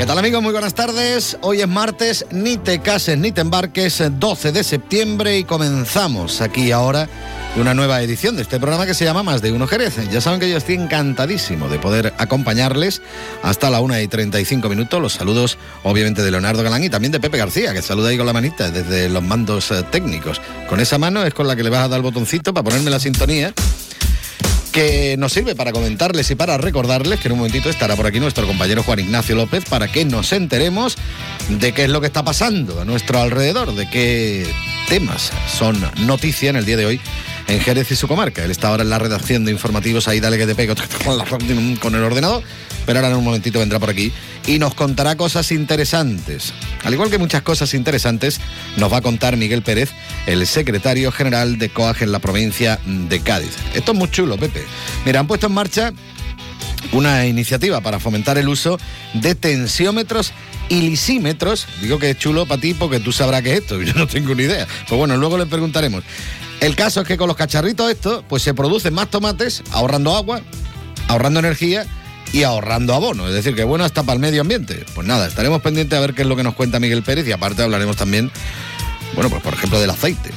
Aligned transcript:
¿Qué 0.00 0.06
tal 0.06 0.16
amigos? 0.16 0.42
Muy 0.42 0.52
buenas 0.52 0.72
tardes. 0.72 1.36
Hoy 1.42 1.60
es 1.60 1.68
martes, 1.68 2.24
ni 2.30 2.56
te 2.56 2.78
cases 2.80 3.18
ni 3.18 3.32
te 3.32 3.42
embarques, 3.42 4.02
12 4.10 4.50
de 4.50 4.64
septiembre 4.64 5.36
y 5.36 5.44
comenzamos 5.44 6.40
aquí 6.40 6.72
ahora 6.72 7.06
una 7.56 7.74
nueva 7.74 8.00
edición 8.00 8.34
de 8.34 8.40
este 8.40 8.58
programa 8.58 8.86
que 8.86 8.94
se 8.94 9.04
llama 9.04 9.22
Más 9.22 9.42
de 9.42 9.52
Uno 9.52 9.66
Jerez. 9.66 9.96
Ya 10.10 10.22
saben 10.22 10.40
que 10.40 10.48
yo 10.48 10.56
estoy 10.56 10.76
encantadísimo 10.76 11.68
de 11.68 11.78
poder 11.78 12.14
acompañarles 12.16 13.02
hasta 13.42 13.68
la 13.68 13.82
1 13.82 14.00
y 14.00 14.08
35 14.08 14.70
minutos. 14.70 15.02
Los 15.02 15.12
saludos 15.12 15.58
obviamente 15.82 16.22
de 16.22 16.30
Leonardo 16.30 16.62
Galán 16.62 16.82
y 16.82 16.88
también 16.88 17.12
de 17.12 17.20
Pepe 17.20 17.36
García, 17.36 17.74
que 17.74 17.82
saluda 17.82 18.08
ahí 18.08 18.16
con 18.16 18.24
la 18.24 18.32
manita 18.32 18.70
desde 18.70 19.10
los 19.10 19.22
mandos 19.22 19.70
eh, 19.70 19.82
técnicos. 19.90 20.40
Con 20.66 20.80
esa 20.80 20.96
mano 20.96 21.26
es 21.26 21.34
con 21.34 21.46
la 21.46 21.56
que 21.56 21.62
le 21.62 21.68
vas 21.68 21.84
a 21.84 21.88
dar 21.88 21.98
el 21.98 22.04
botoncito 22.04 22.54
para 22.54 22.64
ponerme 22.64 22.88
la 22.88 23.00
sintonía 23.00 23.52
que 24.70 25.16
nos 25.18 25.32
sirve 25.32 25.54
para 25.54 25.72
comentarles 25.72 26.30
y 26.30 26.34
para 26.34 26.56
recordarles 26.58 27.20
que 27.20 27.28
en 27.28 27.32
un 27.32 27.38
momentito 27.38 27.68
estará 27.68 27.96
por 27.96 28.06
aquí 28.06 28.20
nuestro 28.20 28.46
compañero 28.46 28.82
Juan 28.82 29.00
Ignacio 29.00 29.34
López 29.34 29.64
para 29.68 29.90
que 29.90 30.04
nos 30.04 30.32
enteremos 30.32 30.96
de 31.48 31.72
qué 31.72 31.84
es 31.84 31.90
lo 31.90 32.00
que 32.00 32.06
está 32.06 32.24
pasando 32.24 32.80
a 32.80 32.84
nuestro 32.84 33.20
alrededor, 33.20 33.74
de 33.74 33.88
qué 33.90 34.46
temas 34.88 35.32
son 35.58 35.80
noticia 36.06 36.50
en 36.50 36.56
el 36.56 36.64
día 36.64 36.76
de 36.76 36.86
hoy 36.86 37.00
en 37.48 37.60
Jerez 37.60 37.90
y 37.90 37.96
su 37.96 38.06
comarca. 38.08 38.44
Él 38.44 38.50
está 38.50 38.68
ahora 38.68 38.82
en 38.82 38.90
la 38.90 38.98
redacción 38.98 39.44
de 39.44 39.52
informativos, 39.52 40.08
ahí 40.08 40.20
dale 40.20 40.38
que 40.38 40.46
te 40.46 40.54
pego 40.54 40.74
con 41.80 41.94
el 41.94 42.02
ordenador, 42.02 42.42
pero 42.86 42.98
ahora 42.98 43.10
en 43.10 43.16
un 43.16 43.24
momentito 43.24 43.58
vendrá 43.58 43.78
por 43.78 43.90
aquí 43.90 44.12
y 44.46 44.58
nos 44.58 44.74
contará 44.74 45.16
cosas 45.16 45.52
interesantes. 45.52 46.52
Al 46.84 46.92
igual 46.92 47.10
que 47.10 47.18
muchas 47.18 47.42
cosas 47.42 47.74
interesantes, 47.74 48.40
nos 48.76 48.92
va 48.92 48.98
a 48.98 49.02
contar 49.02 49.36
Miguel 49.36 49.62
Pérez, 49.62 49.90
el 50.26 50.46
secretario 50.46 51.12
general 51.12 51.58
de 51.58 51.68
COAG 51.68 52.02
en 52.02 52.12
la 52.12 52.18
provincia 52.18 52.78
de 52.86 53.20
Cádiz. 53.20 53.56
Esto 53.74 53.92
es 53.92 53.98
muy 53.98 54.10
chulo, 54.10 54.36
Pepe. 54.36 54.64
Mira, 55.04 55.20
han 55.20 55.26
puesto 55.26 55.46
en 55.46 55.52
marcha 55.52 55.92
una 56.92 57.26
iniciativa 57.26 57.80
para 57.80 57.98
fomentar 58.00 58.38
el 58.38 58.48
uso 58.48 58.78
de 59.14 59.34
tensiómetros 59.34 60.32
y 60.68 60.82
lisímetros. 60.82 61.66
Digo 61.80 61.98
que 61.98 62.10
es 62.10 62.18
chulo 62.18 62.46
para 62.46 62.60
ti 62.60 62.74
porque 62.74 63.00
tú 63.00 63.12
sabrás 63.12 63.42
qué 63.42 63.52
es 63.52 63.60
esto, 63.60 63.80
yo 63.82 63.94
no 63.94 64.06
tengo 64.06 64.34
ni 64.34 64.44
idea. 64.44 64.66
Pues 64.88 64.98
bueno, 64.98 65.16
luego 65.16 65.38
le 65.38 65.46
preguntaremos. 65.46 66.04
El 66.60 66.76
caso 66.76 67.00
es 67.00 67.08
que 67.08 67.16
con 67.16 67.28
los 67.28 67.36
cacharritos 67.36 67.90
estos, 67.90 68.24
pues 68.28 68.42
se 68.42 68.52
producen 68.52 68.92
más 68.92 69.08
tomates, 69.08 69.62
ahorrando 69.70 70.14
agua, 70.14 70.42
ahorrando 71.08 71.40
energía 71.40 71.86
y 72.32 72.42
ahorrando 72.42 72.94
abono. 72.94 73.28
Es 73.28 73.34
decir, 73.34 73.54
que 73.54 73.64
bueno 73.64 73.84
hasta 73.84 74.02
para 74.02 74.14
el 74.14 74.20
medio 74.20 74.40
ambiente. 74.40 74.84
Pues 74.94 75.06
nada, 75.06 75.26
estaremos 75.26 75.62
pendientes 75.62 75.96
a 75.96 76.00
ver 76.00 76.14
qué 76.14 76.22
es 76.22 76.28
lo 76.28 76.36
que 76.36 76.42
nos 76.42 76.54
cuenta 76.54 76.80
Miguel 76.80 77.02
Pérez 77.02 77.26
y 77.26 77.32
aparte 77.32 77.62
hablaremos 77.62 77.96
también, 77.96 78.30
bueno, 79.14 79.30
pues 79.30 79.42
por 79.42 79.54
ejemplo 79.54 79.80
del 79.80 79.90
aceite. 79.90 80.30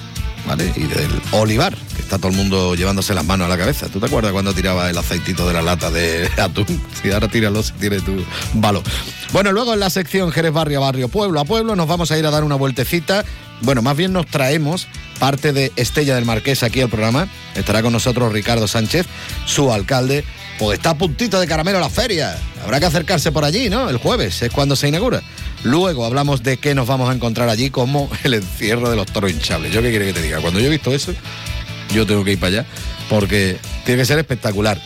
¿Vale? 0.46 0.74
Y 0.76 0.84
del 0.84 1.22
olivar, 1.32 1.74
que 1.96 2.02
está 2.02 2.18
todo 2.18 2.28
el 2.28 2.36
mundo 2.36 2.76
llevándose 2.76 3.14
las 3.14 3.24
manos 3.24 3.46
a 3.46 3.48
la 3.48 3.58
cabeza. 3.58 3.88
¿Tú 3.88 4.02
te 4.02 4.08
acuerdas 4.08 4.34
cuando 4.34 4.54
tiraba 4.54 4.90
el 4.90 4.98
aceitito 4.98 5.48
de 5.48 5.54
la 5.54 5.62
lata 5.62 5.90
de 5.90 6.30
atún? 6.38 6.84
Si 7.02 7.10
ahora 7.12 7.30
tíralo 7.30 7.64
si 7.64 7.72
tiene 7.72 8.02
tu 8.02 8.26
balo. 8.56 8.84
Bueno, 9.32 9.54
luego 9.54 9.74
en 9.74 9.80
la 9.80 9.90
sección 9.90 10.34
Jerez 10.34 10.52
Barrio 10.52 10.80
a 10.80 10.82
Barrio, 10.82 11.08
Pueblo 11.08 11.40
a 11.40 11.46
Pueblo, 11.46 11.78
nos 11.78 11.88
vamos 11.88 12.12
a 12.12 12.18
ir 12.18 12.26
a 12.26 12.30
dar 12.30 12.44
una 12.44 12.56
vueltecita. 12.56 13.24
Bueno, 13.62 13.82
más 13.82 13.96
bien 13.96 14.12
nos 14.12 14.26
traemos 14.26 14.88
parte 15.18 15.54
de 15.54 15.72
Estella 15.78 16.16
del 16.16 16.26
Marqués 16.26 16.64
aquí 16.64 16.82
al 16.82 16.90
programa. 16.90 17.30
Estará 17.56 17.82
con 17.82 17.94
nosotros 17.94 18.34
Ricardo 18.34 18.68
Sánchez, 18.68 19.06
su 19.46 19.72
alcalde. 19.72 20.26
Está 20.72 20.92
a 20.92 20.98
puntito 20.98 21.40
de 21.40 21.48
caramelo 21.48 21.80
la 21.80 21.90
feria. 21.90 22.38
Habrá 22.64 22.80
que 22.80 22.86
acercarse 22.86 23.32
por 23.32 23.44
allí, 23.44 23.70
¿no? 23.70 23.90
El 23.90 23.98
jueves 23.98 24.42
es 24.42 24.52
cuando 24.52 24.76
se 24.76 24.88
inaugura. 24.88 25.22
Luego 25.64 26.06
hablamos 26.06 26.44
de 26.44 26.58
qué 26.58 26.76
nos 26.76 26.88
vamos 26.88 27.10
a 27.10 27.14
encontrar 27.14 27.50
allí, 27.50 27.70
como 27.70 28.10
el 28.24 28.36
encierro 28.36 28.90
de 28.90 28.96
los 28.96 29.08
toros 29.08 29.32
hinchables. 29.32 29.74
¿Yo 29.74 29.82
qué 29.82 29.90
quiere 29.90 30.06
que 30.06 30.14
te 30.14 30.22
diga? 30.22 30.40
Cuando 30.40 30.60
yo 30.60 30.68
he 30.68 30.70
visto 30.70 30.94
eso, 30.94 31.14
yo 31.94 32.06
tengo 32.06 32.24
que 32.24 32.34
ir 32.34 32.40
para 32.40 32.60
allá, 32.60 32.66
porque 33.10 33.58
tiene 33.86 34.02
que 34.02 34.06
ser 34.06 34.20
espectacular. 34.20 34.80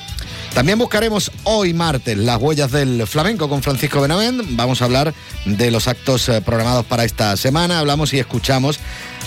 También 0.54 0.80
buscaremos 0.80 1.32
hoy 1.44 1.74
martes 1.74 2.18
las 2.18 2.42
huellas 2.42 2.72
del 2.72 3.06
flamenco 3.06 3.48
con 3.48 3.62
Francisco 3.62 4.02
Benavent. 4.02 4.42
Vamos 4.52 4.82
a 4.82 4.86
hablar 4.86 5.14
de 5.46 5.70
los 5.70 5.88
actos 5.88 6.30
eh, 6.30 6.42
programados 6.42 6.84
para 6.86 7.04
esta 7.04 7.38
semana. 7.38 7.78
Hablamos 7.78 8.12
y 8.14 8.20
escuchamos 8.20 8.80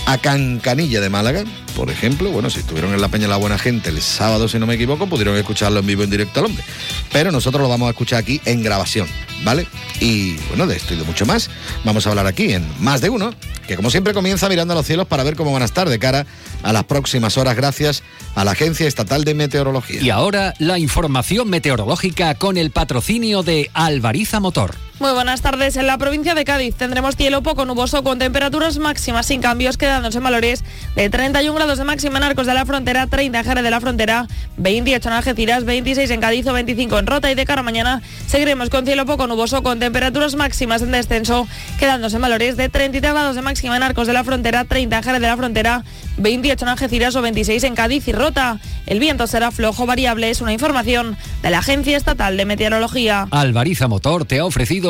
a 0.06 0.18
Cancanilla 0.18 1.00
de 1.00 1.08
Málaga, 1.10 1.44
por 1.76 1.90
ejemplo. 1.90 2.30
Bueno, 2.30 2.50
si 2.50 2.60
estuvieron 2.60 2.92
en 2.94 3.00
la 3.00 3.08
Peña 3.08 3.28
La 3.28 3.36
Buena 3.36 3.58
Gente 3.58 3.90
el 3.90 4.00
sábado, 4.00 4.48
si 4.48 4.58
no 4.58 4.66
me 4.66 4.74
equivoco, 4.74 5.06
pudieron 5.06 5.36
escucharlo 5.36 5.80
en 5.80 5.86
vivo 5.86 6.02
en 6.02 6.10
directo 6.10 6.40
al 6.40 6.46
hombre. 6.46 6.64
Pero 7.12 7.32
nosotros 7.32 7.62
lo 7.62 7.68
vamos 7.68 7.86
a 7.86 7.90
escuchar 7.90 8.18
aquí 8.18 8.40
en 8.44 8.62
grabación, 8.62 9.06
¿vale? 9.44 9.66
Y 10.00 10.36
bueno, 10.48 10.66
de 10.66 10.76
esto 10.76 10.94
y 10.94 10.96
de 10.96 11.04
mucho 11.04 11.26
más, 11.26 11.50
vamos 11.84 12.06
a 12.06 12.10
hablar 12.10 12.26
aquí 12.26 12.52
en 12.52 12.66
Más 12.80 13.00
de 13.00 13.10
Uno, 13.10 13.34
que 13.66 13.76
como 13.76 13.90
siempre 13.90 14.14
comienza 14.14 14.48
mirando 14.48 14.72
a 14.72 14.76
los 14.76 14.86
cielos 14.86 15.06
para 15.06 15.22
ver 15.22 15.36
cómo 15.36 15.52
van 15.52 15.62
a 15.62 15.66
estar 15.66 15.88
de 15.88 15.98
cara 15.98 16.26
a 16.62 16.72
las 16.72 16.84
próximas 16.84 17.38
horas, 17.38 17.56
gracias 17.56 18.02
a 18.34 18.44
la 18.44 18.52
Agencia 18.52 18.86
Estatal 18.86 19.24
de 19.24 19.34
Meteorología. 19.34 20.00
Y 20.02 20.10
ahora 20.10 20.54
la 20.58 20.78
información 20.78 21.48
meteorológica 21.48 22.34
con 22.34 22.56
el 22.56 22.70
patrocinio 22.70 23.42
de 23.42 23.70
Alvariza 23.74 24.40
Motor. 24.40 24.89
Muy 25.00 25.12
buenas 25.12 25.40
tardes. 25.40 25.78
En 25.78 25.86
la 25.86 25.96
provincia 25.96 26.34
de 26.34 26.44
Cádiz 26.44 26.74
tendremos 26.74 27.16
cielo 27.16 27.42
poco 27.42 27.64
nuboso 27.64 28.04
con 28.04 28.18
temperaturas 28.18 28.76
máximas 28.76 29.24
sin 29.24 29.40
cambios, 29.40 29.78
quedándose 29.78 30.18
en 30.18 30.24
valores 30.24 30.62
de 30.94 31.08
31 31.08 31.54
grados 31.54 31.78
de 31.78 31.84
máxima 31.84 32.18
en 32.18 32.24
Arcos 32.24 32.46
de 32.46 32.52
la 32.52 32.66
Frontera, 32.66 33.06
30 33.06 33.38
en 33.38 33.44
Jerez 33.46 33.64
de 33.64 33.70
la 33.70 33.80
Frontera, 33.80 34.26
28 34.58 35.08
en 35.08 35.14
Algeciras, 35.14 35.64
26 35.64 36.10
en 36.10 36.20
Cádiz 36.20 36.46
o 36.48 36.52
25 36.52 36.98
en 36.98 37.06
Rota 37.06 37.32
y 37.32 37.34
de 37.34 37.46
cara 37.46 37.60
a 37.60 37.64
mañana 37.64 38.02
seguiremos 38.26 38.68
con 38.68 38.84
cielo 38.84 39.06
poco 39.06 39.26
nuboso 39.26 39.62
con 39.62 39.78
temperaturas 39.78 40.34
máximas 40.34 40.82
en 40.82 40.92
descenso, 40.92 41.48
quedándose 41.78 42.16
en 42.16 42.22
valores 42.22 42.58
de 42.58 42.68
33 42.68 43.14
grados 43.14 43.36
de 43.36 43.40
máxima 43.40 43.78
en 43.78 43.82
Arcos 43.82 44.06
de 44.06 44.12
la 44.12 44.22
Frontera, 44.22 44.66
30 44.66 44.98
en 44.98 45.02
Jerez 45.02 45.20
de 45.22 45.26
la 45.26 45.36
Frontera, 45.38 45.82
28 46.18 46.62
en 46.62 46.68
Algeciras 46.68 47.16
o 47.16 47.22
26 47.22 47.64
en 47.64 47.74
Cádiz 47.74 48.06
y 48.06 48.12
Rota. 48.12 48.60
El 48.86 49.00
viento 49.00 49.26
será 49.26 49.50
flojo 49.50 49.86
variable, 49.86 50.28
es 50.28 50.42
una 50.42 50.52
información 50.52 51.16
de 51.42 51.50
la 51.50 51.60
Agencia 51.60 51.96
Estatal 51.96 52.36
de 52.36 52.44
Meteorología. 52.44 53.28
Alvariza 53.30 53.88
Motor 53.88 54.26
te 54.26 54.40
ha 54.40 54.44
ofrecido 54.44 54.89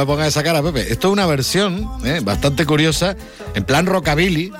Me 0.00 0.06
pongas 0.06 0.28
esa 0.28 0.42
cara, 0.42 0.62
Pepe. 0.62 0.92
Esto 0.92 1.08
es 1.08 1.12
una 1.12 1.26
versión 1.26 1.88
¿eh? 2.04 2.20
bastante 2.22 2.64
curiosa, 2.64 3.16
en 3.54 3.64
plan 3.64 3.86
rockabilly. 3.86 4.52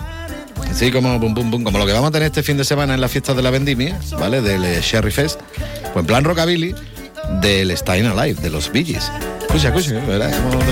Así 0.71 0.93
como 0.93 1.19
como 1.19 1.79
lo 1.79 1.87
que 1.87 1.93
vamos 1.93 2.09
a 2.09 2.13
tener 2.13 2.27
este 2.27 2.43
fin 2.43 2.57
de 2.57 2.65
semana 2.65 2.95
en 2.95 3.01
las 3.01 3.11
fiestas 3.11 3.35
de 3.35 3.43
la 3.43 3.51
vendimia, 3.51 3.99
¿vale? 4.19 4.41
Del 4.43 4.65
eh, 4.65 4.81
Sherry 4.83 5.11
Fest. 5.11 5.41
Pues 5.93 5.97
en 5.97 6.07
plan 6.07 6.25
rockabilly 6.25 6.75
del 7.41 7.77
Stein 7.77 8.07
Alive, 8.07 8.41
de 8.41 8.51
los 8.51 8.71
Gees. 8.71 9.11
Escucha, 9.41 9.69
escucha. 9.69 9.95
Como 10.01 10.63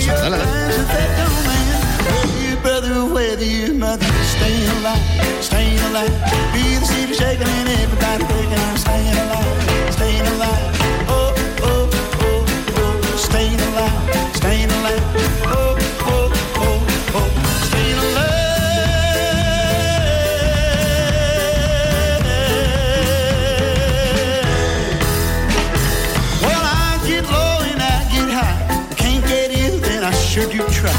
sure 30.42 30.50
do 30.52 30.58
try. 30.72 30.92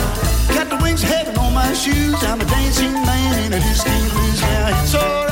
Got 0.53 0.69
the 0.69 0.77
wings 0.83 1.01
heaven 1.01 1.37
on 1.37 1.53
my 1.53 1.73
shoes. 1.73 2.15
I'm 2.23 2.41
a 2.41 2.45
dancing 2.45 2.93
man 2.93 3.45
and 3.45 3.55
I 3.55 3.59
just 3.59 3.85
can't 3.85 4.13
lose 4.15 4.41
now. 4.41 4.81
It's 4.81 4.95
alright, 4.95 5.28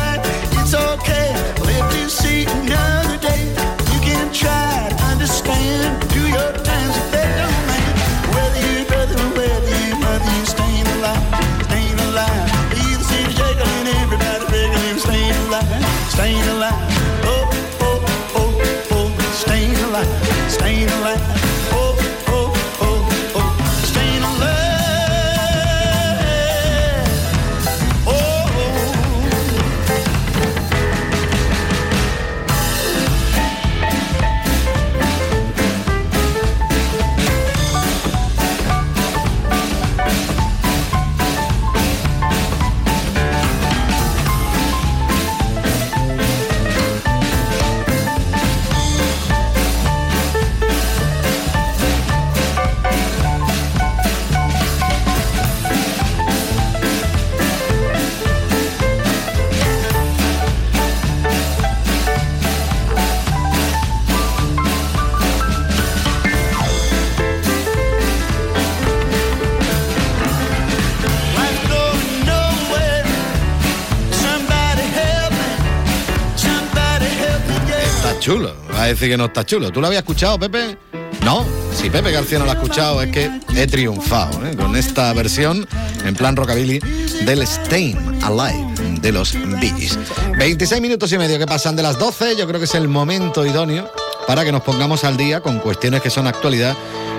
Que 79.07 79.15
no 79.15 79.25
está 79.25 79.45
chulo. 79.45 79.71
¿Tú 79.71 79.79
lo 79.79 79.87
habías 79.87 80.01
escuchado, 80.01 80.37
Pepe? 80.37 80.77
No. 81.23 81.45
Si 81.73 81.89
Pepe 81.89 82.11
García 82.11 82.39
no 82.39 82.45
lo 82.45 82.51
ha 82.51 82.55
escuchado, 82.55 83.01
es 83.01 83.09
que 83.09 83.31
he 83.55 83.65
triunfado 83.65 84.45
¿eh? 84.45 84.53
con 84.53 84.75
esta 84.75 85.13
versión 85.13 85.65
en 86.03 86.13
plan 86.13 86.35
rockabilly 86.35 86.79
del 87.23 87.41
Stain 87.43 87.97
Alive 88.21 88.99
de 88.99 89.11
los 89.13 89.31
Gees. 89.31 89.97
26 90.37 90.81
minutos 90.81 91.09
y 91.13 91.17
medio 91.17 91.39
que 91.39 91.45
pasan 91.45 91.77
de 91.77 91.83
las 91.83 91.97
12. 91.97 92.35
Yo 92.35 92.47
creo 92.47 92.59
que 92.59 92.65
es 92.65 92.75
el 92.75 92.89
momento 92.89 93.45
idóneo 93.45 93.89
para 94.27 94.43
que 94.43 94.51
nos 94.51 94.63
pongamos 94.63 95.05
al 95.05 95.15
día 95.15 95.39
con 95.39 95.59
cuestiones 95.59 96.01
que 96.01 96.09
son 96.09 96.27
actualidad 96.27 96.75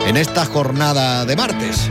en 0.06 0.19
esta 0.19 0.44
jornada 0.44 1.25
de 1.25 1.37
martes. 1.37 1.88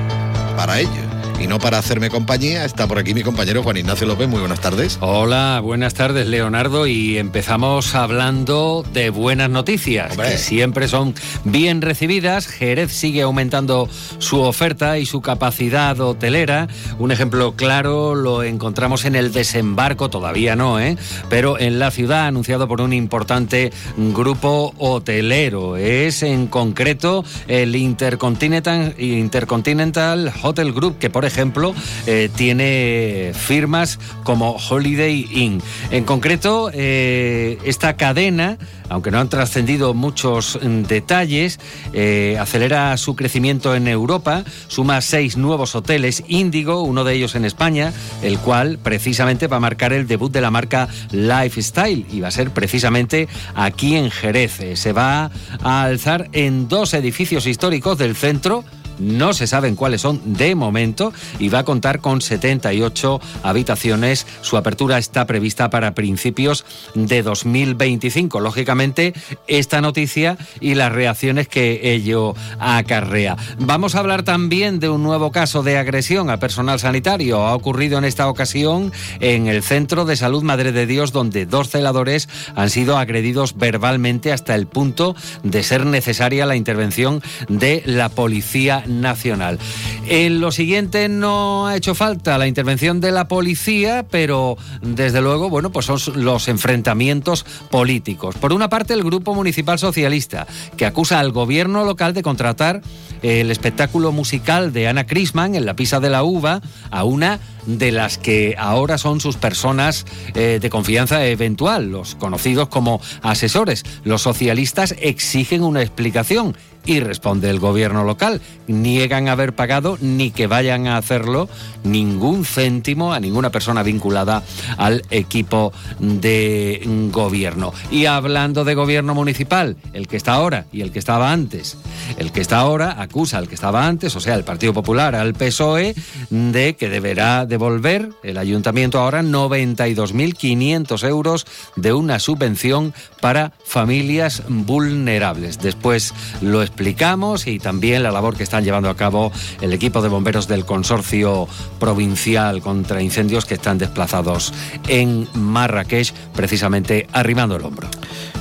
Para 0.56 0.80
ello 0.80 1.07
y 1.40 1.48
no 1.48 1.60
para 1.60 1.78
hacerme 1.78 2.10
compañía, 2.10 2.66
está 2.66 2.88
por 2.88 2.98
aquí 2.98 3.14
mi 3.14 3.22
compañero 3.22 3.62
Juan 3.62 3.78
Ignacio 3.78 4.08
López. 4.08 4.28
Muy 4.28 4.40
buenas 4.40 4.60
tardes. 4.60 4.98
Hola, 5.02 5.60
buenas 5.64 5.94
tardes 5.94 6.28
Leonardo 6.28 6.88
y 6.88 7.18
empezamos 7.18 7.94
hablando 7.94 8.84
de 8.94 9.12
buenas 9.12 9.50
noticias, 9.50 10.12
Hombre. 10.12 10.32
que 10.32 10.38
siempre 10.38 10.88
son 10.88 11.14
bien 11.44 11.82
recibidas. 11.82 12.48
Jerez 12.48 12.92
sigue 12.92 13.22
aumentando 13.22 13.88
su 14.18 14.42
oferta 14.42 14.98
y 14.98 15.06
su 15.06 15.22
capacidad 15.22 16.00
hotelera. 16.00 16.68
Un 16.98 17.12
ejemplo 17.12 17.56
claro 17.56 18.16
lo 18.16 18.42
encontramos 18.44 19.06
en 19.06 19.16
el 19.16 19.32
desembarco, 19.32 20.10
todavía 20.10 20.56
no, 20.56 20.80
¿eh? 20.80 20.98
pero 21.30 21.60
en 21.60 21.78
la 21.78 21.92
ciudad 21.92 22.26
anunciado 22.26 22.68
por 22.68 22.82
un 22.82 22.94
importante 22.94 23.72
grupo 23.96 24.74
hotelero. 24.80 25.78
Es 25.78 26.24
en 26.24 26.48
concreto 26.48 27.24
el 27.48 27.76
Intercontinental, 27.76 28.96
Intercontinental 28.98 30.34
Hotel 30.42 30.74
Group, 30.74 30.98
que 30.98 31.10
por 31.10 31.27
ejemplo 31.28 31.76
eh, 32.06 32.30
tiene 32.36 33.32
firmas 33.36 34.00
como 34.24 34.58
Holiday 34.58 35.28
Inn. 35.32 35.62
En 35.92 36.04
concreto, 36.04 36.72
eh, 36.74 37.58
esta 37.64 37.96
cadena, 37.96 38.58
aunque 38.90 39.12
no 39.12 39.20
han 39.20 39.30
trascendido 39.30 39.94
muchos 39.94 40.60
mm, 40.62 40.84
detalles, 40.84 41.60
eh, 41.94 42.38
acelera 42.40 42.96
su 42.98 43.16
crecimiento 43.16 43.76
en 43.76 43.88
Europa, 43.88 44.44
suma 44.68 45.02
seis 45.02 45.38
nuevos 45.38 45.76
hoteles 45.76 46.24
Índigo, 46.28 46.82
uno 46.82 47.04
de 47.04 47.14
ellos 47.14 47.36
en 47.36 47.46
España, 47.46 47.94
el 48.22 48.40
cual 48.40 48.80
precisamente 48.82 49.48
va 49.48 49.58
a 49.58 49.62
marcar 49.62 49.94
el 49.94 50.08
debut 50.08 50.32
de 50.32 50.42
la 50.42 50.52
marca 50.52 50.88
Lifestyle 51.12 52.06
y 52.12 52.20
va 52.20 52.30
a 52.30 52.32
ser 52.32 52.52
precisamente 52.52 53.28
aquí 53.56 53.96
en 53.96 54.12
Jerez. 54.12 54.60
Eh, 54.60 54.76
Se 54.76 54.94
va 54.94 55.32
a 55.64 55.84
alzar 55.84 56.30
en 56.34 56.68
dos 56.68 56.94
edificios 56.94 57.46
históricos 57.46 57.98
del 57.98 58.16
centro 58.16 58.64
no 59.00 59.34
se 59.34 59.48
saben 59.48 59.76
cuáles 59.76 60.02
son 60.02 60.22
de 60.26 60.56
momento 60.56 61.14
y 61.40 61.50
va 61.50 61.60
a 61.60 61.66
contar 61.66 62.02
con 62.02 62.22
78 62.22 63.20
habitaciones. 63.44 64.26
Su 64.42 64.58
apertura 64.58 64.98
está 64.98 65.26
prevista 65.26 65.70
para 65.70 65.94
principios 65.96 66.66
de 66.96 67.24
2025. 67.24 68.40
Lógicamente, 68.40 69.14
esta 69.48 69.82
noticia 69.82 70.38
y 70.60 70.76
las 70.76 70.92
reacciones 70.92 71.48
que 71.48 71.94
ello 71.94 72.36
acarrea. 72.60 73.38
Vamos 73.60 73.96
a 73.96 74.00
hablar 74.00 74.24
también 74.24 74.80
de 74.80 74.90
un 74.90 75.04
nuevo 75.04 75.32
caso 75.32 75.64
de 75.64 75.78
agresión 75.78 76.30
a 76.30 76.40
personal 76.40 76.80
sanitario. 76.80 77.46
Ha 77.46 77.56
ocurrido 77.56 77.98
en 77.98 78.06
esta 78.06 78.28
ocasión 78.28 78.92
en 79.20 79.48
el 79.48 79.64
Centro 79.64 80.06
de 80.06 80.16
Salud 80.16 80.44
Madre 80.44 80.72
de 80.72 80.86
Dios, 80.86 81.12
donde 81.12 81.46
dos 81.46 81.70
celadores 81.70 82.30
han 82.56 82.70
sido 82.70 82.98
agredidos 82.98 83.58
verbalmente 83.58 84.32
hasta 84.32 84.56
el 84.56 84.68
punto 84.68 85.16
de 85.44 85.64
ser 85.64 85.86
necesaria 85.86 86.46
la 86.46 86.56
intervención 86.56 87.22
de 87.48 87.84
la 87.86 88.10
Policía 88.10 88.84
Nacional. 88.88 89.60
En 90.08 90.40
lo 90.40 90.52
siguiente 90.52 91.10
no 91.10 91.68
ha 91.68 91.76
hecho 91.76 91.96
falta 91.96 92.38
la 92.38 92.48
intervención 92.48 93.02
de 93.02 93.12
la 93.12 93.28
policía, 93.28 94.06
pero 94.10 94.58
desde 94.82 95.22
luego, 95.22 95.50
bueno, 95.50 95.72
pues 95.72 95.86
son 95.86 96.00
los 96.16 96.48
enfrentamientos 96.48 97.46
políticos. 97.70 98.36
Por 98.36 98.54
una 98.54 98.70
parte, 98.70 98.94
el 98.94 99.04
Grupo 99.04 99.34
Municipal 99.36 99.80
Socialista, 99.80 100.48
que 100.78 100.86
acusa 100.86 101.20
al 101.20 101.32
gobierno 101.32 101.84
local 101.84 102.14
de 102.14 102.24
contratar 102.24 102.82
el 103.22 103.52
espectáculo 103.52 104.12
musical 104.12 104.74
de 104.74 104.88
Ana 104.88 105.06
Crisman 105.06 105.56
en 105.56 105.66
la 105.66 105.76
Pisa 105.76 106.00
de 106.00 106.10
la 106.10 106.24
Uva 106.24 106.62
a 106.92 107.04
una 107.04 107.40
de 107.66 107.92
las 107.92 108.18
que 108.18 108.56
ahora 108.58 108.98
son 108.98 109.20
sus 109.20 109.36
personas 109.36 110.06
eh, 110.34 110.60
de 110.62 110.70
confianza 110.70 111.26
eventual, 111.26 111.92
los 111.92 112.16
conocidos 112.16 112.70
como 112.70 113.02
asesores. 113.22 113.84
Los 114.04 114.22
socialistas 114.22 114.96
exigen 115.00 115.64
una 115.64 115.82
explicación 115.82 116.56
y 116.88 117.02
responde 117.02 117.50
el 117.50 117.60
gobierno 117.60 118.04
local. 118.04 118.42
Niegan 118.66 119.28
haber 119.28 119.54
pagado 119.54 119.98
ni 120.02 120.32
que 120.32 120.48
vayan 120.48 120.88
a 120.88 120.98
hacerlo 120.98 121.48
ningún 121.84 122.46
céntimo 122.46 123.14
a 123.14 123.20
ninguna 123.20 123.52
persona 123.52 123.84
vinculada 123.84 124.42
al 124.78 125.04
equipo 125.12 125.74
de 126.00 126.82
gobierno. 127.12 127.74
Y 127.92 128.06
hablando 128.06 128.64
de 128.64 128.74
gobierno 128.74 129.14
municipal, 129.14 129.76
el 129.94 130.08
que 130.08 130.18
está 130.18 130.34
ahora 130.34 130.66
y 130.72 130.82
el 130.82 130.92
que 130.92 131.00
estaba 131.00 131.32
antes, 131.32 131.78
el 132.18 132.32
que 132.32 132.42
está 132.42 132.60
ahora 132.60 133.02
acusa 133.02 133.38
al 133.38 133.48
que 133.48 133.56
estaba 133.56 133.86
antes, 133.86 134.16
o 134.16 134.20
sea, 134.20 134.36
el 134.36 134.46
Partido 134.46 134.74
Popular, 134.74 135.14
al 135.14 135.34
PSOE, 135.34 135.94
de 136.30 136.76
que 136.76 136.90
deberá 136.90 137.46
devolver 137.46 138.10
el 138.24 138.38
ayuntamiento 138.38 139.00
ahora 139.00 139.22
92.500 139.22 141.08
euros 141.08 141.46
de 141.76 141.92
una 141.92 142.20
subvención 142.20 142.94
para 143.20 143.52
familias 143.66 144.44
vulnerables. 144.48 145.60
Después 145.60 146.14
lo 146.42 146.62
explicamos 146.78 147.48
y 147.48 147.58
también 147.58 148.04
la 148.04 148.12
labor 148.12 148.38
que 148.38 148.44
están 148.44 148.64
llevando 148.64 148.92
a 148.92 148.96
cabo 148.96 149.32
el 149.62 149.74
equipo 149.74 150.04
de 150.04 150.10
bomberos 150.10 150.48
del 150.48 150.64
consorcio 150.64 151.48
provincial 151.80 152.62
contra 152.62 153.02
incendios 153.02 153.46
que 153.46 153.56
están 153.56 153.80
desplazados 153.80 154.54
en 154.88 155.28
Marrakech, 155.34 156.14
precisamente 156.36 157.08
arrimando 157.14 157.56
el 157.56 157.64
hombro. 157.64 157.90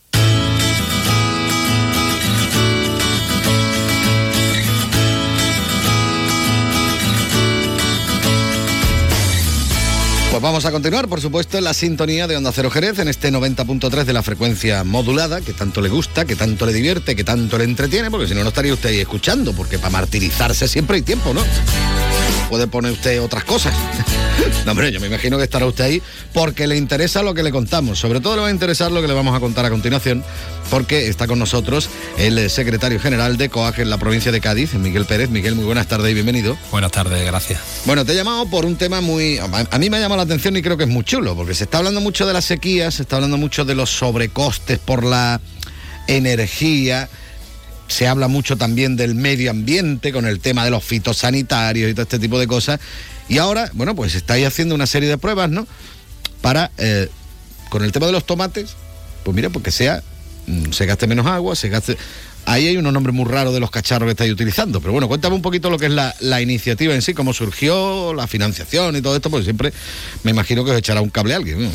Pues 10.36 10.44
vamos 10.44 10.66
a 10.66 10.72
continuar, 10.74 11.08
por 11.08 11.22
supuesto, 11.22 11.58
en 11.58 11.64
la 11.64 11.74
sintonía 11.74 12.28
de 12.28 12.36
Onda 12.36 12.52
Cero 12.52 12.70
Jerez, 12.70 13.00
en 13.00 13.08
este 13.08 13.32
90.3 13.32 14.04
de 14.04 14.12
la 14.12 14.22
frecuencia 14.22 14.84
modulada, 14.84 15.40
que 15.40 15.54
tanto 15.54 15.80
le 15.80 15.88
gusta, 15.88 16.26
que 16.26 16.36
tanto 16.36 16.66
le 16.66 16.74
divierte, 16.74 17.16
que 17.16 17.24
tanto 17.24 17.58
le 17.58 17.64
entretiene, 17.64 18.12
porque 18.12 18.28
si 18.28 18.34
no, 18.34 18.44
no 18.44 18.50
estaría 18.50 18.74
usted 18.74 18.90
ahí 18.90 19.00
escuchando, 19.00 19.54
porque 19.54 19.80
para 19.80 19.92
martirizarse 19.92 20.68
siempre 20.68 20.98
hay 20.98 21.04
tiempo, 21.04 21.34
¿no? 21.34 21.42
Puede 22.50 22.68
poner 22.68 22.92
usted 22.92 23.22
otras 23.22 23.44
cosas. 23.44 23.74
No, 24.66 24.72
hombre, 24.72 24.92
yo 24.92 25.00
me 25.00 25.08
imagino 25.08 25.38
que 25.38 25.44
estará 25.44 25.66
usted 25.66 25.84
ahí 25.84 26.02
porque 26.34 26.66
le 26.66 26.76
interesa 26.76 27.22
lo 27.22 27.34
que 27.34 27.44
le 27.44 27.52
contamos. 27.52 28.00
Sobre 28.00 28.20
todo 28.20 28.36
le 28.36 28.42
va 28.42 28.48
a 28.48 28.52
interesar 28.52 28.92
lo 28.92 29.02
que 29.02 29.08
le 29.08 29.14
vamos 29.14 29.36
a 29.36 29.40
contar 29.40 29.64
a 29.66 29.70
continuación, 29.70 30.24
porque 30.72 31.08
está 31.08 31.28
con 31.28 31.38
nosotros 31.38 31.90
el 32.18 32.50
secretario 32.50 33.00
general 33.00 33.38
de 33.38 33.50
COAG 33.50 33.82
en 33.82 33.90
la 33.92 33.98
provincia 33.98 34.32
de 34.32 34.42
Cádiz, 34.42 34.74
Miguel 34.74 35.06
Pérez. 35.06 35.30
Miguel, 35.30 35.56
muy 35.56 35.66
buenas 35.66 35.88
tardes 35.88 36.12
y 36.12 36.14
bienvenido. 36.16 36.58
Buenas 36.72 36.92
tardes, 36.92 37.24
gracias. 37.26 37.60
Bueno, 37.86 38.06
te 38.06 38.14
he 38.14 38.16
llamado 38.16 38.48
por 38.48 38.66
un 38.66 38.76
tema 38.76 39.02
muy... 39.02 39.38
A 39.40 39.78
mí 39.78 39.90
me 39.90 39.98
ha 39.98 40.00
llamado 40.00 40.18
la 40.18 40.24
atención 40.24 40.58
y 40.58 40.62
creo 40.64 40.78
que 40.78 40.86
es 40.86 40.90
muy 40.90 41.04
chulo, 41.04 41.36
porque 41.36 41.54
se 41.54 41.66
está 41.66 41.78
hablando 41.78 42.02
mucho 42.02 42.26
de 42.26 42.34
la 42.34 42.42
sequía, 42.42 42.90
se 42.90 43.04
está 43.04 43.18
hablando 43.18 43.38
mucho 43.38 43.66
de 43.66 43.76
los 43.76 43.92
sobrecostes 43.92 44.80
por 44.80 45.04
la 45.04 45.42
energía, 46.08 47.08
se 47.88 48.08
habla 48.08 48.28
mucho 48.28 48.58
también 48.58 48.96
del 48.96 49.16
medio 49.16 49.52
ambiente 49.52 50.12
con 50.12 50.26
el 50.26 50.40
tema 50.40 50.66
de 50.66 50.72
los 50.72 50.84
fitosanitarios 50.84 51.90
y 51.90 51.94
todo 51.94 52.04
este 52.04 52.20
tipo 52.20 52.40
de 52.40 52.48
cosas. 52.48 52.80
Y 53.28 53.38
ahora, 53.38 53.70
bueno, 53.74 53.96
pues 53.96 54.16
estáis 54.16 54.46
haciendo 54.46 54.76
una 54.76 54.88
serie 54.88 55.10
de 55.10 55.18
pruebas, 55.18 55.50
¿no? 55.50 55.68
Para 56.42 56.72
eh, 56.78 57.10
con 57.70 57.84
el 57.84 57.92
tema 57.92 58.06
de 58.06 58.12
los 58.12 58.26
tomates, 58.26 58.76
pues 59.24 59.36
mira, 59.36 59.50
porque 59.50 59.72
sea, 59.72 60.04
mm, 60.48 60.72
se 60.72 60.86
gaste 60.86 61.08
menos 61.08 61.26
agua, 61.26 61.56
se 61.56 61.70
gaste... 61.70 61.98
Ahí 62.48 62.68
hay 62.68 62.78
unos 62.78 62.94
nombres 62.94 63.16
muy 63.16 63.26
raros 63.26 63.56
de 63.56 63.60
los 63.60 63.72
cacharros 63.72 64.06
que 64.06 64.12
estáis 64.12 64.32
utilizando. 64.32 64.80
Pero 64.80 64.92
bueno, 64.92 65.08
cuéntame 65.08 65.34
un 65.34 65.42
poquito 65.42 65.72
lo 65.72 65.80
que 65.80 65.88
es 65.88 65.92
la, 65.92 66.42
iniciativa 66.42 66.94
en 66.94 67.02
sí, 67.02 67.16
cómo 67.16 67.34
surgió, 67.34 68.14
la 68.14 68.28
financiación 68.28 68.96
y 68.96 69.02
todo 69.02 69.16
esto, 69.16 69.32
porque 69.32 69.46
siempre 69.46 69.74
me 70.22 70.30
imagino 70.30 70.64
que 70.64 70.70
os 70.70 70.78
echará 70.78 71.02
un 71.02 71.10
cable 71.10 71.34
a 71.34 71.38
alguien. 71.38 71.72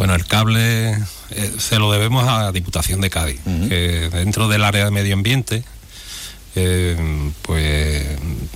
Bueno, 0.00 0.14
el 0.14 0.24
cable 0.24 0.92
eh, 0.92 1.52
se 1.58 1.78
lo 1.78 1.92
debemos 1.92 2.26
a 2.26 2.52
Diputación 2.52 3.02
de 3.02 3.10
Cádiz, 3.10 3.38
que 3.44 4.08
dentro 4.10 4.48
del 4.48 4.64
área 4.64 4.86
de 4.86 4.90
medio 4.90 5.12
ambiente, 5.12 5.62
eh, 6.56 6.96
pues 7.42 8.06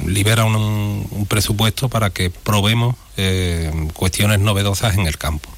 libera 0.06 0.46
un, 0.46 1.06
un 1.10 1.26
presupuesto 1.26 1.90
para 1.90 2.08
que 2.08 2.30
probemos 2.30 2.96
eh, 3.18 3.70
cuestiones 3.92 4.40
novedosas 4.40 4.94
en 4.94 5.06
el 5.06 5.18
campo. 5.18 5.50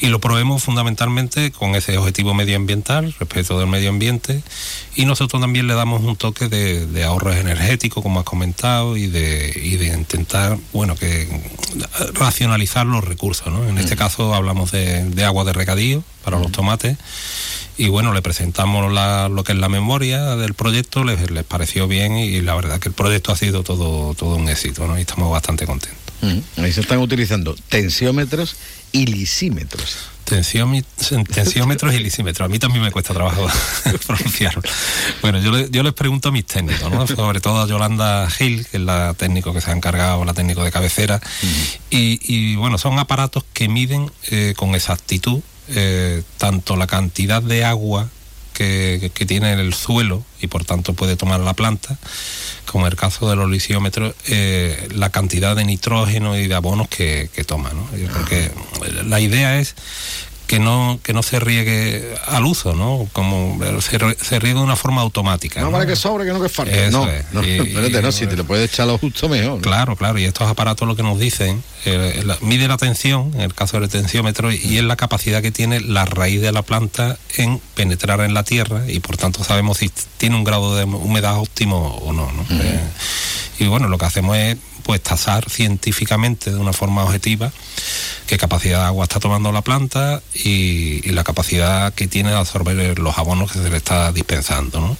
Y 0.00 0.06
lo 0.06 0.20
probemos 0.20 0.62
fundamentalmente 0.62 1.50
con 1.50 1.74
ese 1.74 1.98
objetivo 1.98 2.32
medioambiental, 2.32 3.12
respeto 3.18 3.58
del 3.58 3.66
medio 3.66 3.88
ambiente, 3.88 4.40
y 4.94 5.04
nosotros 5.06 5.40
también 5.40 5.66
le 5.66 5.74
damos 5.74 6.02
un 6.02 6.16
toque 6.16 6.48
de, 6.48 6.86
de 6.86 7.04
ahorro 7.04 7.32
energético, 7.32 8.02
como 8.02 8.20
has 8.20 8.26
comentado, 8.26 8.96
y 8.96 9.06
de, 9.06 9.52
y 9.62 9.76
de 9.76 9.86
intentar, 9.86 10.58
bueno, 10.72 10.94
que 10.96 11.28
racionalizar 12.14 12.86
los 12.86 13.04
recursos, 13.04 13.46
¿no? 13.52 13.66
En 13.68 13.78
este 13.78 13.96
caso 13.96 14.34
hablamos 14.34 14.70
de, 14.72 15.04
de 15.04 15.24
agua 15.24 15.44
de 15.44 15.52
regadío 15.52 16.04
para 16.24 16.38
los 16.38 16.52
tomates, 16.52 16.96
y 17.78 17.88
bueno, 17.88 18.12
le 18.12 18.20
presentamos 18.22 18.92
la- 18.92 19.28
lo 19.28 19.44
que 19.44 19.52
es 19.52 19.58
la 19.58 19.68
memoria 19.68 20.36
del 20.36 20.54
proyecto, 20.54 21.04
les, 21.04 21.30
les 21.30 21.44
pareció 21.44 21.88
bien 21.88 22.16
y 22.18 22.40
la 22.42 22.54
verdad 22.54 22.78
que 22.78 22.88
el 22.88 22.94
proyecto 22.94 23.32
ha 23.32 23.36
sido 23.36 23.62
todo, 23.62 24.14
todo 24.14 24.36
un 24.36 24.48
éxito, 24.48 24.86
¿no? 24.86 24.98
Y 24.98 25.02
estamos 25.02 25.30
bastante 25.30 25.66
contentos. 25.66 25.98
Ahí 26.58 26.72
se 26.72 26.82
están 26.82 26.98
utilizando 26.98 27.56
tensiómetros 27.68 28.56
y 28.92 29.06
lisímetros. 29.06 29.96
Tensiómetros 31.34 31.94
y 31.94 31.98
lisímetros. 31.98 32.46
A 32.46 32.48
mí 32.48 32.58
también 32.58 32.82
me 32.84 32.90
cuesta 32.90 33.12
trabajo 33.14 33.46
pronunciarlo. 34.06 34.62
Bueno, 35.20 35.38
yo, 35.40 35.50
le- 35.52 35.68
yo 35.70 35.82
les 35.82 35.92
pregunto 35.92 36.28
a 36.28 36.32
mis 36.32 36.46
técnicos, 36.46 36.90
¿no? 36.90 37.06
sobre 37.06 37.40
todo 37.40 37.62
a 37.62 37.66
Yolanda 37.66 38.28
Gil, 38.30 38.66
que 38.66 38.76
es 38.78 38.82
la 38.82 39.14
técnico 39.14 39.52
que 39.52 39.60
se 39.60 39.70
ha 39.70 39.74
encargado, 39.74 40.24
la 40.24 40.34
técnico 40.34 40.64
de 40.64 40.70
cabecera. 40.70 41.20
y, 41.90 42.18
y, 42.22 42.56
bueno, 42.56 42.78
son 42.78 42.98
aparatos 42.98 43.44
que 43.52 43.68
miden 43.68 44.10
eh, 44.30 44.54
con 44.56 44.74
exactitud 44.74 45.40
eh, 45.68 46.22
tanto 46.38 46.76
la 46.76 46.86
cantidad 46.86 47.42
de 47.42 47.64
agua 47.64 48.08
que, 48.52 49.10
que- 49.14 49.26
tiene 49.26 49.52
el 49.52 49.72
suelo 49.74 50.24
y 50.40 50.46
por 50.48 50.64
tanto 50.64 50.94
puede 50.94 51.16
tomar 51.16 51.40
la 51.40 51.54
planta, 51.54 51.96
como 52.66 52.86
el 52.86 52.96
caso 52.96 53.28
de 53.30 53.36
los 53.36 53.50
lisiómetros, 53.50 54.14
eh, 54.26 54.88
la 54.94 55.10
cantidad 55.10 55.54
de 55.56 55.64
nitrógeno 55.64 56.36
y 56.36 56.46
de 56.48 56.54
abonos 56.54 56.88
que, 56.88 57.28
toma. 57.46 57.70
¿no? 57.72 57.88
La 59.04 59.20
idea 59.20 59.58
es 59.58 59.74
que 60.46 60.58
no, 60.58 60.98
que 61.02 61.12
no 61.14 61.22
se 61.22 61.40
riegue 61.40 62.14
al 62.26 62.44
uso, 62.44 62.74
¿no? 62.74 63.08
Como 63.12 63.58
se, 63.80 63.98
se 64.22 64.38
riegue 64.38 64.58
de 64.58 64.64
una 64.64 64.76
forma 64.76 65.00
automática. 65.02 65.60
No 65.62 65.70
vale 65.70 65.86
que 65.86 65.96
sobre, 65.96 66.24
que 66.26 66.32
no 66.32 66.42
que 66.42 66.48
falte. 66.48 66.88
Eso 66.88 67.06
no, 67.06 67.10
es. 67.10 67.24
no, 67.32 67.42
Y- 67.42 67.52
espérate, 67.58 67.98
y- 67.98 68.02
no, 68.02 68.12
si 68.12 68.26
te 68.26 68.36
lo 68.36 68.44
puedes 68.44 68.70
echar 68.70 68.86
lo 68.86 68.98
justo 68.98 69.28
mejor. 69.28 69.56
¿no? 69.56 69.60
Claro, 69.62 69.96
claro, 69.96 70.18
y 70.18 70.24
estos 70.24 70.48
aparatos 70.48 70.86
lo 70.86 70.94
que 70.94 71.02
nos 71.02 71.18
dicen, 71.18 71.62
eh, 71.86 72.22
la- 72.26 72.36
mide 72.42 72.68
la 72.68 72.76
tensión, 72.76 73.32
en 73.34 73.40
el 73.42 73.54
caso 73.54 73.80
del 73.80 73.88
tensiómetro, 73.88 74.52
y 74.52 74.76
es 74.76 74.84
la 74.84 74.96
capacidad 74.96 75.40
que 75.40 75.50
tiene 75.52 75.80
la 75.80 76.04
raíz 76.04 76.40
de 76.42 76.52
la 76.52 76.62
planta 76.62 77.16
en 77.36 77.58
penetrar 77.74 78.20
en 78.20 78.34
la 78.34 78.42
tierra 78.44 78.82
y 78.88 79.00
por 79.00 79.16
tanto 79.16 79.42
sabemos 79.44 79.78
si 79.78 79.90
tiene 80.18 80.36
un 80.36 80.44
grado 80.44 80.76
de 80.76 80.84
humedad 80.84 81.38
óptimo 81.38 81.96
o 82.02 82.12
no. 82.12 82.30
¿no? 82.30 82.44
Eh, 82.60 82.80
y 83.58 83.66
bueno, 83.66 83.88
lo 83.88 83.96
que 83.96 84.04
hacemos 84.04 84.36
es 84.36 84.56
pues 84.82 85.02
tasar 85.02 85.48
científicamente 85.48 86.50
de 86.50 86.56
una 86.56 86.72
forma 86.72 87.04
objetiva 87.04 87.52
qué 88.26 88.38
capacidad 88.38 88.80
de 88.80 88.84
agua 88.86 89.04
está 89.04 89.20
tomando 89.20 89.52
la 89.52 89.62
planta 89.62 90.22
y, 90.34 91.02
la 91.12 91.24
capacidad 91.24 91.92
que 91.92 92.06
tiene 92.08 92.30
de 92.30 92.36
absorber 92.36 92.98
los 92.98 93.18
abonos 93.18 93.52
que 93.52 93.58
se 93.58 93.68
le 93.68 93.76
está 93.76 94.10
dispensando. 94.12 94.96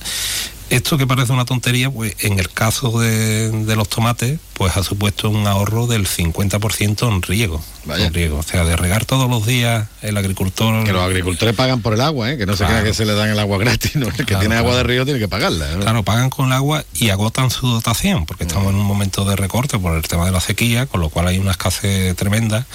Esto 0.73 0.97
que 0.97 1.07
parece 1.07 1.33
una 1.33 1.45
tontería, 1.45 1.91
pues 1.91 2.14
en 2.21 2.38
el 2.38 2.49
caso 2.50 2.99
de, 2.99 3.50
de 3.50 3.76
los 3.76 3.88
tomates, 3.91 4.38
pues 4.55 4.75
ha 4.76 4.83
supuesto 4.83 5.29
un 5.29 5.47
ahorro 5.47 5.87
del 5.87 6.07
50% 6.07 7.09
en 7.09 7.21
riego. 7.23 7.62
En 7.87 8.14
riego. 8.14 8.38
O 8.38 8.43
sea, 8.43 8.64
de 8.64 8.75
regar 8.76 9.05
todos 9.05 9.29
los 9.29 9.45
días 9.45 9.88
el 10.02 10.17
agricultor. 10.17 10.85
Que 10.85 10.93
los 10.93 11.02
agricultores 11.02 11.55
pagan 11.55 11.83
por 11.83 11.93
el 11.93 12.00
agua, 12.00 12.31
¿eh? 12.31 12.38
que 12.38 12.47
no 12.47 12.52
se 12.52 12.59
crea 12.64 12.69
Claro. 12.79 12.85
que 12.87 12.95
se 12.95 13.05
le 13.05 13.12
dan 13.14 13.29
el 13.29 13.38
agua 13.38 13.59
gratis. 13.59 13.97
¿no? 13.97 14.07
El 14.07 14.12
que 14.14 14.25
Claro, 14.25 14.41
tiene 14.41 14.55
agua 14.57 14.71
de 14.71 14.76
claro. 14.76 14.88
río 14.88 15.05
tiene 15.05 15.21
que 15.21 15.29
pagarla. 15.29 15.73
¿no? 15.75 15.81
Claro, 15.81 16.02
pagan 16.05 16.31
con 16.31 16.47
el 16.47 16.52
agua 16.52 16.85
y 16.95 17.11
agotan 17.11 17.50
su 17.50 17.67
dotación, 17.67 18.25
porque 18.25 18.45
estamos 18.45 18.71
en 18.73 18.76
un 18.79 18.87
momento 18.87 19.25
de 19.26 19.37
recorte 19.37 19.79
por 19.79 19.95
el 19.95 20.02
tema 20.09 20.25
de 20.25 20.33
la 20.33 20.41
sequía, 20.41 20.87
con 20.87 21.00
lo 21.02 21.11
cual 21.11 21.29
hay 21.29 21.38
una 21.38 21.50
escasez 21.50 22.17
tremenda, 22.17 22.67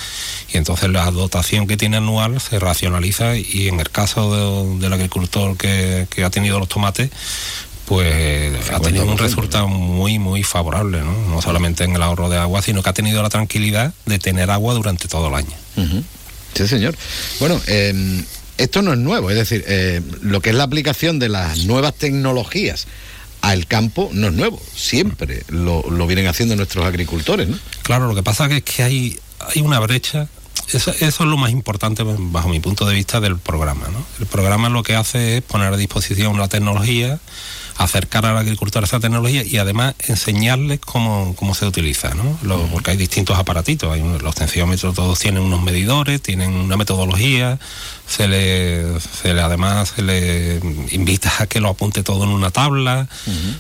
y 0.53 0.57
entonces 0.57 0.89
la 0.91 1.09
dotación 1.09 1.65
que 1.65 1.77
tiene 1.77 1.97
anual 1.97 2.39
se 2.41 2.59
racionaliza 2.59 3.37
y 3.37 3.69
en 3.69 3.79
el 3.79 3.89
caso 3.89 4.35
de- 4.75 4.79
del 4.79 4.93
agricultor 4.93 5.57
que, 5.57 6.05
que 6.11 6.23
ha 6.23 6.29
tenido 6.29 6.59
los 6.59 6.67
tomates, 6.69 7.09
pues 7.87 8.69
ha 8.69 8.81
tenido 8.81 9.05
un 9.05 9.17
50%, 9.17 9.17
resultado 9.17 9.69
muy, 9.69 10.19
muy 10.19 10.43
favorable, 10.43 10.99
¿no? 10.99 11.13
No 11.29 11.41
solamente 11.41 11.85
en 11.85 11.95
el 11.95 12.03
ahorro 12.03 12.27
de 12.27 12.35
agua, 12.35 12.61
sino 12.61 12.83
que 12.83 12.89
ha 12.89 12.93
tenido 12.93 13.23
la 13.23 13.29
tranquilidad 13.29 13.93
de 14.05 14.19
tener 14.19 14.51
agua 14.51 14.73
durante 14.73 15.07
todo 15.07 15.29
el 15.29 15.35
año. 15.35 15.55
Sí, 16.53 16.67
señor. 16.67 16.97
Bueno, 17.39 17.61
eh, 17.67 18.23
esto 18.57 18.81
no 18.81 18.91
es 18.91 18.99
nuevo, 18.99 19.29
es 19.29 19.37
decir, 19.37 19.63
eh, 19.67 20.01
lo 20.21 20.41
que 20.41 20.49
es 20.49 20.55
la 20.57 20.63
aplicación 20.63 21.17
de 21.17 21.29
las 21.29 21.63
nuevas 21.63 21.93
tecnologías 21.93 22.87
al 23.39 23.67
campo 23.67 24.09
no 24.11 24.27
es 24.27 24.33
nuevo, 24.33 24.61
siempre 24.75 25.43
lo, 25.47 25.89
lo 25.89 26.07
vienen 26.07 26.27
haciendo 26.27 26.57
nuestros 26.57 26.85
agricultores, 26.85 27.47
¿no? 27.47 27.57
Claro, 27.83 28.07
lo 28.09 28.15
que 28.15 28.23
pasa 28.23 28.47
es 28.47 28.63
que 28.63 28.83
hay, 28.83 29.17
hay 29.39 29.61
una 29.61 29.79
brecha. 29.79 30.27
Eso, 30.73 30.91
eso 30.91 31.05
es 31.05 31.29
lo 31.29 31.37
más 31.37 31.51
importante 31.51 32.03
bajo 32.03 32.49
mi 32.49 32.59
punto 32.59 32.85
de 32.85 32.93
vista 32.93 33.21
del 33.21 33.37
programa. 33.37 33.87
¿no? 33.87 34.05
El 34.19 34.25
programa 34.25 34.67
lo 34.67 34.83
que 34.83 34.95
hace 34.95 35.37
es 35.37 35.43
poner 35.43 35.71
a 35.71 35.77
disposición 35.77 36.37
la 36.37 36.49
tecnología, 36.49 37.19
acercar 37.77 38.25
al 38.25 38.37
agricultor 38.37 38.83
a 38.83 38.87
esa 38.87 38.99
tecnología 38.99 39.43
y 39.43 39.57
además 39.57 39.95
enseñarles 40.07 40.79
cómo, 40.79 41.35
cómo 41.35 41.53
se 41.55 41.65
utiliza. 41.65 42.13
¿no? 42.13 42.37
Porque 42.71 42.91
hay 42.91 42.97
distintos 42.97 43.37
aparatitos. 43.37 43.93
Hay 43.93 44.01
los 44.01 44.35
tensiómetros 44.35 44.95
todos 44.95 45.19
tienen 45.19 45.43
unos 45.43 45.61
medidores, 45.61 46.21
tienen 46.21 46.53
una 46.53 46.77
metodología. 46.77 47.59
Se 48.07 48.27
le, 48.27 48.99
se 49.01 49.33
le 49.33 49.41
además 49.41 49.93
se 49.95 50.01
le 50.01 50.61
invita 50.91 51.31
a 51.39 51.47
que 51.47 51.59
lo 51.59 51.69
apunte 51.69 52.03
todo 52.03 52.23
en 52.23 52.29
una 52.29 52.51
tabla 52.51 53.07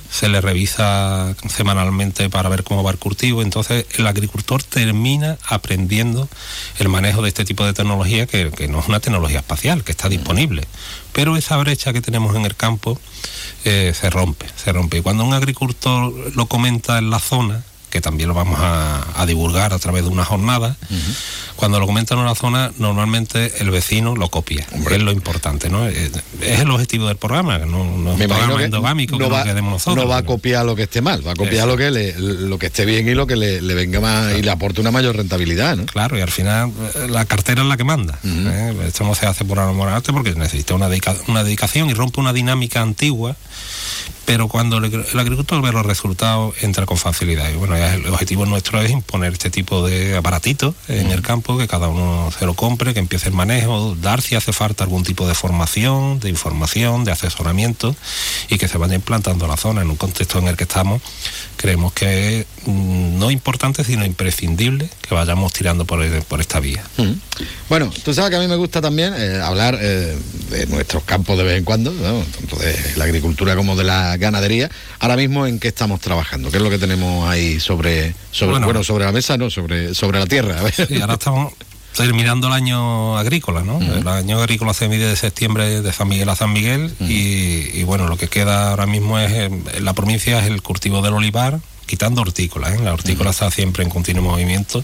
se 0.09 0.29
le 0.29 0.41
revisa 0.41 1.35
semanalmente 1.49 2.29
para 2.29 2.49
ver 2.49 2.63
cómo 2.63 2.83
va 2.83 2.91
el 2.91 2.97
cultivo. 2.97 3.41
Entonces 3.41 3.85
el 3.97 4.07
agricultor 4.07 4.63
termina 4.63 5.37
aprendiendo 5.47 6.27
el 6.79 6.89
manejo 6.89 7.21
de 7.21 7.29
este 7.29 7.45
tipo 7.45 7.65
de 7.65 7.73
tecnología 7.73 8.25
que, 8.25 8.51
que 8.51 8.67
no 8.67 8.79
es 8.79 8.87
una 8.87 8.99
tecnología 8.99 9.39
espacial, 9.39 9.83
que 9.83 9.91
está 9.91 10.09
disponible. 10.09 10.67
Pero 11.17 11.35
esa 11.35 11.57
brecha 11.57 11.93
que 11.93 12.01
tenemos 12.01 12.35
en 12.35 12.45
el 12.45 12.55
campo 12.55 12.99
eh, 13.65 13.91
se 13.99 14.11
rompe, 14.11 14.45
se 14.55 14.71
rompe. 14.71 14.99
Y 14.99 15.01
cuando 15.01 15.25
un 15.25 15.33
agricultor 15.33 16.13
lo 16.35 16.45
comenta 16.45 16.99
en 16.99 17.09
la 17.09 17.17
zona, 17.17 17.63
que 17.89 18.01
también 18.01 18.27
lo 18.29 18.35
vamos 18.35 18.59
a, 18.59 19.05
a 19.21 19.25
divulgar 19.25 19.73
a 19.73 19.79
través 19.79 20.03
de 20.03 20.09
una 20.09 20.25
jornada, 20.25 20.75
cuando 21.55 21.79
lo 21.79 21.85
comenta 21.87 22.13
en 22.13 22.19
una 22.19 22.35
zona, 22.35 22.71
normalmente 22.77 23.53
el 23.61 23.71
vecino 23.71 24.15
lo 24.15 24.29
copia. 24.29 24.67
Es 24.91 25.01
lo 25.01 25.11
importante, 25.11 25.69
¿no? 25.69 25.87
Es, 25.87 26.11
es 26.41 26.59
el 26.59 26.69
objetivo 26.69 27.07
del 27.07 27.17
programa, 27.17 27.57
no, 27.59 27.83
no 27.85 28.13
es 28.13 28.19
un 28.21 28.27
programa 28.27 28.57
que 28.57 28.65
endogámico 28.65 29.17
no 29.17 29.25
que 29.25 29.31
va, 29.31 29.37
nos 29.39 29.47
quedemos 29.47 29.71
nosotros. 29.73 30.03
no 30.03 30.09
va 30.09 30.17
a 30.17 30.23
copiar 30.23 30.65
lo 30.65 30.75
que 30.75 30.83
esté 30.83 31.01
mal, 31.01 31.25
va 31.25 31.31
a 31.31 31.35
copiar 31.35 31.55
Eso. 31.59 31.67
lo 31.67 31.77
que 31.77 31.89
le, 31.91 32.13
lo 32.19 32.59
que 32.59 32.67
esté 32.67 32.85
bien 32.85 33.07
y 33.07 33.13
lo 33.15 33.25
que 33.25 33.35
le, 33.35 33.61
le 33.61 33.73
venga 33.73 33.99
más 33.99 34.35
y 34.37 34.41
le 34.43 34.51
aporte 34.51 34.81
una 34.81 34.91
mayor 34.91 35.15
rentabilidad, 35.15 35.77
¿no? 35.77 35.85
Claro, 35.85 36.17
y 36.17 36.21
al 36.21 36.29
final 36.31 36.71
eh, 36.95 37.07
la 37.09 37.25
cartera 37.25 37.61
es 37.63 37.67
la 37.67 37.77
que 37.77 37.83
manda. 37.85 38.19
¿eh? 38.23 38.75
Esto 38.87 39.03
no 39.05 39.15
se 39.15 39.25
hace 39.25 39.45
por 39.45 39.59
amor 39.59 39.87
arte 39.89 40.11
porque 40.13 40.33
necesita 40.35 40.75
una, 40.75 40.89
dedica- 40.89 41.15
una 41.27 41.43
dedicación 41.43 41.89
y 41.89 41.93
rompe 41.93 42.19
una 42.19 42.33
dinámica 42.33 42.81
antigua. 42.81 43.35
Pero 44.27 44.49
cuando 44.49 44.77
el, 44.77 44.85
agricultor 45.17 45.61
ve 45.61 45.71
los 45.71 45.85
resultados, 45.85 46.53
entra 46.61 46.85
con 46.85 46.97
facilidad. 46.97 47.49
Y 47.49 47.55
bueno, 47.55 47.77
el 47.77 48.05
objetivo 48.07 48.45
nuestro 48.45 48.81
es 48.81 48.91
imponer 48.91 49.31
este 49.31 49.49
tipo 49.49 49.87
de 49.87 50.17
aparatitos 50.17 50.75
en 50.89 51.11
el 51.11 51.21
campo, 51.21 51.57
que 51.57 51.65
cada 51.65 51.87
uno 51.87 52.29
se 52.37 52.45
lo 52.45 52.53
compre, 52.53 52.93
que 52.93 52.99
empiece 52.99 53.29
el 53.29 53.35
manejo, 53.35 53.95
dar 53.95 54.21
si 54.21 54.35
hace 54.35 54.51
falta 54.51 54.83
algún 54.83 55.03
tipo 55.03 55.25
de 55.29 55.33
formación, 55.33 56.19
de 56.19 56.27
información, 56.27 57.05
de 57.05 57.13
asesoramiento 57.13 57.95
y 58.49 58.57
que 58.57 58.67
se 58.67 58.77
vaya 58.77 58.95
implantando 58.95 59.47
la 59.47 59.55
zona 59.55 59.81
en 59.81 59.89
un 59.89 59.95
contexto 59.95 60.39
en 60.39 60.49
el 60.49 60.57
que 60.57 60.65
estamos. 60.65 61.01
Creemos 61.55 61.93
que 61.93 62.45
no 62.67 63.31
importante, 63.31 63.83
sino 63.83 64.05
imprescindible 64.05 64.89
que 65.01 65.15
vayamos 65.15 65.53
tirando 65.53 65.85
por, 65.85 66.05
por 66.23 66.41
esta 66.41 66.59
vía. 66.59 66.83
Mm. 66.97 67.11
Bueno, 67.69 67.91
tú 68.03 68.13
sabes 68.13 68.29
que 68.29 68.35
a 68.35 68.39
mí 68.39 68.47
me 68.47 68.55
gusta 68.55 68.81
también 68.81 69.13
eh, 69.15 69.39
hablar 69.41 69.77
eh, 69.81 70.17
de 70.49 70.67
nuestros 70.67 71.03
campos 71.03 71.37
de 71.37 71.43
vez 71.43 71.57
en 71.57 71.63
cuando, 71.63 71.91
¿no? 71.91 72.23
tanto 72.23 72.57
de 72.57 72.75
la 72.95 73.05
agricultura 73.05 73.55
como 73.55 73.75
de 73.75 73.83
la 73.83 74.17
ganadería. 74.17 74.69
Ahora 74.99 75.15
mismo, 75.15 75.47
¿en 75.47 75.59
qué 75.59 75.69
estamos 75.69 76.01
trabajando? 76.01 76.51
¿Qué 76.51 76.57
es 76.57 76.63
lo 76.63 76.69
que 76.69 76.79
tenemos 76.79 77.29
ahí 77.29 77.59
sobre, 77.59 78.13
sobre 78.31 78.51
Bueno. 78.51 78.67
bueno, 78.67 78.83
sobre 78.83 79.05
la 79.05 79.11
mesa, 79.11 79.37
no, 79.37 79.49
sobre, 79.49 79.93
sobre 79.93 80.19
la 80.19 80.25
tierra? 80.25 80.57
Sí, 80.87 81.01
ahora 81.01 81.13
estamos 81.13 81.53
terminando 81.97 82.47
el 82.47 82.53
año 82.53 83.17
agrícola, 83.17 83.63
¿no? 83.63 83.81
El 83.81 84.07
año 84.07 84.39
agrícola 84.39 84.73
se 84.73 84.87
mide 84.87 85.07
de 85.07 85.15
septiembre 85.15 85.81
de 85.81 85.93
San 85.93 86.07
Miguel 86.07 86.29
a 86.29 86.35
San 86.35 86.53
Miguel 86.53 86.93
y, 86.99 87.79
y, 87.79 87.83
bueno, 87.83 88.07
lo 88.07 88.17
que 88.17 88.27
queda 88.27 88.69
ahora 88.69 88.85
mismo 88.85 89.17
es, 89.17 89.31
eh, 89.31 89.45
en 89.45 89.85
la 89.85 89.93
provincia 89.93 90.39
es 90.39 90.45
el 90.45 90.61
cultivo 90.61 91.01
del 91.01 91.13
olivar, 91.13 91.59
quitando 91.87 92.21
hortícolas, 92.21 92.75
¿eh? 92.75 92.79
la 92.83 92.93
hortícola 92.93 93.31
está 93.31 93.49
siempre 93.49 93.83
en 93.83 93.89
continuo 93.89 94.21
movimiento, 94.23 94.83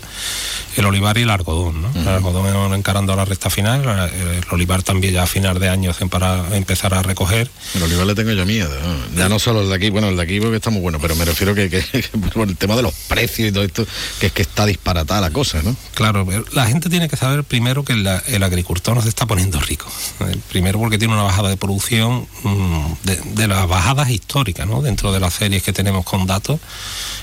el 0.76 0.86
olivar 0.86 1.18
y 1.20 1.22
el 1.22 1.30
algodón. 1.30 1.82
¿no? 1.84 1.92
El 2.00 2.08
algodón 2.08 2.74
encarando 2.74 3.16
la 3.16 3.26
recta 3.26 3.50
final, 3.52 3.84
el 4.12 4.44
olivar 4.52 4.82
también 4.82 5.14
ya 5.14 5.24
a 5.24 5.28
final 5.28 5.60
de 5.60 5.70
año 5.70 5.92
para 6.10 6.56
empezar 6.58 6.94
a 6.94 7.04
recoger. 7.04 7.50
El 7.76 7.84
olivar 7.84 8.08
le 8.08 8.16
tengo 8.16 8.32
yo 8.32 8.46
miedo, 8.46 8.70
¿no? 8.82 9.18
ya 9.18 9.30
no 9.30 9.38
solo 9.38 9.62
el 9.62 9.70
de 9.70 9.76
aquí, 9.76 9.90
bueno, 9.92 10.10
el 10.10 10.18
de 10.18 10.24
aquí 10.24 10.40
porque 10.40 10.56
está 10.58 10.70
muy 10.72 10.82
bueno, 10.82 10.98
pero 11.00 11.16
me 11.16 11.26
refiero 11.26 11.54
que, 11.54 11.70
que, 11.70 11.84
que 11.92 12.04
por 12.34 12.48
el 12.48 12.58
tema 12.58 12.76
de 12.76 12.82
los 12.82 12.94
precios 12.94 13.50
y 13.50 13.52
todo 13.52 13.64
esto, 13.64 13.86
que 14.20 14.28
es 14.28 14.32
que 14.32 14.42
está 14.42 14.66
disparatada 14.66 15.22
la 15.22 15.30
cosa, 15.32 15.62
¿no? 15.62 15.76
Claro, 15.94 16.26
la 16.54 16.66
gente 16.66 16.90
tiene 16.90 17.08
que 17.10 17.18
saber 17.18 17.44
primero 17.44 17.84
que 17.84 17.96
la- 17.96 18.24
el 18.28 18.42
agricultor 18.44 18.96
no 18.96 19.02
se 19.02 19.10
está 19.10 19.26
poniendo 19.26 19.60
rico. 19.60 19.92
Eh, 20.22 20.38
Primero 20.50 20.80
porque 20.80 20.98
tiene 20.98 21.14
una 21.14 21.24
bajada 21.24 21.50
de 21.50 21.58
producción 21.58 22.28
mm, 22.44 22.86
de, 23.04 23.16
de 23.18 23.48
las 23.48 23.68
bajadas 23.68 24.10
históricas, 24.10 24.66
¿no? 24.68 24.82
Dentro 24.82 25.12
de 25.12 25.20
las 25.20 25.34
series 25.34 25.64
que 25.64 25.74
tenemos 25.74 26.06
con 26.06 26.26
datos, 26.28 26.60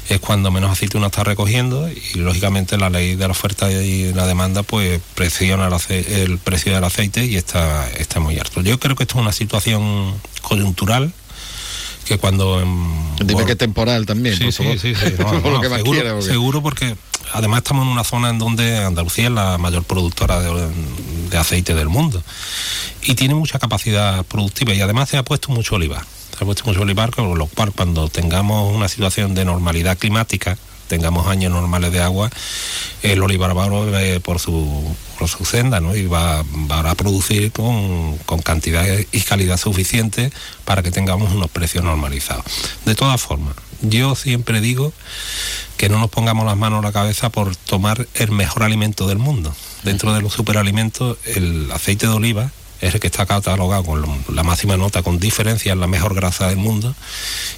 es 0.09 0.19
cuando 0.21 0.51
menos 0.51 0.71
aceite 0.71 0.97
uno 0.97 1.07
está 1.07 1.23
recogiendo 1.25 1.89
y 1.91 2.19
lógicamente 2.19 2.77
la 2.77 2.91
ley 2.91 3.15
de 3.17 3.27
la 3.27 3.33
oferta 3.33 3.71
y 3.71 4.13
la 4.13 4.27
demanda 4.27 4.63
pues 4.63 5.01
presiona 5.15 5.69
el, 5.89 6.39
precio 6.39 6.75
del 6.75 6.85
aceite 6.85 7.25
y 7.25 7.37
está, 7.37 7.89
está 7.91 8.21
muy 8.21 8.39
alto. 8.39 8.61
Yo 8.63 8.79
creo 8.81 8.97
que 8.97 9.05
esto 9.05 9.17
es 9.19 9.23
una 9.23 9.33
situación 9.33 10.15
coyuntural 10.43 11.13
que 12.05 12.19
cuando... 12.19 12.59
Dime 13.25 13.45
que 13.45 13.55
temporal 13.57 14.05
también, 14.07 14.37
Sí, 14.37 14.45
por 14.45 14.53
sí, 14.53 14.63
favor. 14.65 14.79
sí, 14.79 14.95
sí, 14.95 15.05
no, 15.19 15.43
Por 15.43 15.45
lo 15.45 15.51
no, 15.53 15.61
que 15.61 15.69
más 15.69 15.79
seguro, 15.79 16.01
quiera, 16.01 16.15
porque- 16.15 16.27
seguro 16.31 16.63
porque 16.63 16.97
además 17.33 17.59
estamos 17.59 17.85
en 17.87 17.93
una 17.93 18.03
zona 18.05 18.31
en 18.31 18.39
donde 18.39 18.79
Andalucía 18.79 19.27
es 19.27 19.31
la 19.33 19.59
mayor 19.59 19.85
productora 19.85 20.41
de, 20.41 20.69
de 21.31 21.39
aceite 21.39 21.75
del 21.75 21.89
mundo 21.89 22.21
y 23.03 23.15
tiene 23.15 23.35
mucha 23.35 23.59
capacidad 23.61 24.25
productiva 24.25 24.75
y 24.75 24.81
además 24.81 25.09
se 25.09 25.19
ha 25.19 25.23
puesto 25.23 25.53
mucho 25.53 25.77
olivar. 25.77 26.05
Ha 26.41 26.45
puesto 26.45 26.65
mucho 26.65 26.81
olivar, 26.81 27.11
con 27.11 27.37
lo 27.37 27.47
cual 27.47 27.71
cuando 27.73 28.09
tengamos 28.09 28.75
una 28.75 28.89
situación 28.89 29.35
de 29.35 29.45
normalidad 29.45 29.99
climática, 29.99 30.57
tengamos 30.89 31.27
años 31.29 31.53
normales 31.53 31.93
de 31.93 32.01
agua, 32.01 32.31
el 33.03 33.23
olivar 33.23 33.57
va 33.57 33.69
por 34.23 34.41
su, 34.41 34.97
por 35.19 35.29
su 35.29 35.45
senda 35.45 35.81
¿no? 35.81 35.95
y 35.95 36.07
va, 36.07 36.43
va 36.43 36.91
a 36.91 36.95
producir 36.95 37.53
con, 37.53 38.17
con 38.27 38.41
cantidad 38.43 38.85
y 39.13 39.21
calidad 39.21 39.57
suficiente 39.57 40.33
para 40.65 40.83
que 40.83 40.91
tengamos 40.91 41.33
unos 41.33 41.51
precios 41.51 41.85
normalizados. 41.85 42.45
De 42.87 42.95
todas 42.95 43.21
formas, 43.21 43.55
yo 43.83 44.15
siempre 44.15 44.61
digo 44.61 44.93
que 45.77 45.89
no 45.89 45.99
nos 45.99 46.11
pongamos 46.11 46.45
las 46.45 46.57
manos 46.57 46.81
a 46.81 46.87
la 46.89 46.93
cabeza 46.93 47.31
por 47.31 47.55
tomar 47.55 48.09
el 48.15 48.33
mejor 48.33 48.65
alimento 48.65 49.07
del 49.07 49.19
mundo. 49.19 49.55
Dentro 49.85 50.13
de 50.13 50.23
los 50.23 50.33
superalimentos, 50.33 51.19
el 51.25 51.71
aceite 51.71 52.07
de 52.07 52.13
oliva 52.13 52.51
es 52.81 52.95
el 52.95 53.01
que 53.01 53.09
está 53.09 53.27
catalogado 53.27 53.85
con 53.85 54.25
la 54.35 54.43
máxima 54.43 54.77
nota, 54.77 55.03
con 55.03 55.19
diferencia, 55.19 55.73
es 55.73 55.79
la 55.79 55.87
mejor 55.87 56.15
grasa 56.15 56.49
del 56.49 56.57
mundo. 56.57 56.95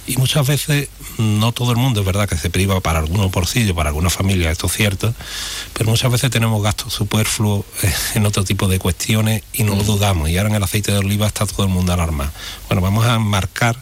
Y 0.05 0.17
muchas 0.17 0.45
veces, 0.45 0.89
no 1.17 1.51
todo 1.51 1.71
el 1.71 1.77
mundo, 1.77 2.01
es 2.01 2.05
verdad 2.05 2.27
que 2.27 2.37
se 2.37 2.49
priva 2.49 2.79
para 2.81 2.99
algunos 2.99 3.31
bolsillos, 3.31 3.75
para 3.75 3.89
algunas 3.89 4.13
familias, 4.13 4.51
esto 4.51 4.67
es 4.67 4.73
cierto, 4.73 5.13
pero 5.73 5.89
muchas 5.89 6.11
veces 6.11 6.29
tenemos 6.29 6.61
gastos 6.61 6.93
superfluos 6.93 7.65
eh, 7.83 7.93
en 8.15 8.25
otro 8.25 8.43
tipo 8.43 8.67
de 8.67 8.79
cuestiones 8.79 9.43
y 9.53 9.63
no 9.63 9.75
lo 9.75 9.83
dudamos. 9.83 10.29
Y 10.29 10.37
ahora 10.37 10.49
en 10.49 10.55
el 10.55 10.63
aceite 10.63 10.91
de 10.91 10.97
oliva 10.97 11.27
está 11.27 11.45
todo 11.45 11.63
el 11.63 11.71
mundo 11.71 11.93
alarmado. 11.93 12.31
Bueno, 12.67 12.81
vamos 12.81 13.05
a 13.05 13.15
enmarcar 13.15 13.77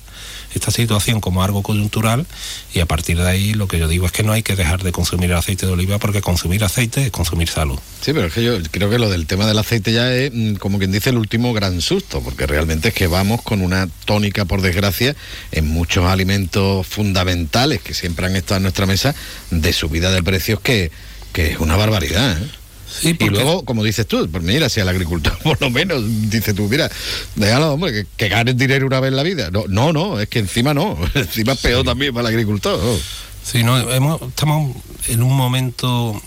esta 0.53 0.71
situación 0.71 1.21
como 1.21 1.43
algo 1.43 1.63
coyuntural 1.63 2.25
y 2.73 2.79
a 2.79 2.85
partir 2.85 3.17
de 3.17 3.27
ahí 3.27 3.53
lo 3.53 3.67
que 3.67 3.79
yo 3.79 3.87
digo 3.87 4.05
es 4.05 4.11
que 4.11 4.23
no 4.23 4.31
hay 4.31 4.43
que 4.43 4.55
dejar 4.55 4.83
de 4.83 4.91
consumir 4.91 5.31
el 5.31 5.37
aceite 5.37 5.65
de 5.65 5.71
oliva 5.71 5.99
porque 5.99 6.21
consumir 6.21 6.63
aceite 6.63 7.05
es 7.05 7.11
consumir 7.11 7.49
salud. 7.49 7.79
Sí, 8.01 8.13
pero 8.13 8.27
es 8.27 8.33
que 8.33 8.43
yo 8.43 8.57
creo 8.71 8.89
que 8.89 8.99
lo 8.99 9.09
del 9.09 9.27
tema 9.27 9.45
del 9.45 9.57
aceite 9.57 9.93
ya 9.93 10.13
es, 10.13 10.31
mm, 10.33 10.55
como 10.55 10.77
quien 10.79 10.91
dice, 10.91 11.11
el 11.11 11.17
último 11.17 11.53
gran 11.53 11.81
susto, 11.81 12.21
porque 12.21 12.47
realmente 12.47 12.89
es 12.89 12.93
que 12.93 13.07
vamos 13.07 13.41
con 13.41 13.61
una 13.61 13.87
tónica, 14.05 14.45
por 14.45 14.61
desgracia, 14.61 15.15
en 15.51 15.67
muchos 15.67 16.05
alimentos 16.05 16.87
fundamentales 16.87 17.81
que 17.81 17.93
siempre 17.93 18.25
han 18.25 18.35
estado 18.35 18.57
en 18.57 18.63
nuestra 18.63 18.85
mesa, 18.85 19.15
de 19.49 19.73
subida 19.73 20.11
de 20.11 20.23
precios 20.23 20.59
que, 20.59 20.91
que 21.33 21.51
es 21.51 21.59
una 21.59 21.75
barbaridad. 21.75 22.41
¿eh? 22.41 22.60
Y 23.03 23.13
luego, 23.29 23.63
como 23.65 23.83
dices 23.83 24.05
tú, 24.07 24.27
pues 24.29 24.43
mira, 24.43 24.69
si 24.69 24.79
al 24.79 24.89
agricultor 24.89 25.37
por 25.43 25.59
lo 25.61 25.69
menos, 25.69 26.03
dice 26.29 26.53
tú, 26.53 26.67
mira, 26.69 26.89
déjalo, 27.35 27.73
hombre, 27.73 27.93
que, 27.93 28.05
que 28.17 28.29
ganes 28.29 28.57
dinero 28.57 28.85
una 28.87 28.99
vez 28.99 29.09
en 29.09 29.15
la 29.15 29.23
vida. 29.23 29.49
No, 29.51 29.63
no, 29.67 29.93
no, 29.93 30.19
es 30.19 30.27
que 30.29 30.39
encima 30.39 30.73
no, 30.73 30.97
encima 31.15 31.53
es 31.53 31.59
peor 31.59 31.83
también 31.85 32.13
para 32.13 32.27
el 32.29 32.33
agricultor. 32.35 32.77
¿no? 32.81 32.95
Sí, 33.43 33.63
no, 33.63 33.77
hemos- 33.91 34.21
estamos 34.21 34.75
en 35.07 35.23
un 35.23 35.35
momento, 35.35 36.21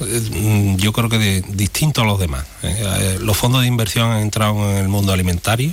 eh, 0.00 0.20
mm, 0.30 0.76
yo 0.76 0.92
creo 0.92 1.08
que 1.08 1.18
de- 1.18 1.44
distinto 1.48 2.02
a 2.02 2.04
los 2.04 2.18
demás. 2.18 2.44
¿eh? 2.62 2.76
Eh, 2.80 3.18
Los 3.20 3.36
fondos 3.36 3.62
de 3.62 3.68
inversión 3.68 4.10
han 4.10 4.20
entrado 4.22 4.70
en 4.70 4.76
el 4.78 4.88
mundo 4.88 5.12
alimentario. 5.12 5.72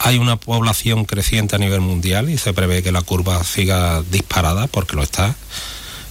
Hay 0.00 0.18
una 0.18 0.36
población 0.36 1.04
creciente 1.04 1.56
a 1.56 1.58
nivel 1.58 1.80
mundial 1.80 2.28
y 2.28 2.36
se 2.36 2.52
prevé 2.52 2.82
que 2.82 2.92
la 2.92 3.00
curva 3.00 3.42
siga 3.44 4.02
disparada, 4.10 4.66
porque 4.66 4.96
lo 4.96 5.02
está. 5.02 5.34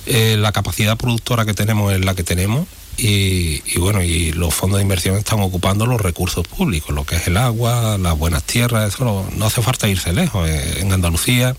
Eh, 0.06 0.36
la 0.40 0.52
capacidad 0.52 0.98
productora 0.98 1.46
que 1.46 1.54
tenemos 1.54 1.94
es 1.94 2.04
la 2.04 2.16
que 2.16 2.24
tenemos 2.24 2.68
y, 2.98 3.80
bueno, 3.80 4.04
y 4.04 4.32
los 4.34 4.54
fondos 4.54 4.78
de 4.78 4.84
inversión 4.84 5.16
están 5.16 5.40
ocupando 5.42 5.86
los 5.86 6.00
recursos 6.00 6.48
públicos, 6.48 6.94
lo 6.94 7.06
que 7.06 7.16
es 7.16 7.28
el 7.28 7.38
agua, 7.38 7.98
las 7.98 8.18
buenas 8.18 8.44
tierras, 8.44 8.94
eso 8.94 9.26
no, 9.36 9.46
hace 9.46 9.62
falta 9.62 9.88
irse 9.88 10.14
lejos. 10.14 10.48
Eh, 10.48 10.80
en 10.82 10.92
Andalucía 10.92 11.56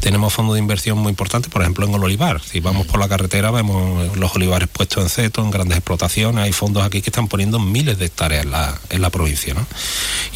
tenemos 0.00 0.32
fondos 0.32 0.54
de 0.54 0.60
inversión 0.60 0.98
muy 0.98 1.10
importantes, 1.10 1.50
por 1.50 1.62
ejemplo 1.62 1.86
en 1.86 1.94
el 1.94 2.02
olivar. 2.02 2.40
Si 2.40 2.60
vamos 2.60 2.86
por 2.86 3.00
la 3.00 3.08
carretera 3.08 3.50
vemos 3.50 4.16
los 4.16 4.34
olivares 4.34 4.68
puestos 4.68 5.02
en 5.02 5.08
seto, 5.08 5.42
en 5.42 5.50
grandes 5.50 5.78
explotaciones. 5.78 6.44
Hay 6.44 6.52
fondos 6.52 6.82
aquí 6.82 7.02
que 7.02 7.10
están 7.10 7.28
poniendo 7.28 7.58
miles 7.58 7.98
de 7.98 8.06
hectáreas 8.06 8.44
en 8.90 9.02
la, 9.02 9.10
provincia. 9.10 9.54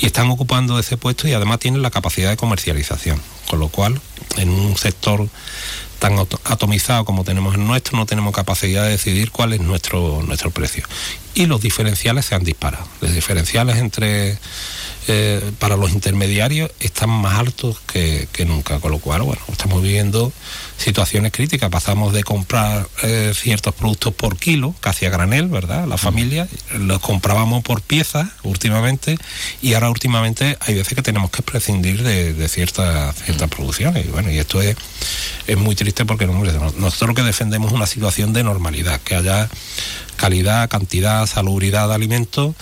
Y 0.01 0.07
están 0.07 0.31
ocupando 0.31 0.79
ese 0.79 0.97
puesto 0.97 1.27
y 1.27 1.33
además 1.33 1.59
tienen 1.59 1.83
la 1.83 1.91
capacidad 1.91 2.31
de 2.31 2.37
comercialización. 2.37 3.21
Con 3.49 3.61
lo 3.61 3.69
cual, 3.69 4.01
en 4.37 4.51
un 4.51 4.77
sector 4.77 5.29
tan 5.99 6.17
atomizado 6.45 7.05
como 7.05 7.25
tenemos 7.25 7.55
el 7.55 7.67
nuestro, 7.67 7.99
no 7.99 8.07
tenemos 8.07 8.35
capacidad 8.35 8.85
de 8.85 8.91
decidir 8.91 9.31
cuál 9.31 9.53
es 9.53 9.61
nuestro, 9.61 10.23
nuestro 10.23 10.51
precio. 10.51 10.85
Y 11.35 11.47
los 11.47 11.61
diferenciales 11.61 12.27
se 12.27 12.35
han 12.35 12.45
disparado. 12.45 12.87
Los 13.01 13.13
diferenciales 13.13 13.77
entre 13.77 14.39
eh, 15.11 15.53
para 15.59 15.77
los 15.77 15.93
intermediarios 15.93 16.71
están 16.81 17.09
más 17.09 17.39
altos 17.39 17.81
que, 17.81 18.29
que 18.31 18.45
nunca, 18.45 18.79
con 18.79 18.91
lo 18.91 18.99
cual, 18.99 19.23
bueno, 19.23 19.41
estamos 19.51 19.83
viviendo 19.83 20.33
situaciones 20.77 21.33
críticas. 21.33 21.71
Pasamos 21.71 22.13
de 22.13 22.23
comprar 22.25 22.87
eh, 23.03 23.33
ciertos 23.35 23.75
productos 23.75 24.13
por 24.13 24.37
kilo, 24.37 24.75
casi 24.81 25.07
a 25.07 25.11
granel, 25.11 25.49
¿verdad? 25.49 25.87
La 25.87 25.97
familia, 25.97 26.47
los 26.75 27.01
comprábamos 27.01 27.63
por 27.63 27.81
piezas 27.81 28.29
últimamente 28.43 29.17
y 29.63 29.73
ahora 29.73 29.89
últimamente 29.89 30.59
hay 30.61 30.75
veces 30.75 30.95
que 30.95 31.03
tenemos 31.03 31.31
que 31.31 31.43
prescindir 31.43 32.03
de, 32.03 32.35
de 32.35 32.49
ciertas 32.49 33.17
ciertas 33.17 33.49
producciones. 33.49 34.08
Y 34.09 34.11
bueno, 34.11 34.31
y 34.31 34.38
esto 34.38 34.61
es, 34.62 34.77
es 35.47 35.57
muy 35.57 35.75
triste 35.75 36.05
porque 36.05 36.27
nosotros 36.27 37.09
lo 37.09 37.14
que 37.14 37.23
defendemos 37.23 37.71
es 37.71 37.77
una 37.77 37.87
situación 37.87 38.33
de 38.33 38.42
normalidad, 38.42 39.01
que 39.01 39.14
haya 39.14 39.49
calidad, 40.16 40.68
cantidad, 40.68 41.27
salubridad 41.27 41.88
de 41.88 41.94
alimentos 41.94 42.55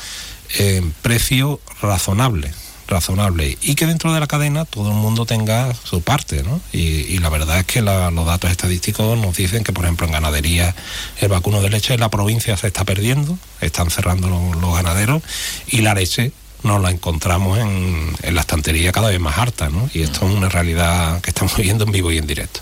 en 0.59 0.92
precio 1.02 1.61
razonable 1.80 2.52
razonable. 2.88 3.59
Y 3.62 3.74
que 3.74 3.87
dentro 3.87 4.12
de 4.12 4.20
la 4.20 4.26
cadena 4.26 4.64
todo 4.64 4.90
el 4.90 4.96
mundo 4.96 5.26
tenga 5.26 5.74
su 5.74 6.02
parte 6.02 6.44
y, 6.72 7.18
la 7.18 7.28
verdad 7.28 7.61
es 7.61 7.66
que 7.66 7.82
los 7.82 8.26
datos 8.26 8.50
estadísticos 8.50 9.18
nos 9.18 9.37
dicen 9.37 9.64
que 9.64 9.72
por 9.72 9.85
ejemplo 9.85 10.06
en 10.06 10.12
ganadería 10.12 10.74
el 11.20 11.28
vacuno 11.28 11.61
de 11.61 11.70
leche 11.70 11.94
en 11.94 12.00
la 12.00 12.11
provincia 12.11 12.56
se 12.56 12.68
está 12.68 12.85
perdiendo 12.85 13.38
están 13.61 13.90
cerrando 13.90 14.28
los, 14.28 14.56
los 14.61 14.74
ganaderos 14.74 15.22
y 15.66 15.80
la 15.80 15.94
leche 15.94 16.32
nos 16.66 16.83
la 16.83 16.90
encontramos 16.90 17.59
en, 17.59 18.12
en 18.22 18.35
la 18.35 18.40
estantería 18.42 18.92
cada 18.92 19.09
vez 19.11 19.20
más 19.20 19.38
harta 19.38 19.68
¿no? 19.70 19.88
y 19.94 20.02
esto 20.02 20.29
es 20.29 20.35
una 20.35 20.48
realidad 20.48 21.20
que 21.20 21.31
estamos 21.31 21.57
viendo 21.59 21.85
en 21.85 21.92
vivo 21.92 22.11
y 22.12 22.18
en 22.18 22.26
directo 22.26 22.61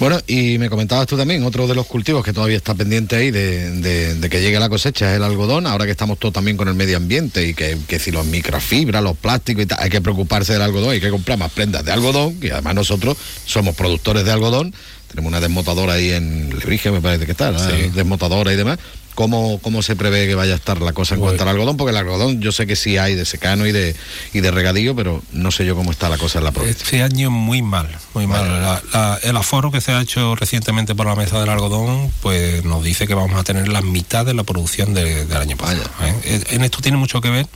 Bueno, 0.00 0.18
y 0.26 0.58
me 0.58 0.68
comentabas 0.68 1.06
tú 1.06 1.16
también, 1.16 1.44
otro 1.44 1.68
de 1.68 1.74
los 1.74 1.86
cultivos 1.86 2.24
que 2.24 2.32
todavía 2.32 2.56
está 2.56 2.74
pendiente 2.74 3.14
ahí 3.14 3.30
de, 3.30 3.70
de- 3.80 4.14
de 4.16 4.28
que 4.28 4.40
llegue 4.40 4.58
la 4.58 4.68
cosecha 4.68 5.10
es 5.10 5.16
el 5.16 5.22
algodón, 5.22 5.66
ahora 5.68 5.84
que 5.84 5.92
estamos 5.92 6.18
todos 6.18 6.34
también 6.34 6.56
con 6.56 6.66
el 6.66 6.74
medio 6.74 6.96
ambiente 6.96 7.46
y 7.46 7.54
que, 7.54 7.78
que 7.86 8.00
si 8.00 8.10
los 8.10 8.26
microfibras, 8.26 9.02
los 9.04 9.16
plásticos 9.16 9.62
y 9.62 9.66
tal, 9.66 9.78
hay 9.80 9.90
que 9.90 10.00
preocuparse 10.00 10.52
del 10.54 10.62
algodón, 10.62 10.90
hay 10.90 11.00
que 11.00 11.10
comprar 11.10 11.38
más 11.38 11.52
prendas 11.52 11.84
de 11.84 11.92
algodón, 11.92 12.36
y 12.42 12.50
además 12.50 12.74
nosotros 12.74 13.16
somos 13.46 13.76
productores 13.76 14.24
de 14.24 14.32
algodón, 14.32 14.74
tenemos 15.08 15.28
una 15.28 15.40
desmotadora 15.40 15.92
ahí 15.92 16.10
en 16.10 16.50
Lebrige, 16.50 16.90
me 16.90 17.00
parece 17.00 17.24
que 17.24 17.32
está, 17.32 17.52
¿no? 17.52 17.58
Sí. 17.60 17.90
desmotadora 17.94 18.52
y 18.52 18.56
demás. 18.56 18.78
¿Cómo, 19.14 19.58
¿Cómo 19.60 19.82
se 19.82 19.94
prevé 19.94 20.26
que 20.26 20.34
vaya 20.34 20.54
a 20.54 20.56
estar 20.56 20.80
la 20.80 20.92
cosa 20.92 21.14
en 21.14 21.20
Pues- 21.20 21.30
cuanto 21.30 21.42
al 21.44 21.48
algodón? 21.50 21.76
Porque 21.76 21.90
el 21.92 21.96
algodón 21.96 22.40
yo 22.40 22.50
sé 22.52 22.66
que 22.66 22.74
sí 22.76 22.98
hay 22.98 23.14
de 23.14 23.24
secano 23.24 23.66
y 23.66 23.72
de, 23.72 23.94
y 24.32 24.40
de 24.40 24.50
regadío, 24.50 24.96
pero 24.96 25.22
no 25.32 25.50
sé 25.52 25.64
yo 25.64 25.76
cómo 25.76 25.90
está 25.92 26.08
la 26.08 26.18
cosa 26.18 26.38
en 26.38 26.44
la 26.44 26.52
provincia. 26.52 26.82
Este 26.82 27.02
año 27.02 27.30
muy 27.30 27.62
mal, 27.62 27.88
muy 28.14 28.26
mal. 28.26 28.44
La- 28.62 28.82
la- 28.92 29.18
el 29.22 29.36
aforo 29.36 29.70
que 29.70 29.80
se 29.80 29.92
ha 29.92 30.00
hecho 30.00 30.34
recientemente 30.34 30.94
por 30.94 31.06
la 31.06 31.14
mesa 31.14 31.38
del 31.40 31.48
algodón, 31.50 32.10
pues 32.22 32.64
nos 32.64 32.82
dice 32.82 33.06
que 33.06 33.14
vamos 33.14 33.38
a 33.38 33.44
tener 33.44 33.68
la 33.68 33.82
mitad 33.82 34.26
de 34.26 34.34
la 34.34 34.42
producción 34.42 34.94
de- 34.94 35.24
del 35.26 35.36
año 35.38 35.56
pasado. 35.56 35.82
¿eh? 36.02 36.42
En 36.50 36.64
esto 36.64 36.80
tiene 36.80 36.96
mucho 36.98 37.20
que 37.20 37.30
ver 37.30 37.46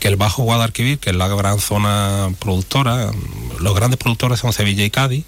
que 0.00 0.08
el 0.08 0.16
Bajo 0.16 0.42
Guadalquivir, 0.44 0.98
que 0.98 1.10
es 1.10 1.16
la 1.16 1.28
gran 1.28 1.58
zona 1.60 2.30
productora, 2.38 3.10
los 3.60 3.74
grandes 3.74 3.98
productores 3.98 4.40
son 4.40 4.52
Sevilla 4.52 4.84
y 4.84 4.90
Cádiz, 4.90 5.24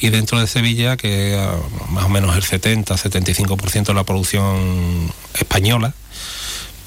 y 0.00 0.08
dentro 0.10 0.40
de 0.40 0.46
Sevilla, 0.46 0.96
que 0.96 1.34
eh, 1.34 1.48
más 1.90 2.04
o 2.04 2.08
menos 2.08 2.36
el 2.36 2.42
70-75% 2.42 3.86
de 3.86 3.94
la 3.94 4.04
producción 4.04 4.87
española, 5.34 5.94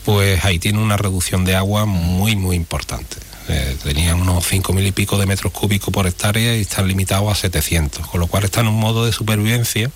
pues 0.06 0.44
ahí 0.46 0.60
tiene 0.60 0.80
una 0.80 0.98
reducción 0.98 1.46
de 1.46 1.56
agua 1.56 1.86
muy, 1.86 2.36
muy 2.36 2.56
importante. 2.56 3.18
Eh, 3.52 3.78
tenían 3.84 4.22
unos 4.22 4.50
5.000 4.50 4.88
y 4.88 4.92
pico 4.92 5.18
de 5.18 5.26
metros 5.26 5.52
cúbicos 5.52 5.94
por 5.94 6.08
hectárea 6.08 6.56
y 6.56 6.62
están 6.62 6.88
limitados 6.88 7.32
a 7.32 7.36
700, 7.36 8.08
con 8.08 8.20
lo 8.20 8.28
cual 8.28 8.46
están 8.46 8.66
en 8.66 8.74
un 8.74 8.80
modo 8.80 9.06
de 9.06 9.12
supervivencia 9.12 9.92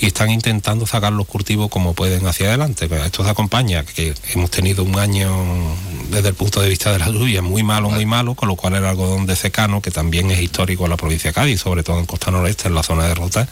y 0.00 0.06
están 0.06 0.30
intentando 0.30 0.86
sacar 0.86 1.12
los 1.12 1.26
cultivos 1.26 1.70
como 1.70 1.94
pueden 1.94 2.26
hacia 2.26 2.48
adelante. 2.48 2.88
Pero 2.88 3.04
Esto 3.04 3.24
se 3.24 3.30
acompaña 3.30 3.84
que 3.84 4.14
hemos 4.32 4.50
tenido 4.50 4.82
un 4.82 4.98
año 4.98 5.30
desde 6.10 6.30
el 6.30 6.34
punto 6.34 6.60
de 6.60 6.68
vista 6.68 6.92
de 6.92 6.98
la 6.98 7.08
lluvia 7.08 7.40
muy 7.42 7.62
malo, 7.62 7.90
muy 7.90 8.06
malo, 8.06 8.34
con 8.34 8.48
lo 8.48 8.56
cual 8.56 8.74
el 8.74 8.84
algodón 8.84 9.26
de 9.26 9.36
secano, 9.36 9.80
que 9.80 9.90
también 9.90 10.30
es 10.30 10.40
histórico 10.40 10.84
en 10.84 10.90
la 10.90 10.96
provincia 10.96 11.30
de 11.30 11.34
Cádiz, 11.34 11.60
sobre 11.60 11.82
todo 11.82 11.98
en 11.98 12.06
Costa 12.06 12.30
Noreste, 12.30 12.68
en 12.68 12.74
la 12.74 12.82
zona 12.82 13.06
de 13.06 13.14
Rota, 13.14 13.48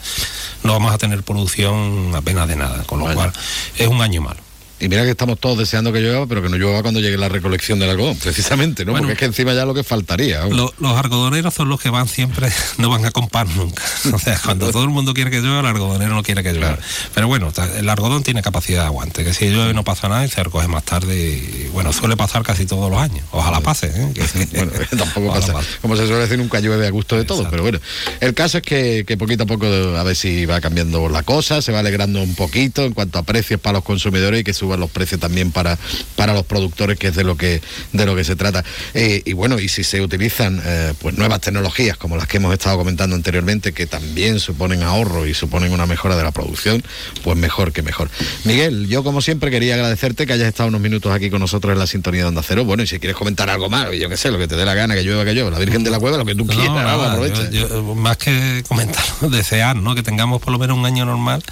no 0.63 0.73
vamos 0.73 0.93
a 0.93 0.97
tener 0.97 1.23
producción 1.23 2.11
apenas 2.15 2.47
de 2.47 2.55
nada, 2.55 2.83
con 2.83 2.99
lo 2.99 3.13
cual 3.13 3.31
es 3.77 3.87
un 3.87 4.01
año 4.01 4.21
malo. 4.21 4.50
Y 4.81 4.89
mira 4.89 5.03
que 5.03 5.11
estamos 5.11 5.39
todos 5.39 5.57
deseando 5.59 5.93
que 5.93 5.99
llueva, 5.99 6.25
pero 6.27 6.41
que 6.41 6.49
no 6.49 6.57
llueva 6.57 6.81
cuando 6.81 6.99
llegue 6.99 7.15
la 7.17 7.29
recolección 7.29 7.79
del 7.79 7.91
algodón, 7.91 8.17
precisamente, 8.17 8.83
¿no? 8.83 8.91
Bueno. 8.91 9.03
Porque 9.07 9.13
es 9.13 9.19
que 9.19 9.25
encima 9.25 9.53
ya 9.53 9.63
lo 9.65 9.73
que 9.73 9.83
faltaría. 9.83 10.45
Lo- 10.47 10.73
los 10.79 10.97
algodoneros 10.97 11.53
son 11.53 11.69
los 11.69 11.79
que 11.79 11.89
van 11.89 12.07
siempre, 12.07 12.49
no 12.79 12.89
van 12.89 13.05
a 13.05 13.11
comprar 13.11 13.47
nunca. 13.47 13.83
O 14.13 14.19
sea, 14.19 14.39
cuando 14.43 14.71
todo 14.71 14.83
el 14.83 14.89
mundo 14.89 15.13
quiere 15.13 15.29
que 15.31 15.39
llueva, 15.39 15.59
el 15.61 15.65
algodonero 15.67 16.13
no 16.15 16.23
quiere 16.23 16.43
que 16.43 16.51
llueva. 16.53 16.77
Pero 17.13 17.27
bueno, 17.27 17.51
el 17.77 17.87
algodón 17.87 18.23
tiene 18.23 18.41
capacidad 18.41 18.81
de 18.81 18.85
aguante, 18.87 19.23
que 19.23 19.33
si 19.33 19.49
llueve 19.49 19.73
no 19.73 19.83
pasa 19.83 20.09
nada 20.09 20.25
y 20.25 20.29
se 20.29 20.43
recoge 20.43 20.67
más 20.67 20.83
tarde. 20.83 21.15
Y 21.15 21.69
bueno, 21.71 21.93
suele 21.93 22.17
pasar 22.17 22.43
casi 22.43 22.65
todos 22.65 22.89
los 22.91 22.99
años. 22.99 23.23
Ojalá 23.31 23.61
pase, 23.61 23.87
¿eh? 23.95 24.11
Que- 24.13 24.21
Bueno, 24.57 24.71
tampoco 24.97 25.33
pasa. 25.33 25.53
pase. 25.53 25.67
Como 25.81 25.95
se 25.95 26.07
suele 26.07 26.21
decir, 26.23 26.37
nunca 26.39 26.59
llueve 26.59 26.87
a 26.87 26.89
gusto 26.89 27.15
de 27.15 27.23
todos, 27.25 27.47
pero 27.49 27.61
bueno. 27.63 27.79
El 28.19 28.33
caso 28.33 28.57
es 28.57 28.63
que, 28.63 29.03
que 29.07 29.15
poquito 29.17 29.43
a 29.43 29.45
poco 29.45 29.65
a 29.67 30.03
ver 30.03 30.15
si 30.15 30.45
va 30.45 30.59
cambiando 30.59 31.07
la 31.09 31.23
cosa, 31.23 31.61
se 31.61 31.71
va 31.71 31.79
alegrando 31.79 32.21
un 32.21 32.33
poquito 32.35 32.83
en 32.83 32.93
cuanto 32.93 33.19
a 33.19 33.23
precios 33.23 33.59
para 33.59 33.73
los 33.73 33.83
consumidores 33.83 34.41
y 34.41 34.43
que 34.43 34.53
suban 34.71 34.79
los 34.79 34.89
precios 34.89 35.19
también 35.19 35.51
para, 35.51 35.77
para 36.15 36.33
los 36.33 36.45
productores, 36.45 36.97
que 36.97 37.07
es 37.07 37.15
de 37.15 37.23
lo 37.25 37.35
que, 37.35 37.61
de 37.91 38.05
lo 38.05 38.15
que 38.15 38.23
se 38.23 38.35
trata. 38.37 38.63
Eh, 38.93 39.21
y 39.25 39.33
bueno, 39.33 39.59
y 39.59 39.67
si 39.67 39.83
se 39.83 39.99
utilizan 40.01 40.61
eh, 40.63 40.93
pues 40.99 41.17
nuevas 41.17 41.41
tecnologías 41.41 41.97
como 41.97 42.15
las 42.15 42.27
que 42.27 42.37
hemos 42.37 42.53
estado 42.53 42.77
comentando 42.77 43.15
anteriormente, 43.15 43.73
que 43.73 43.85
también 43.85 44.39
suponen 44.39 44.81
ahorro 44.83 45.27
y 45.27 45.33
suponen 45.33 45.73
una 45.73 45.85
mejora 45.85 46.15
de 46.15 46.23
la 46.23 46.31
producción, 46.31 46.83
pues 47.23 47.37
mejor 47.37 47.73
que 47.73 47.81
mejor. 47.81 48.09
Miguel, 48.45 48.87
yo 48.87 49.03
como 49.03 49.21
siempre 49.21 49.51
quería 49.51 49.73
agradecerte 49.75 50.25
que 50.25 50.33
hayas 50.33 50.47
estado 50.47 50.69
unos 50.69 50.79
minutos 50.81 51.11
aquí 51.13 51.29
con 51.29 51.41
nosotros 51.41 51.73
en 51.73 51.79
la 51.79 51.87
sintonía 51.87 52.21
de 52.21 52.27
Onda 52.29 52.43
Cero. 52.47 52.63
Bueno, 52.63 52.83
y 52.83 52.87
si 52.87 52.99
quieres 52.99 53.17
comentar 53.17 53.49
algo 53.49 53.69
más, 53.69 53.87
yo 53.99 54.07
qué 54.07 54.15
sé, 54.17 54.31
lo 54.31 54.37
que 54.37 54.47
te 54.47 54.55
dé 54.55 54.63
la 54.63 54.73
gana, 54.73 54.95
que 54.95 55.03
llueva, 55.03 55.25
que 55.25 55.33
llueva, 55.33 55.51
la 55.51 55.59
Virgen 55.59 55.83
de 55.83 55.89
la 55.91 55.99
Cueva, 55.99 56.17
lo 56.17 56.25
que 56.25 56.35
tú 56.35 56.45
No, 56.45 56.53
quieras, 56.53 56.71
nada, 56.75 56.95
vamos, 56.95 57.07
aprovecha. 57.07 57.49
yo- 57.49 57.67
yo, 57.67 57.95
más 57.95 58.15
que 58.17 58.63
comentar, 58.67 59.03
desear, 59.29 59.75
¿no? 59.75 59.95
Que 59.95 60.03
tengamos 60.03 60.41
por 60.41 60.53
lo 60.53 60.59
menos 60.59 60.77
un 60.77 60.85
año 60.85 61.03
normal, 61.05 61.43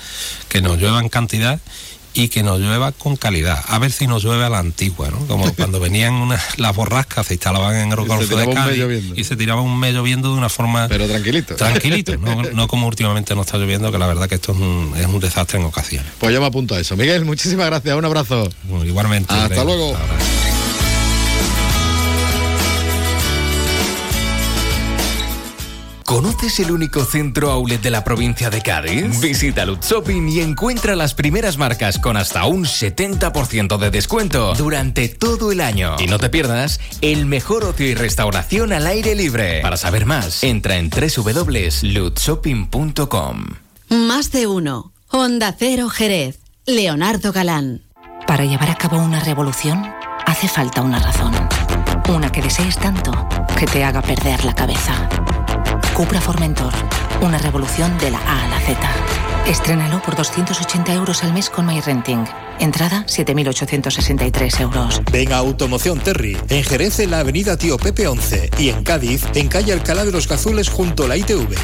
que 0.48 0.62
nos 0.62 0.78
llueva 0.80 1.00
en 1.02 1.10
cantidad 1.10 1.60
y 2.14 2.30
que 2.30 2.44
nos 2.44 2.60
llueva 2.60 2.92
con 2.92 3.16
calidad. 3.16 3.64
A 3.68 3.80
ver 3.80 3.92
si 3.92 4.08
nos 4.08 4.24
llueve 4.24 4.44
a 4.46 4.50
la 4.50 4.60
antigua, 4.60 5.10
¿no? 5.10 5.26
Como 5.28 5.54
cuando 5.56 5.80
venían 5.80 6.14
unas, 6.14 6.60
las 6.60 6.76
borrascas, 6.76 7.28
se 7.28 7.36
instalaban 7.36 7.76
en 7.76 7.92
el 7.92 7.96
Golfo 8.06 8.36
de 8.36 8.54
Cádiz 8.54 9.04
y 9.16 9.24
se 9.24 9.36
tiraba 9.36 9.62
un 9.62 9.80
mes 9.80 9.94
lloviendo 9.94 10.32
de 10.32 10.38
una 10.38 10.50
forma... 10.50 10.88
Pero 10.88 11.08
tranquilito. 11.08 11.56
Tranquilito, 11.56 12.18
no, 12.18 12.44
no 12.54 12.68
como 12.68 12.88
últimamente 12.88 13.36
no 13.36 13.42
está 13.42 13.58
lloviendo, 13.58 13.92
que 13.92 13.98
la 13.98 14.08
verdad 14.08 14.28
que 14.28 14.36
esto 14.36 14.52
es 14.54 14.60
un, 14.60 14.94
es 14.98 15.06
un 15.06 15.20
desastre 15.20 15.60
en 15.60 15.66
ocasiones. 15.66 16.12
Pues 16.20 16.34
yo 16.34 16.42
me 16.42 16.48
apunto 16.48 16.76
a 16.76 16.80
eso. 16.80 16.96
Miguel, 16.98 17.26
muchísimas 17.26 17.68
gracias, 17.68 17.96
un 17.96 18.06
abrazo. 18.06 18.50
Bueno, 18.64 18.86
igualmente. 18.86 19.34
Hasta 19.34 19.64
luego. 19.64 19.96
Hasta 19.96 20.49
¿Conoces 26.10 26.60
el 26.60 26.72
único 26.72 27.06
centro 27.06 27.52
outlet 27.52 27.82
de 27.84 27.92
la 27.92 28.04
provincia 28.04 28.50
de 28.50 28.64
Cádiz? 28.64 29.22
Visita 29.22 29.64
Lutz 29.64 29.88
Shopping 29.88 30.28
y 30.28 30.40
encuentra 30.40 30.96
las 30.96 31.14
primeras 31.14 31.60
marcas 31.60 32.00
con 32.00 32.18
hasta 32.18 32.48
un 32.48 32.66
70% 32.66 33.78
de 33.78 33.92
descuento 33.92 34.56
durante 34.56 35.08
todo 35.08 35.52
el 35.52 35.62
año. 35.62 35.98
Y 36.00 36.08
no 36.08 36.18
te 36.18 36.32
pierdas 36.32 36.80
el 37.02 37.28
mejor 37.28 37.64
ocio 37.64 37.86
y 37.86 37.94
restauración 37.94 38.74
al 38.74 38.88
aire 38.88 39.14
libre. 39.14 39.62
Para 39.62 39.78
saber 39.78 40.08
más, 40.08 40.44
entra 40.44 40.78
en 40.78 40.90
www.lutzshopping.com. 40.90 43.46
Más 43.90 44.32
de 44.32 44.48
uno. 44.48 44.92
Honda 45.10 45.56
Cero 45.60 45.90
Jerez. 45.90 46.40
Leonardo 46.66 47.32
Galán. 47.32 47.84
Para 48.26 48.46
llevar 48.46 48.72
a 48.72 48.78
cabo 48.78 48.98
una 48.98 49.20
revolución 49.20 49.86
hace 50.26 50.48
falta 50.48 50.82
una 50.82 50.98
razón. 50.98 51.36
Una 52.12 52.32
que 52.32 52.42
desees 52.42 52.80
tanto 52.80 53.12
que 53.56 53.68
te 53.68 53.84
haga 53.84 54.02
perder 54.02 54.44
la 54.44 54.56
cabeza. 54.56 55.08
Cupra 56.00 56.22
Formentor. 56.22 56.72
Una 57.20 57.38
revolución 57.40 57.98
de 57.98 58.10
la 58.10 58.20
A 58.20 58.46
a 58.46 58.48
la 58.48 58.62
Z. 58.62 58.80
Estrénalo 59.50 60.02
por 60.02 60.16
280 60.16 60.94
euros 60.94 61.26
al 61.26 61.34
mes 61.34 61.50
con 61.50 61.66
MyRenting. 61.66 62.24
Entrada 62.58 63.04
7.863 63.06 64.62
euros. 64.62 65.02
Ven 65.12 65.34
a 65.34 65.40
Automoción 65.40 66.00
Terry, 66.00 66.38
en 66.48 66.64
Jerez 66.64 67.02
en 67.02 67.12
la 67.12 67.20
avenida 67.20 67.58
Tío 67.58 67.78
Pepe 67.78 68.08
11 68.08 68.50
y 68.60 68.70
en 68.70 68.82
Cádiz 68.86 69.26
en 69.36 69.50
calle 69.50 69.74
Alcalá 69.74 70.06
de 70.06 70.14
los 70.14 70.26
Gazules 70.30 70.70
junto 70.70 71.04
a 71.04 71.10
la 71.10 71.18
ITV. 71.18 71.58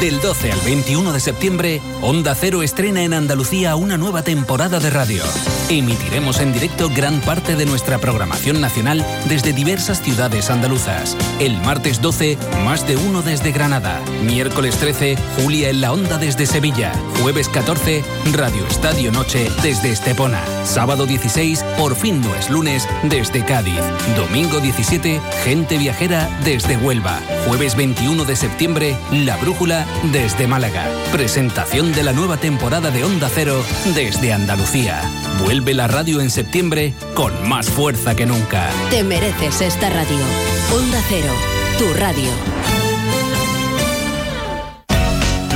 Del 0.00 0.20
12 0.20 0.52
al 0.52 0.60
21 0.60 1.12
de 1.12 1.18
septiembre, 1.18 1.80
Onda 2.02 2.36
Cero 2.36 2.62
estrena 2.62 3.02
en 3.02 3.12
Andalucía 3.12 3.74
una 3.74 3.96
nueva 3.96 4.22
temporada 4.22 4.78
de 4.78 4.90
radio. 4.90 5.24
Emitiremos 5.70 6.38
en 6.38 6.52
directo 6.52 6.88
gran 6.88 7.20
parte 7.20 7.56
de 7.56 7.66
nuestra 7.66 7.98
programación 7.98 8.60
nacional 8.60 9.04
desde 9.28 9.52
diversas 9.52 10.00
ciudades 10.00 10.50
andaluzas. 10.50 11.16
El 11.40 11.56
martes 11.62 12.00
12, 12.00 12.38
más 12.64 12.86
de 12.86 12.96
uno 12.96 13.22
desde 13.22 13.50
Granada. 13.50 14.00
Miércoles 14.22 14.76
13, 14.76 15.16
Julia 15.42 15.70
en 15.70 15.80
la 15.80 15.92
Onda 15.92 16.16
desde 16.16 16.46
Sevilla. 16.46 16.92
Jueves 17.20 17.48
14, 17.48 18.04
Radio 18.34 18.64
Estadio 18.68 19.10
Noche 19.10 19.50
desde 19.64 19.90
Estepona. 19.90 20.44
Sábado 20.64 21.06
16, 21.06 21.64
Por 21.76 21.96
fin 21.96 22.20
no 22.20 22.32
es 22.36 22.50
lunes 22.50 22.86
desde 23.02 23.44
Cádiz. 23.44 23.80
Domingo 24.16 24.60
17, 24.60 25.20
Gente 25.42 25.76
Viajera 25.76 26.30
desde 26.44 26.76
Huelva. 26.76 27.20
Jueves 27.48 27.74
21 27.74 28.24
de 28.24 28.36
septiembre, 28.36 28.96
La 29.10 29.36
Brújula 29.38 29.77
desde 30.12 30.46
Málaga. 30.46 30.86
Presentación 31.12 31.92
de 31.92 32.02
la 32.02 32.12
nueva 32.12 32.36
temporada 32.36 32.90
de 32.90 33.04
Onda 33.04 33.28
Cero 33.32 33.62
desde 33.94 34.32
Andalucía. 34.32 35.02
Vuelve 35.44 35.74
la 35.74 35.86
radio 35.86 36.20
en 36.20 36.30
septiembre 36.30 36.94
con 37.14 37.48
más 37.48 37.70
fuerza 37.70 38.14
que 38.14 38.26
nunca. 38.26 38.68
Te 38.90 39.04
mereces 39.04 39.60
esta 39.60 39.90
radio. 39.90 40.18
Onda 40.74 41.00
Cero. 41.08 41.32
Tu 41.78 41.94
radio. 41.94 42.87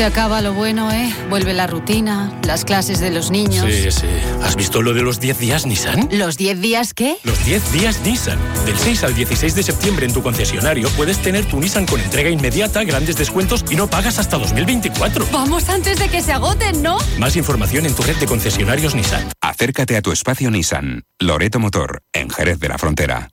Se 0.00 0.06
acaba 0.06 0.40
lo 0.40 0.54
bueno, 0.54 0.90
¿eh? 0.90 1.14
Vuelve 1.28 1.52
la 1.52 1.66
rutina, 1.66 2.32
las 2.46 2.64
clases 2.64 3.00
de 3.00 3.10
los 3.10 3.30
niños. 3.30 3.66
Sí, 3.70 3.90
sí. 3.90 4.06
¿Has 4.42 4.56
visto 4.56 4.80
lo 4.80 4.94
de 4.94 5.02
los 5.02 5.20
10 5.20 5.38
días 5.38 5.66
Nissan? 5.66 6.08
¿Los 6.10 6.38
10 6.38 6.58
días 6.62 6.94
qué? 6.94 7.18
Los 7.22 7.44
10 7.44 7.72
días 7.72 8.00
Nissan. 8.00 8.38
Del 8.64 8.78
6 8.78 9.04
al 9.04 9.14
16 9.14 9.54
de 9.54 9.62
septiembre 9.62 10.06
en 10.06 10.14
tu 10.14 10.22
concesionario 10.22 10.88
puedes 10.96 11.18
tener 11.18 11.44
tu 11.44 11.60
Nissan 11.60 11.84
con 11.84 12.00
entrega 12.00 12.30
inmediata, 12.30 12.82
grandes 12.84 13.16
descuentos 13.16 13.62
y 13.68 13.76
no 13.76 13.90
pagas 13.90 14.18
hasta 14.18 14.38
2024. 14.38 15.26
Vamos 15.32 15.68
antes 15.68 15.98
de 15.98 16.08
que 16.08 16.22
se 16.22 16.32
agoten, 16.32 16.82
¿no? 16.82 16.96
Más 17.18 17.36
información 17.36 17.84
en 17.84 17.94
tu 17.94 18.02
red 18.02 18.16
de 18.16 18.26
concesionarios 18.26 18.94
Nissan. 18.94 19.28
Acércate 19.42 19.98
a 19.98 20.00
tu 20.00 20.12
espacio 20.12 20.50
Nissan. 20.50 21.04
Loreto 21.18 21.60
Motor, 21.60 22.02
en 22.14 22.30
Jerez 22.30 22.58
de 22.58 22.68
la 22.70 22.78
Frontera. 22.78 23.32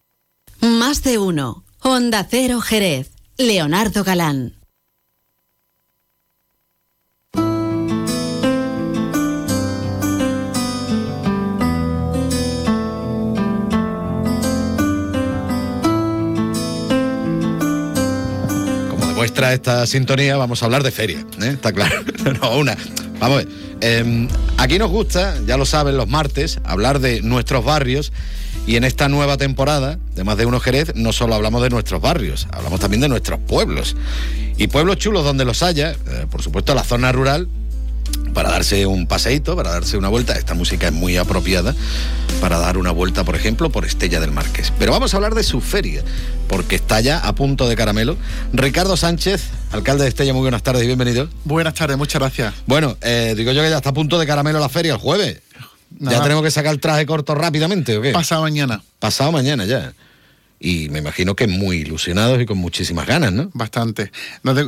Más 0.60 1.01
de 1.01 1.17
uno. 1.17 1.63
Honda 1.80 2.27
Cero 2.30 2.60
Jerez. 2.60 3.12
Leonardo 3.38 4.03
Galán. 4.03 4.56
Demuestra 19.38 19.54
esta 19.54 19.86
sintonía, 19.86 20.36
vamos 20.36 20.63
a 20.63 20.65
hablar 20.65 20.82
de 20.82 20.89
feria, 20.89 21.19
¿eh? 21.39 21.50
está 21.50 21.71
claro. 21.71 22.02
no, 22.41 22.58
una. 22.58 22.76
Vamos 23.19 23.36
a 23.36 23.45
ver. 23.45 23.47
eh, 23.82 24.28
aquí 24.58 24.80
nos 24.80 24.89
gusta, 24.89 25.36
ya 25.45 25.58
lo 25.58 25.65
saben, 25.65 25.95
los 25.95 26.08
martes, 26.08 26.60
hablar 26.63 27.00
de 27.00 27.21
nuestros 27.21 27.63
barrios. 27.63 28.12
Y 28.65 28.78
en 28.78 28.84
esta 28.84 29.10
nueva 29.10 29.38
temporada 29.38 30.00
de 30.15 30.23
Más 30.23 30.38
de 30.38 30.47
Uno 30.47 30.60
Jerez, 30.60 30.93
no 30.95 31.13
solo 31.13 31.36
hablamos 31.36 31.62
de 31.62 31.69
nuestros 31.69 32.02
barrios, 32.02 32.47
hablamos 32.52 32.80
también 32.80 33.00
de 33.00 33.10
nuestros 33.10 33.39
pueblos. 33.39 33.95
Y 34.58 34.69
pueblos 34.69 34.97
chulos 34.97 35.23
donde 35.23 35.45
los 35.45 35.62
haya, 35.62 35.91
eh, 35.91 36.26
por 36.32 36.41
supuesto, 36.41 36.73
la 36.73 36.84
zona 36.84 37.12
rural 37.12 37.47
para 38.33 38.49
darse 38.49 38.85
un 38.85 39.07
paseíto, 39.07 39.55
para 39.55 39.71
darse 39.71 39.97
una 39.97 40.09
vuelta. 40.09 40.33
Esta 40.33 40.53
música 40.53 40.87
es 40.87 40.93
muy 40.93 41.17
apropiada 41.17 41.73
para 42.39 42.59
dar 42.59 42.77
una 42.77 42.91
vuelta, 42.91 43.23
por 43.23 43.35
ejemplo, 43.35 43.69
por 43.71 43.85
Estella 43.85 44.19
del 44.19 44.31
Marqués. 44.31 44.71
Pero 44.77 44.91
vamos 44.91 45.13
a 45.13 45.17
hablar 45.17 45.33
de 45.33 45.43
su 45.43 45.59
feria, 45.59 46.03
porque 46.47 46.75
está 46.75 47.01
ya 47.01 47.17
a 47.19 47.33
punto 47.33 47.67
de 47.67 47.75
caramelo. 47.75 48.15
Ricardo 48.53 48.95
Sánchez, 48.95 49.43
alcalde 49.71 50.03
de 50.03 50.09
Estella, 50.09 50.33
muy 50.33 50.41
buenas 50.41 50.63
tardes 50.63 50.83
y 50.83 50.87
bienvenido. 50.87 51.29
Buenas 51.45 51.73
tardes, 51.73 51.97
muchas 51.97 52.21
gracias. 52.21 52.53
Bueno, 52.67 52.97
eh, 53.01 53.33
digo 53.35 53.51
yo 53.51 53.63
que 53.63 53.69
ya 53.69 53.77
está 53.77 53.89
a 53.89 53.93
punto 53.93 54.19
de 54.19 54.27
caramelo 54.27 54.59
la 54.59 54.69
feria 54.69 54.93
el 54.93 54.99
jueves. 54.99 55.41
Nada. 55.99 56.17
Ya 56.17 56.23
tenemos 56.23 56.43
que 56.43 56.51
sacar 56.51 56.73
el 56.73 56.79
traje 56.79 57.05
corto 57.05 57.33
rápidamente, 57.33 57.97
¿o 57.97 58.01
qué? 58.01 58.11
Pasado 58.11 58.41
mañana. 58.41 58.83
Pasado 58.99 59.31
mañana 59.31 59.65
ya. 59.65 59.93
Y 60.59 60.89
me 60.89 60.99
imagino 60.99 61.35
que 61.35 61.47
muy 61.47 61.77
ilusionados 61.77 62.41
y 62.41 62.45
con 62.45 62.57
muchísimas 62.57 63.05
ganas, 63.05 63.31
¿no? 63.31 63.49
Bastante. 63.53 64.11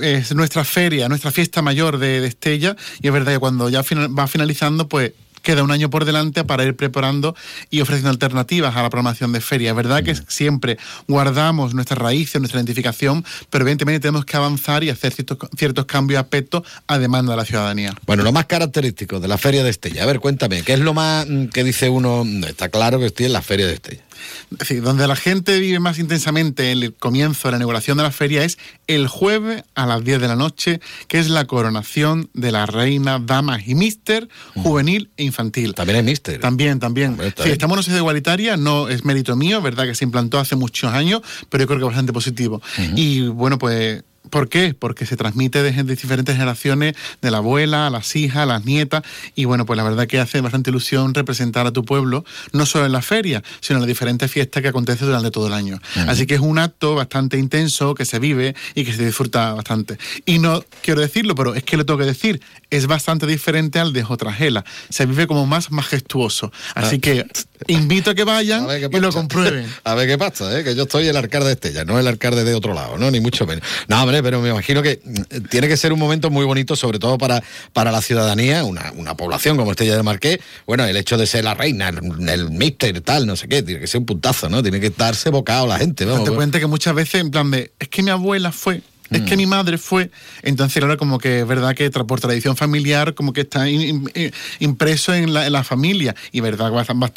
Es 0.04 0.34
nuestra 0.36 0.63
feria, 0.63 1.10
nuestra 1.10 1.32
fiesta 1.32 1.62
mayor 1.62 1.97
de, 1.97 2.21
de 2.21 2.28
Estella 2.28 2.75
y 3.02 3.08
es 3.08 3.13
verdad 3.13 3.34
que 3.34 3.39
cuando 3.39 3.69
ya 3.69 3.82
final- 3.84 4.17
va 4.17 4.28
finalizando, 4.28 4.88
pues 4.88 5.13
queda 5.41 5.63
un 5.63 5.71
año 5.71 5.89
por 5.89 6.04
delante 6.04 6.43
para 6.43 6.65
ir 6.65 6.75
preparando 6.75 7.34
y 7.69 7.80
ofreciendo 7.80 8.10
alternativas 8.10 8.75
a 8.75 8.84
la 8.84 8.89
programación 8.89 9.32
de 9.32 9.39
feria. 9.39 9.69
Es 9.69 9.75
verdad 9.75 10.04
que 10.04 10.13
siempre 10.28 10.78
guardamos 11.08 11.73
nuestras 11.73 11.97
raíces, 11.97 12.39
nuestra 12.41 12.60
identificación, 12.60 13.23
pero 13.49 13.63
evidentemente 13.63 14.02
tenemos 14.02 14.25
que 14.25 14.36
avanzar 14.38 14.84
y 14.84 14.89
hacer 14.89 15.13
ciertos, 15.13 15.38
ciertos 15.58 15.86
cambios 15.86 16.17
de 16.17 16.21
aspecto 16.21 16.63
a 16.88 16.99
demanda 16.99 17.32
de 17.34 17.38
la 17.38 17.45
ciudadanía. 17.45 17.95
Bueno, 18.06 18.23
lo 18.23 18.32
más 18.34 18.45
característico 18.45 19.19
de 19.21 19.28
la 19.30 19.38
feria 19.38 19.63
de 19.63 19.69
Estella. 19.69 20.04
A 20.04 20.06
ver, 20.06 20.19
cuéntame, 20.19 20.62
¿qué 20.62 20.73
es 20.73 20.80
lo 20.82 20.93
más 20.93 21.25
mm, 21.28 21.45
que 21.45 21.63
dice 21.63 21.89
uno? 21.89 22.25
"Mm, 22.25 22.43
Está 22.43 22.69
claro 22.69 22.99
que 22.99 23.06
estoy 23.08 23.25
en 23.28 23.34
la 23.34 23.41
feria 23.41 23.65
de 23.65 23.73
Estella. 23.73 24.04
Es 24.52 24.58
decir, 24.58 24.82
donde 24.82 25.08
la 25.08 25.16
gente 25.16 25.60
vive 25.60 25.80
más 25.80 26.00
intensamente 26.00 26.72
el 26.72 26.94
comienzo 26.94 27.48
de 27.48 27.54
la 27.54 27.58
inauguración 27.58 27.98
de 27.98 28.04
la 28.04 28.12
feria 28.12 28.44
es 28.44 28.58
el 28.88 29.08
jueves 29.08 29.64
a 29.76 29.86
las 29.86 30.04
10 30.04 30.22
de 30.22 30.28
la 30.28 30.36
noche, 30.36 30.80
que 31.08 31.20
es 31.20 31.30
la 31.30 31.46
coronación 31.46 32.30
de 32.34 32.52
la 32.52 32.66
reina, 32.66 33.20
damas 33.20 33.68
y 33.68 33.76
mister 33.76 34.28
juvenil 34.56 35.10
e 35.18 35.24
infantil. 35.24 35.74
También 35.74 36.00
es 36.00 36.06
mister. 36.06 36.40
También, 36.40 36.80
también. 36.80 37.18
está 37.22 37.44
Sí, 37.44 37.50
estamos 37.50 37.74
en 37.74 37.78
una 37.78 37.84
sociedad 37.84 38.00
igualitaria, 38.00 38.58
no 38.58 38.90
es 38.90 39.06
mérito 39.06 39.36
mío, 39.36 39.62
verdad 39.62 39.86
que 39.86 39.96
se 39.96 40.06
implantó 40.06 40.40
hace 40.40 40.56
muchos 40.56 40.92
años, 40.94 41.22
pero 41.50 41.64
yo 41.64 41.68
creo 41.68 41.80
que 41.80 41.86
es 41.86 41.90
bastante 41.90 42.14
positivo. 42.14 42.62
Y 42.96 43.28
bueno, 43.28 43.58
pues... 43.58 44.04
¿Por 44.30 44.50
qué? 44.50 44.76
Porque 44.78 45.06
se 45.06 45.18
transmite 45.18 45.63
de, 45.63 45.84
diferentes 45.84 46.36
generaciones, 46.36 46.96
de 47.22 47.32
la 47.32 47.38
abuela, 47.38 47.88
a 47.88 47.89
las 47.89 48.15
hijas, 48.15 48.44
a 48.44 48.46
las 48.46 48.65
nietas, 48.65 49.04
y 49.36 49.46
bueno, 49.46 49.65
pues 49.65 49.78
la 49.78 49.84
verdad 49.84 50.08
que 50.08 50.20
hace 50.20 50.42
bastante 50.42 50.70
ilusión 50.70 51.13
representar 51.13 51.65
a 51.68 51.72
tu 51.72 51.84
pueblo, 51.86 52.24
no 52.54 52.65
solo 52.65 52.86
en 52.86 52.92
la 52.92 53.02
feria, 53.02 53.44
sino 53.62 53.78
en 53.78 53.82
las 53.82 53.88
diferentes 53.88 54.32
fiestas 54.32 54.62
que 54.62 54.70
acontecen 54.70 55.08
durante 55.08 55.32
todo 55.32 55.48
el 55.48 55.54
año. 55.54 55.80
Así 56.08 56.26
que 56.26 56.36
es 56.36 56.42
un 56.42 56.60
acto 56.60 56.96
bastante 56.96 57.38
intenso, 57.38 57.96
que 57.96 58.06
se 58.06 58.20
vive 58.20 58.56
y 58.76 58.86
que 58.86 58.94
se 58.94 59.06
disfruta 59.06 59.54
bastante. 59.54 59.98
Y 60.26 60.39
no 60.39 60.63
quiero 60.82 61.02
decirlo, 61.02 61.36
pero 61.36 61.56
es 61.56 61.63
que 61.63 61.78
lo 61.78 61.86
tengo 61.86 62.00
que 62.00 62.06
decir, 62.06 62.42
es 62.70 62.88
bastante 62.88 63.26
diferente 63.26 63.80
al 63.80 63.94
de 63.94 64.04
Otragela. 64.08 64.63
Se 64.89 65.06
vive 65.06 65.28
como 65.28 65.46
más 65.46 65.72
majestuoso. 65.72 66.52
Así 66.76 66.98
Ah. 66.98 67.00
que 67.02 67.26
invito 67.68 68.12
a 68.12 68.15
que 68.15 68.24
vayan 68.24 68.68
y 68.92 69.00
lo 69.00 69.12
comprueben. 69.12 69.68
A 69.84 69.96
ver 69.96 70.08
qué 70.08 70.18
pasa, 70.18 70.58
¿eh? 70.58 70.63
que 70.63 70.76
yo 70.76 70.84
estoy 70.84 71.08
el 71.08 71.18
alcalde 71.18 71.48
de 71.48 71.54
Estella, 71.54 71.86
no 71.86 72.00
el 72.00 72.08
alcalde 72.08 72.44
de 72.44 72.54
otro 72.54 72.74
lado, 72.74 72.98
¿no? 72.98 73.10
Ni 73.12 73.20
mucho 73.20 73.46
menos. 73.46 73.63
No, 73.88 74.02
hombre, 74.02 74.19
pero 74.24 74.42
me 74.42 74.50
imagino 74.50 74.82
que 74.82 75.00
mm, 75.04 75.48
tiene 75.50 75.68
que 75.68 75.78
ser 75.78 75.94
un 75.94 76.00
momento 76.00 76.30
muy 76.30 76.46
bonito, 76.46 76.76
sobre 76.76 77.00
todo 77.00 77.18
para, 77.18 77.44
para 77.74 77.92
la 77.92 78.02
ciudadanía, 78.02 78.64
una, 78.64 78.92
una 78.96 79.16
población 79.16 79.58
como 79.58 79.72
Estella 79.72 79.96
del 79.96 80.04
Marqués. 80.04 80.40
Bueno, 80.66 80.86
el 80.86 80.98
hecho 80.98 81.18
de 81.18 81.28
ser 81.28 81.44
la 81.44 81.54
reina, 81.54 81.90
el, 81.90 82.30
el 82.30 82.52
mister, 82.52 83.02
tal, 83.02 83.26
no 83.26 83.36
sé 83.36 83.48
qué, 83.48 83.64
tiene 83.64 83.82
que 83.82 83.88
ser 83.88 84.00
un 84.00 84.06
puntazo, 84.06 84.50
¿no? 84.50 84.62
Tiene 84.62 84.80
que 84.80 84.88
estarse 84.88 85.30
bocado 85.30 85.68
la 85.68 85.80
gente, 85.80 86.06
vamos. 86.06 86.26
Date 86.26 86.36
cuenta 86.36 86.60
que 86.60 86.68
muchas 86.68 86.96
veces, 86.96 87.22
en 87.22 87.32
plan 87.32 87.52
de, 87.52 87.72
es 87.80 87.88
que 87.88 88.04
mi 88.04 88.12
abuela 88.12 88.52
fue, 88.52 88.82
es 89.12 89.22
Mm. 89.22 89.26
que 89.26 89.38
mi 89.38 89.45
madre 89.45 89.78
fue. 89.78 90.12
Entonces, 90.43 90.80
claro, 90.82 90.98
como 90.98 91.17
que 91.19 91.39
es 91.41 91.48
verdad 91.48 91.76
que 91.76 91.89
por 91.91 92.19
tradición 92.19 92.56
familiar, 92.56 93.13
como 93.13 93.34
que 93.34 93.41
está 93.41 93.67
in- 93.69 94.10
in- 94.15 94.32
impreso 94.60 95.13
en 95.13 95.34
la, 95.34 95.45
en 95.48 95.54
la 95.54 95.63
familia. 95.63 96.15
Y 96.32 96.41
verdad, 96.41 96.72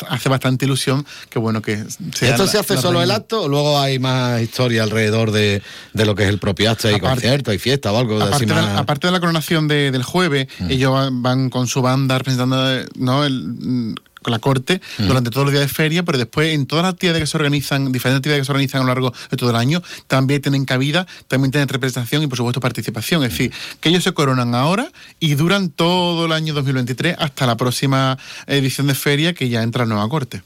hace 0.09 0.29
bastante 0.29 0.65
ilusión 0.65 1.05
que 1.31 1.39
bueno 1.39 1.63
que 1.63 1.77
sea 2.15 2.31
¿Esto 2.31 2.45
la- 2.45 2.51
se 2.51 2.59
hace 2.59 2.77
solo 2.79 3.03
el 3.03 3.11
acto 3.11 3.43
o 3.43 3.49
luego 3.49 3.79
hay 3.79 3.99
más 3.99 4.41
historia 4.43 4.83
alrededor 4.83 5.31
de, 5.31 5.63
de 5.93 6.05
lo 6.07 6.15
que 6.15 6.25
es 6.25 6.29
el 6.29 6.39
propio 6.39 6.71
acto? 6.71 6.89
¿Hay 6.89 7.01
conciertos, 7.01 7.53
hay 7.53 7.59
fiesta 7.59 7.93
o 7.93 7.99
algo 7.99 8.21
Aparte 8.23 8.47
de, 8.47 8.55
la, 8.55 8.79
aparte 8.79 9.07
de 9.07 9.13
la 9.13 9.21
coronación 9.21 9.69
de- 9.69 9.91
del 9.91 10.03
jueves, 10.03 10.47
Mm. 10.59 10.71
ellos 10.71 10.93
van, 10.93 11.23
van 11.23 11.51
con 11.51 11.67
su 11.67 11.83
banda 11.83 12.19
representando 12.19 12.73
eh, 12.81 12.87
¿no? 12.97 13.25
el, 13.25 13.43
mm, 13.49 13.95
la 14.31 14.39
corte 14.39 14.81
Mm. 14.99 15.07
durante 15.07 15.31
todos 15.31 15.47
los 15.47 15.53
días 15.53 15.67
de 15.67 15.73
feria, 15.73 16.03
pero 16.03 16.19
después 16.19 16.53
en 16.55 16.67
todas 16.67 16.85
las 16.85 16.93
actividades 16.95 17.23
que 17.23 17.27
se 17.27 17.37
organizan, 17.37 17.91
diferentes 17.93 18.19
actividades 18.19 18.43
que 18.43 18.47
se 18.47 18.53
organizan 18.53 18.81
a 18.81 18.85
lo 18.85 18.89
largo 18.89 19.13
de 19.31 19.37
todo 19.37 19.51
el 19.51 19.57
año, 19.57 19.83
también 20.07 20.41
tienen 20.43 20.65
cabida, 20.65 21.07
también 21.29 21.51
tienen 21.51 21.69
representación 21.69 22.23
y 22.23 22.27
por 22.27 22.37
supuesto 22.37 22.61
participación. 22.61 23.25
Es 23.25 23.31
decir, 23.31 23.53
que 23.81 23.89
ellos 23.89 24.05
se 24.05 24.13
coronan 24.13 24.55
ahora 24.55 24.91
y 25.19 25.35
duran 25.35 25.71
todo 25.71 26.27
el 26.27 26.33
año 26.33 26.55
2023 26.55 27.17
hasta 27.19 27.47
la 27.47 27.57
próxima 27.57 28.19
edición 28.47 28.87
de 28.87 28.95
feria 28.95 29.35
que 29.35 29.49
ya 29.49 29.63
entra 29.63 29.85
a 29.85 29.87
nueva 29.87 30.09
corte. 30.09 30.43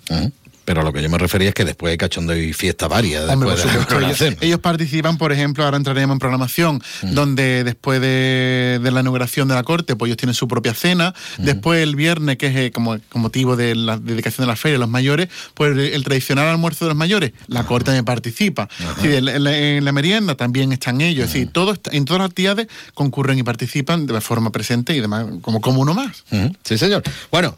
Pero 0.66 0.82
a 0.82 0.84
lo 0.84 0.92
que 0.92 1.00
yo 1.02 1.08
me 1.08 1.16
refería 1.16 1.48
es 1.48 1.54
que 1.54 1.64
después 1.64 1.92
hay 1.92 1.96
cachondo 1.96 2.36
y 2.36 2.52
fiesta 2.52 2.88
varias. 2.88 3.26
Hombre, 3.30 3.48
después 3.50 3.62
por 3.62 3.72
de 4.00 4.00
la 4.08 4.14
supuesto, 4.14 4.44
ellos, 4.44 4.60
participan, 4.60 5.16
por 5.16 5.32
ejemplo, 5.32 5.64
ahora 5.64 5.78
entraremos 5.78 6.14
en 6.14 6.18
programación, 6.18 6.82
Mm. 7.02 7.14
donde 7.14 7.64
después 7.64 8.00
de, 8.00 8.78
de 8.82 8.90
la 8.90 9.00
inauguración 9.00 9.48
de 9.48 9.54
la 9.54 9.62
corte, 9.62 9.96
pues 9.96 10.08
ellos 10.08 10.16
tienen 10.18 10.34
su 10.34 10.48
propia 10.48 10.74
cena. 10.74 11.14
Mm. 11.38 11.44
Después 11.44 11.82
el 11.82 11.96
viernes, 11.96 12.36
que 12.36 12.48
es 12.48 12.56
eh, 12.56 12.70
como 12.72 12.98
con 13.08 13.22
motivo 13.22 13.56
de 13.56 13.74
la 13.74 13.96
dedicación 13.96 14.44
de 14.44 14.48
la 14.48 14.56
feria, 14.56 14.76
los 14.76 14.88
mayores, 14.90 15.28
pues 15.54 15.70
el, 15.72 15.78
el 15.78 16.04
tradicional 16.04 16.48
almuerzo 16.48 16.84
de 16.84 16.90
los 16.90 16.98
mayores, 16.98 17.32
la 17.46 17.64
corte 17.64 17.86
también 17.86 18.04
participa. 18.04 18.68
Sí, 19.00 19.06
en, 19.14 19.24
la- 19.24 19.34
en 19.36 19.44
la, 19.44 19.56
en 19.56 19.84
la 19.84 19.92
merienda 19.92 20.34
también 20.34 20.72
están 20.72 21.00
ellos. 21.00 21.26
Es 21.26 21.32
decir, 21.32 21.50
todos, 21.52 21.78
en 21.92 22.04
todas 22.04 22.20
las 22.22 22.30
actividades 22.30 22.66
concurren 22.94 23.38
y 23.38 23.44
participan 23.44 24.06
de 24.06 24.20
forma 24.20 24.50
presente 24.50 24.96
y 24.96 25.00
demás, 25.00 25.26
como, 25.42 25.60
como 25.60 25.80
uno 25.80 25.94
más. 25.94 26.24
Sí, 26.64 26.76
señor. 26.76 27.04
Bueno, 27.30 27.56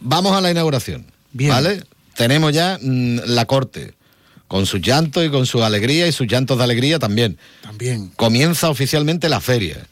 vamos 0.00 0.32
a 0.34 0.40
la 0.40 0.50
inauguración. 0.50 1.04
¿Vale? 1.34 1.84
Tenemos 2.16 2.52
ya 2.52 2.78
mm, 2.80 3.20
la 3.26 3.44
corte, 3.44 3.94
con 4.48 4.66
sus 4.66 4.80
llantos 4.80 5.24
y 5.24 5.30
con 5.30 5.46
su 5.46 5.62
alegría 5.62 6.06
y 6.06 6.12
sus 6.12 6.26
llantos 6.26 6.58
de 6.58 6.64
alegría 6.64 6.98
también. 6.98 7.38
También. 7.62 8.12
Comienza 8.16 8.70
oficialmente 8.70 9.28
la 9.28 9.40
feria. 9.40 9.86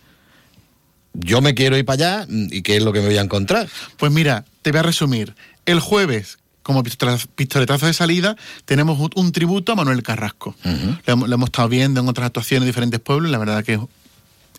Yo 1.12 1.40
me 1.40 1.54
quiero 1.54 1.76
ir 1.76 1.84
para 1.84 1.94
allá 1.94 2.26
mm, 2.28 2.48
y 2.50 2.62
¿qué 2.62 2.76
es 2.76 2.82
lo 2.82 2.92
que 2.92 3.00
me 3.00 3.06
voy 3.06 3.18
a 3.18 3.22
encontrar? 3.22 3.68
Pues 3.96 4.12
mira, 4.12 4.44
te 4.62 4.70
voy 4.70 4.80
a 4.80 4.82
resumir. 4.82 5.34
El 5.66 5.80
jueves, 5.80 6.38
como 6.62 6.82
pistoletazo 6.82 7.86
de 7.86 7.92
salida, 7.92 8.36
tenemos 8.64 9.10
un, 9.14 9.32
tributo 9.32 9.72
a 9.72 9.74
Manuel 9.74 10.02
Carrasco. 10.02 10.54
lo, 10.64 11.12
hemos, 11.12 11.28
lo 11.28 11.34
hemos 11.34 11.48
estado 11.48 11.68
viendo 11.68 12.00
en 12.00 12.08
otras 12.08 12.26
actuaciones 12.26 12.62
en 12.62 12.68
diferentes 12.68 13.00
pueblos 13.00 13.30
la 13.30 13.38
verdad 13.38 13.64
que 13.64 13.78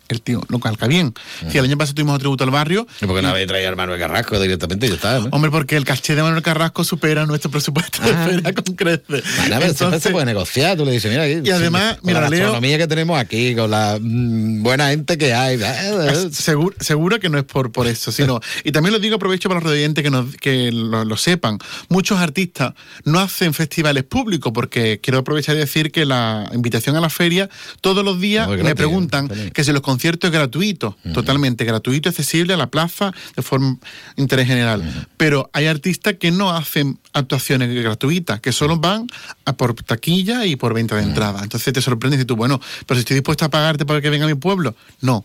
el 0.08 0.22
tío 0.22 0.42
lo 0.48 0.58
calca 0.60 0.86
bien. 0.86 1.14
Sí, 1.50 1.58
el 1.58 1.64
año 1.64 1.76
pasado 1.78 1.94
tuvimos 1.94 2.14
un 2.14 2.18
tributo 2.20 2.44
al 2.44 2.50
barrio. 2.50 2.86
¿Y 3.00 3.06
por 3.06 3.16
qué 3.16 3.22
no 3.22 3.28
habéis 3.28 3.46
traído 3.48 3.72
a 3.72 3.76
Manuel 3.76 3.98
Carrasco 3.98 4.38
directamente 4.40 4.88
ya 4.88 4.94
está? 4.94 5.18
¿no? 5.20 5.28
Hombre, 5.32 5.50
porque 5.50 5.76
el 5.76 5.84
caché 5.84 6.14
de 6.14 6.22
Manuel 6.22 6.42
Carrasco 6.42 6.84
supera 6.84 7.26
nuestro 7.26 7.50
presupuesto 7.50 8.02
de 8.02 8.12
feria 8.14 8.52
con 8.54 8.74
creces. 8.74 9.24
Bueno, 9.48 9.74
siempre 9.74 10.00
se 10.00 10.10
puede 10.10 10.26
negociar, 10.26 10.76
tú 10.76 10.84
le 10.84 10.92
dices, 10.92 11.10
mira, 11.10 11.24
aquí, 11.24 11.40
Y 11.44 11.50
además, 11.50 11.96
con 11.96 12.06
mira, 12.06 12.20
la 12.22 12.28
Leo- 12.28 12.38
gastronomía 12.40 12.78
que 12.78 12.86
tenemos 12.86 13.18
aquí, 13.18 13.54
con 13.54 13.70
la 13.70 13.98
mm, 14.00 14.62
buena 14.62 14.88
gente 14.90 15.18
que 15.18 15.34
hay. 15.34 15.58
eh, 15.62 16.28
Seguro, 16.32 16.76
seguro 16.80 17.18
que 17.20 17.28
no 17.28 17.38
es 17.38 17.44
por, 17.44 17.72
por 17.72 17.86
eso, 17.86 18.12
sino. 18.12 18.40
Y 18.64 18.72
también 18.72 18.92
lo 18.92 18.98
digo, 18.98 19.16
aprovecho 19.16 19.48
para 19.48 19.60
los 19.60 19.70
oyentes 19.72 20.02
que, 20.04 20.10
nos, 20.10 20.34
que 20.36 20.70
lo, 20.72 21.04
lo 21.04 21.16
sepan. 21.16 21.58
Muchos 21.88 22.18
artistas 22.18 22.74
no 23.04 23.18
hacen 23.20 23.54
festivales 23.54 24.04
públicos, 24.04 24.52
porque 24.54 25.00
quiero 25.02 25.18
aprovechar 25.18 25.56
y 25.56 25.58
decir 25.58 25.90
que 25.92 26.04
la 26.04 26.48
invitación 26.52 26.96
a 26.96 27.00
la 27.00 27.10
feria, 27.10 27.48
todos 27.80 28.04
los 28.04 28.20
días 28.20 28.48
me 28.48 28.74
preguntan 28.74 29.28
que 29.52 29.64
si 29.64 29.72
los 29.72 29.82
conciertos 29.96 30.28
es 30.28 30.32
gratuito, 30.34 30.94
totalmente 31.14 31.64
gratuito, 31.64 32.10
accesible 32.10 32.52
a 32.52 32.58
la 32.58 32.66
plaza 32.66 33.14
de 33.34 33.40
forma 33.40 33.78
interés 34.16 34.46
general. 34.46 34.82
Pero 35.16 35.48
hay 35.54 35.68
artistas 35.68 36.16
que 36.20 36.30
no 36.30 36.50
hacen 36.50 36.98
actuaciones 37.14 37.74
gratuitas, 37.82 38.40
que 38.42 38.52
solo 38.52 38.76
van 38.76 39.06
a 39.46 39.54
por 39.54 39.74
taquilla 39.74 40.44
y 40.44 40.56
por 40.56 40.74
venta 40.74 40.96
de 40.96 41.02
entrada. 41.02 41.42
Entonces 41.42 41.72
te 41.72 41.80
sorprende 41.80 42.16
y 42.16 42.18
dices 42.18 42.26
tú, 42.26 42.36
bueno, 42.36 42.60
pero 42.84 42.96
si 42.96 43.00
estoy 43.00 43.14
dispuesto 43.14 43.46
a 43.46 43.48
pagarte 43.48 43.86
para 43.86 44.02
que 44.02 44.10
venga 44.10 44.26
a 44.26 44.28
mi 44.28 44.34
pueblo, 44.34 44.74
no. 45.00 45.24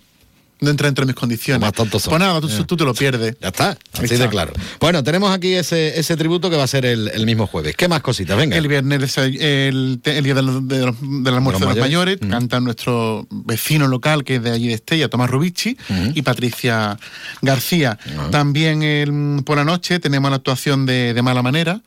No 0.62 0.69
entra 0.69 0.86
dentro 0.88 1.04
de 1.06 1.08
mis 1.08 1.15
condiciones. 1.15 1.60
Más 1.60 1.74
tontos 1.74 2.04
son. 2.04 2.12
Pues 2.12 2.19
nada, 2.19 2.39
tú, 2.39 2.47
tú 2.65 2.78
te 2.78 2.84
lo 2.86 2.93
pierdes. 2.93 3.36
Ya 3.41 3.47
está, 3.47 3.76
así 3.93 4.15
de 4.15 4.30
claro. 4.30 4.54
Bueno, 4.80 5.04
tenemos 5.04 5.32
aquí 5.36 5.54
ese, 5.56 6.00
ese 6.00 6.15
tributo 6.15 6.52
que 6.52 6.56
va 6.56 6.63
a 6.63 6.67
ser 6.67 6.86
el, 6.86 7.08
el 7.08 7.26
mismo 7.26 7.47
jueves. 7.47 7.76
¿Qué 7.76 7.88
más 7.88 8.02
cositas? 8.02 8.38
Venga. 8.38 8.56
El 8.56 8.67
viernes, 8.67 9.17
el, 9.17 9.41
el- 9.41 10.02
el 10.06 10.24
día 10.24 10.36
del, 10.36 10.67
de 10.67 10.86
los- 10.86 11.02
del 11.02 11.34
almuerzo 11.34 11.60
de 11.62 11.65
los 11.65 11.76
mayores, 11.82 12.19
canta 12.30 12.60
nuestro 12.60 13.26
vecino 13.32 13.88
local 13.88 14.24
que 14.24 14.36
es 14.36 14.43
de 14.43 14.52
allí 14.52 14.67
de 14.67 14.76
Estella, 14.76 15.10
Tomás 15.10 15.32
Rubici, 15.32 15.76
y 16.13 16.21
Patricia 16.21 16.95
García. 17.41 17.97
También 18.30 18.84
el- 18.84 19.41
por 19.43 19.58
la 19.58 19.63
noche 19.65 20.00
tenemos 20.00 20.30
la 20.30 20.38
actuación 20.38 20.86
de, 20.86 21.15
de 21.15 21.21
Mala 21.24 21.41
Manera, 21.41 21.82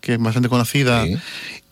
que 0.00 0.12
es 0.14 0.18
bastante 0.20 0.48
conocida. 0.48 1.04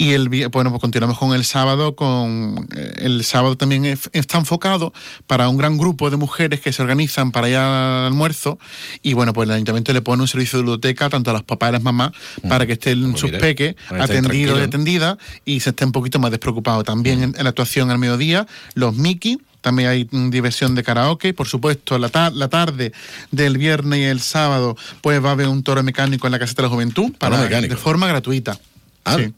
Y 0.01 0.13
el 0.13 0.29
bueno, 0.49 0.71
pues 0.71 0.81
continuamos 0.81 1.19
con 1.19 1.35
el 1.35 1.45
sábado, 1.45 1.97
con 1.97 2.69
eh, 2.77 2.93
el 2.99 3.25
sábado 3.25 3.57
también 3.57 3.85
es- 3.85 4.09
está 4.13 4.39
enfocado 4.39 4.93
para 5.27 5.49
un 5.49 5.57
gran 5.59 5.77
grupo 5.77 6.09
de 6.09 6.17
mujeres 6.17 6.61
que 6.61 6.73
se 6.73 6.81
organizan 6.83 7.33
para 7.33 7.49
ir 7.49 7.57
al 7.57 8.07
almuerzo 8.07 8.61
y 9.03 9.15
bueno, 9.15 9.33
pues 9.33 9.49
el 9.49 9.55
ayuntamiento 9.57 9.93
le 9.93 10.01
pone 10.01 10.23
un 10.23 10.29
servicio 10.29 10.59
de 10.59 10.63
biblioteca 10.63 11.09
tanto 11.11 11.31
a 11.31 11.33
los 11.35 11.43
papás 11.43 11.67
y 11.67 11.71
a 11.71 11.73
las 11.73 11.83
mamás 11.83 12.13
para 12.49 12.65
que 12.65 12.75
estén 12.75 13.13
sus 13.17 13.25
mira, 13.25 13.39
peques 13.41 13.75
atendidos 14.05 14.59
y 14.61 14.63
atendidas 14.69 15.17
y 15.45 15.61
se 15.61 15.71
esté 15.71 15.85
un 15.85 15.93
poquito 15.93 16.21
más 16.21 16.31
despreocupado. 16.31 16.85
También 16.85 17.23
en, 17.23 17.35
en 17.37 17.43
la 17.43 17.51
actuación 17.51 17.91
al 17.91 17.99
mediodía, 17.99 18.47
los 18.75 18.95
Mickey 18.95 19.39
también 19.63 19.89
hay 19.89 20.09
mm, 20.09 20.31
diversión 20.31 20.77
de 20.77 20.85
karaoke, 20.85 21.35
por 21.35 21.49
supuesto, 21.49 21.99
la, 21.99 22.09
ta- 22.09 22.31
la 22.31 22.47
tarde 22.49 22.93
del 23.33 23.59
viernes 23.59 23.99
y 23.99 24.05
el 24.05 24.21
sábado, 24.21 24.77
pues 25.03 25.23
va 25.25 25.31
a 25.31 25.33
haber 25.33 25.49
un 25.49 25.65
toro 25.65 25.83
mecánico 25.83 26.29
en 26.29 26.33
la 26.33 26.39
Caseta 26.39 26.63
de 26.63 26.69
la 26.69 26.73
Juventud, 26.73 27.11
para, 27.19 27.37
de 27.63 27.77
forma 27.77 28.07
gratuita. 28.07 28.57
Ah. 29.05 29.17
Sí. 29.19 29.35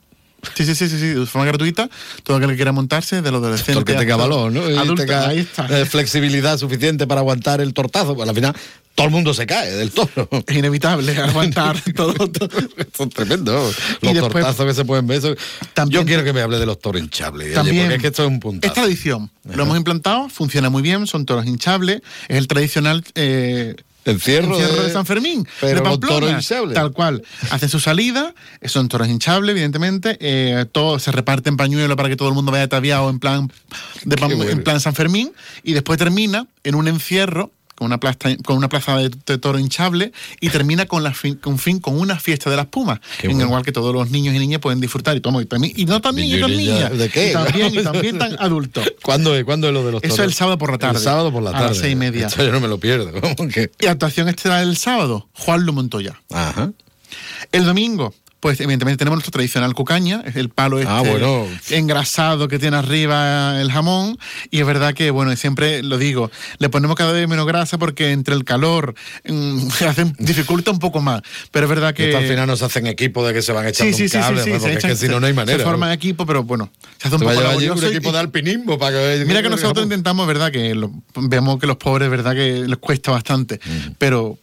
Sí, 0.54 0.64
sí, 0.64 0.74
sí, 0.74 0.88
sí, 0.88 0.98
sí, 0.98 1.06
de 1.08 1.26
forma 1.26 1.46
gratuita. 1.46 1.88
Todo 2.22 2.36
aquel 2.36 2.50
que 2.50 2.56
quiera 2.56 2.72
montarse, 2.72 3.22
de 3.22 3.30
los 3.30 3.40
adolescentes. 3.42 3.76
Porque 3.76 3.94
tenga 3.94 4.16
valor, 4.16 4.52
¿no? 4.52 4.70
Y 4.70 4.76
adultos, 4.76 5.06
tenga, 5.06 5.28
ahí 5.28 5.38
está. 5.40 5.66
eh, 5.66 5.84
flexibilidad 5.86 6.58
suficiente 6.58 7.06
para 7.06 7.20
aguantar 7.20 7.60
el 7.60 7.72
tortazo. 7.74 8.14
Pues 8.14 8.28
al 8.28 8.34
final 8.34 8.54
todo 8.94 9.06
el 9.06 9.12
mundo 9.12 9.32
se 9.32 9.46
cae 9.46 9.70
del 9.72 9.90
toro. 9.92 10.28
Es 10.46 10.56
inevitable 10.56 11.16
aguantar 11.16 11.80
todo. 11.94 12.14
Son 12.96 13.08
tremendos. 13.10 13.74
Y 14.02 14.06
Los 14.06 14.14
después- 14.14 14.44
tortazos 14.44 14.66
que 14.66 14.74
se 14.74 14.84
pueden 14.84 15.06
ver. 15.06 15.18
eso- 15.18 15.34
Yo 15.88 16.04
quiero 16.04 16.24
que 16.24 16.32
me 16.32 16.40
hable 16.42 16.58
de 16.58 16.66
los 16.66 16.78
toros 16.80 17.00
hinchables. 17.00 17.46
oye, 17.46 17.54
También- 17.54 17.84
porque 17.84 17.94
es 17.96 18.00
que 18.02 18.08
esto 18.08 18.22
es 18.24 18.28
un 18.28 18.40
puntazo. 18.40 18.72
Es 18.72 18.74
tradición. 18.74 19.30
Lo 19.54 19.62
hemos 19.62 19.76
implantado, 19.76 20.28
funciona 20.28 20.68
muy 20.70 20.82
bien, 20.82 21.06
son 21.06 21.24
toros 21.26 21.46
hinchables. 21.46 22.02
Es 22.28 22.36
el 22.36 22.46
tradicional. 22.48 23.04
eh, 23.14 23.76
Encierro 24.04 24.56
de, 24.58 24.82
de- 24.84 24.90
San 24.92 25.04
Fermín, 25.06 25.46
pero 25.60 25.76
de 25.76 25.82
Pamplona, 25.82 26.14
toros 26.20 26.30
hinchables. 26.32 26.74
tal 26.74 26.92
cual. 26.92 27.22
Hacen 27.50 27.68
su 27.68 27.80
salida, 27.80 28.34
son 28.64 28.88
toros 28.88 29.08
hinchables, 29.08 29.50
evidentemente, 29.52 30.16
eh, 30.20 30.64
todo 30.72 30.98
se 30.98 31.12
reparte 31.12 31.48
en 31.50 31.56
pañuelo 31.56 31.96
para 31.96 32.08
que 32.08 32.16
todo 32.16 32.28
el 32.28 32.34
mundo 32.34 32.50
vaya 32.52 32.64
ataviado 32.64 33.10
en 33.10 33.18
plan 33.18 33.52
de 34.04 34.16
Pam- 34.16 34.36
bueno. 34.36 34.50
en 34.50 34.62
plan 34.64 34.80
San 34.80 34.94
Fermín 34.94 35.32
y 35.62 35.72
después 35.74 35.98
termina 35.98 36.46
en 36.64 36.74
un 36.74 36.88
encierro 36.88 37.50
con 37.80 37.86
una 37.86 37.98
plaza, 37.98 38.36
con 38.44 38.58
una 38.58 38.68
plaza 38.68 38.94
de, 38.98 39.08
de 39.08 39.38
toro 39.38 39.58
hinchable 39.58 40.12
y 40.38 40.50
termina 40.50 40.84
con 40.84 41.02
la 41.02 41.14
fin, 41.14 41.36
con 41.36 41.58
fin 41.58 41.80
con 41.80 41.98
una 41.98 42.18
fiesta 42.20 42.50
de 42.50 42.56
las 42.56 42.66
pumas, 42.66 43.00
en 43.22 43.30
bueno. 43.30 43.44
el 43.44 43.48
cual 43.48 43.64
que 43.64 43.72
todos 43.72 43.94
los 43.94 44.10
niños 44.10 44.34
y 44.34 44.38
niñas 44.38 44.60
pueden 44.60 44.80
disfrutar 44.82 45.16
y 45.16 45.20
tomo 45.22 45.40
y 45.40 45.46
también 45.46 45.72
y 45.74 45.86
no 45.86 45.98
tan 46.02 46.14
niños 46.14 46.50
y 46.50 46.56
niñas, 46.58 46.96
¿de 46.98 47.08
qué? 47.08 47.30
y 47.30 47.32
también 47.32 47.74
y 47.74 47.82
también 47.82 48.18
tan 48.18 48.36
adultos. 48.38 48.84
¿Cuándo 49.02 49.34
es, 49.34 49.44
¿Cuándo 49.44 49.68
es 49.68 49.72
lo 49.72 49.82
de 49.82 49.92
los 49.92 50.02
Eso 50.04 50.14
toros? 50.16 50.26
es 50.26 50.32
el 50.32 50.34
sábado 50.34 50.58
por 50.58 50.72
la 50.72 50.76
tarde. 50.78 50.98
El 50.98 51.04
sábado 51.04 51.32
por 51.32 51.42
la 51.42 51.50
A 51.50 51.52
tarde. 51.54 51.68
las 51.68 51.78
seis 51.78 51.92
y 51.94 51.96
media. 51.96 52.28
Yo 52.28 52.52
no 52.52 52.60
me 52.60 52.68
lo 52.68 52.78
pierdo. 52.78 53.10
¿Cómo 53.36 53.48
que? 53.48 53.70
Y 53.80 53.86
actuación 53.86 54.28
estelar 54.28 54.62
el 54.62 54.76
sábado, 54.76 55.26
Juan 55.32 55.64
Lu 55.64 55.72
Montoya. 55.72 56.20
Ajá. 56.30 56.70
El 57.50 57.64
domingo, 57.64 58.14
pues 58.40 58.58
evidentemente 58.60 58.98
tenemos 58.98 59.16
nuestro 59.18 59.32
tradicional 59.32 59.74
cucaña, 59.74 60.22
es 60.26 60.34
el 60.36 60.48
palo 60.48 60.78
este 60.78 60.90
Ah, 60.90 61.02
bueno. 61.02 61.46
engrasado 61.70 62.48
que 62.48 62.58
tiene 62.58 62.76
arriba 62.78 63.60
el 63.60 63.70
jamón. 63.70 64.18
Y 64.50 64.60
es 64.60 64.66
verdad 64.66 64.94
que, 64.94 65.10
bueno, 65.10 65.34
siempre 65.36 65.82
lo 65.82 65.98
digo, 65.98 66.30
le 66.58 66.68
ponemos 66.68 66.96
cada 66.96 67.12
vez 67.12 67.28
menos 67.28 67.46
grasa 67.46 67.78
porque 67.78 68.12
entre 68.12 68.34
el 68.34 68.44
calor 68.44 68.94
mm, 69.28 69.68
hacen, 69.88 70.14
dificulta 70.18 70.70
un 70.70 70.78
poco 70.78 71.00
más. 71.00 71.22
Pero 71.50 71.66
es 71.66 71.70
verdad 71.70 71.94
que. 71.94 72.06
Esto 72.06 72.18
al 72.18 72.26
final 72.26 72.46
nos 72.46 72.62
hacen 72.62 72.86
equipo 72.86 73.26
de 73.26 73.34
que 73.34 73.42
se 73.42 73.52
van 73.52 73.66
echando 73.66 73.96
Sí, 73.96 73.96
sí, 73.96 74.02
un 74.04 74.08
sí, 74.08 74.18
cable, 74.18 74.42
sí, 74.42 74.44
sí, 74.44 74.50
porque 74.58 74.66
se 74.72 74.78
es 74.78 74.84
que 74.84 74.96
si 74.96 75.08
no, 75.08 75.20
no 75.20 75.26
hay 75.26 75.32
manera. 75.32 75.58
Se 75.58 75.64
forma 75.64 75.86
¿no? 75.86 75.92
equipo, 75.92 76.24
pero 76.26 76.42
bueno, 76.44 76.70
se 76.98 77.08
hace 77.08 77.16
un 77.16 77.20
Se 77.20 77.26
poco 77.26 77.78
un 77.78 77.84
equipo 77.84 78.12
de 78.12 78.18
alpinismo 78.18 78.78
para 78.78 78.96
que... 78.96 79.24
Mira 79.26 79.42
que 79.42 79.50
nosotros 79.50 79.84
intentamos, 79.84 80.26
verdad, 80.26 80.50
que 80.50 80.74
lo- 80.74 80.90
vemos 81.14 81.58
que 81.58 81.66
los 81.66 81.76
pobres, 81.76 82.08
verdad, 82.10 82.34
que 82.34 82.64
les 82.66 82.78
cuesta 82.78 83.10
bastante, 83.10 83.60
pero 83.98 84.38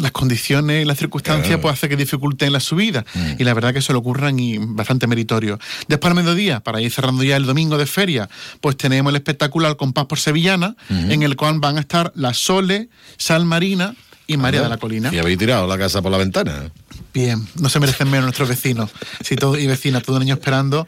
las 0.00 0.12
condiciones 0.12 0.82
y 0.82 0.84
las 0.84 0.98
circunstancias 0.98 1.46
Claro. 1.46 1.62
pues 1.62 1.74
hace 1.74 1.88
que 1.88 1.96
dificulten 1.96 2.52
la 2.52 2.60
subida 2.60 3.04
y 3.38 3.44
la 3.44 3.54
verdad 3.54 3.72
que 3.72 3.82
se 3.82 3.92
lo 3.92 3.98
ocurran 4.00 4.38
y 4.38 4.58
bastante 4.58 5.06
meritorio. 5.06 5.58
Después 5.88 6.10
al 6.10 6.16
mediodía, 6.16 6.60
para 6.60 6.80
ir 6.80 6.90
cerrando 6.92 7.22
ya 7.24 7.36
el 7.36 7.46
domingo 7.46 7.78
de 7.78 7.86
feria, 7.86 8.28
pues 8.60 8.76
tenemos 8.76 9.10
el 9.10 9.16
espectáculo 9.16 9.66
al 9.66 9.76
compás 9.76 10.06
por 10.06 10.18
sevillana, 10.18 10.76
en 10.88 11.22
el 11.22 11.36
cual 11.36 11.58
van 11.60 11.76
a 11.78 11.80
estar 11.80 12.12
la 12.14 12.34
Sole, 12.34 12.88
Sal 13.16 13.44
Marina 13.44 13.94
y 14.26 14.36
María 14.36 14.62
de 14.62 14.68
la 14.68 14.76
Colina. 14.78 15.10
Y 15.14 15.18
habéis 15.18 15.38
tirado 15.38 15.66
la 15.66 15.78
casa 15.78 16.02
por 16.02 16.10
la 16.10 16.18
ventana. 16.18 16.70
Bien, 17.14 17.46
no 17.60 17.68
se 17.68 17.80
merecen 17.80 18.10
menos 18.10 18.24
nuestros 18.24 18.48
vecinos. 18.48 18.90
Si 19.24 19.36
todo, 19.36 19.56
y 19.58 19.66
vecinas, 19.66 20.02
todo 20.02 20.16
un 20.16 20.22
año 20.22 20.34
esperando, 20.34 20.86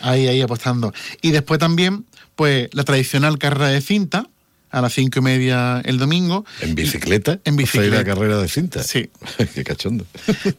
ahí, 0.00 0.26
ahí 0.26 0.40
apostando. 0.40 0.92
Y 1.20 1.32
después 1.32 1.58
también, 1.60 2.06
pues, 2.34 2.68
la 2.72 2.84
tradicional 2.84 3.38
carrera 3.38 3.68
de 3.68 3.80
cinta, 3.80 4.26
a 4.70 4.80
las 4.80 4.92
cinco 4.92 5.20
y 5.20 5.22
media 5.22 5.80
el 5.84 5.98
domingo. 5.98 6.44
¿En 6.60 6.74
bicicleta? 6.74 7.32
En 7.44 7.54
¿Hacéis 7.54 7.72
bicicleta. 7.72 7.96
la 7.96 8.04
carrera 8.04 8.38
de 8.38 8.48
cinta? 8.48 8.82
Sí. 8.82 9.10
Qué 9.54 9.64
cachondo. 9.64 10.06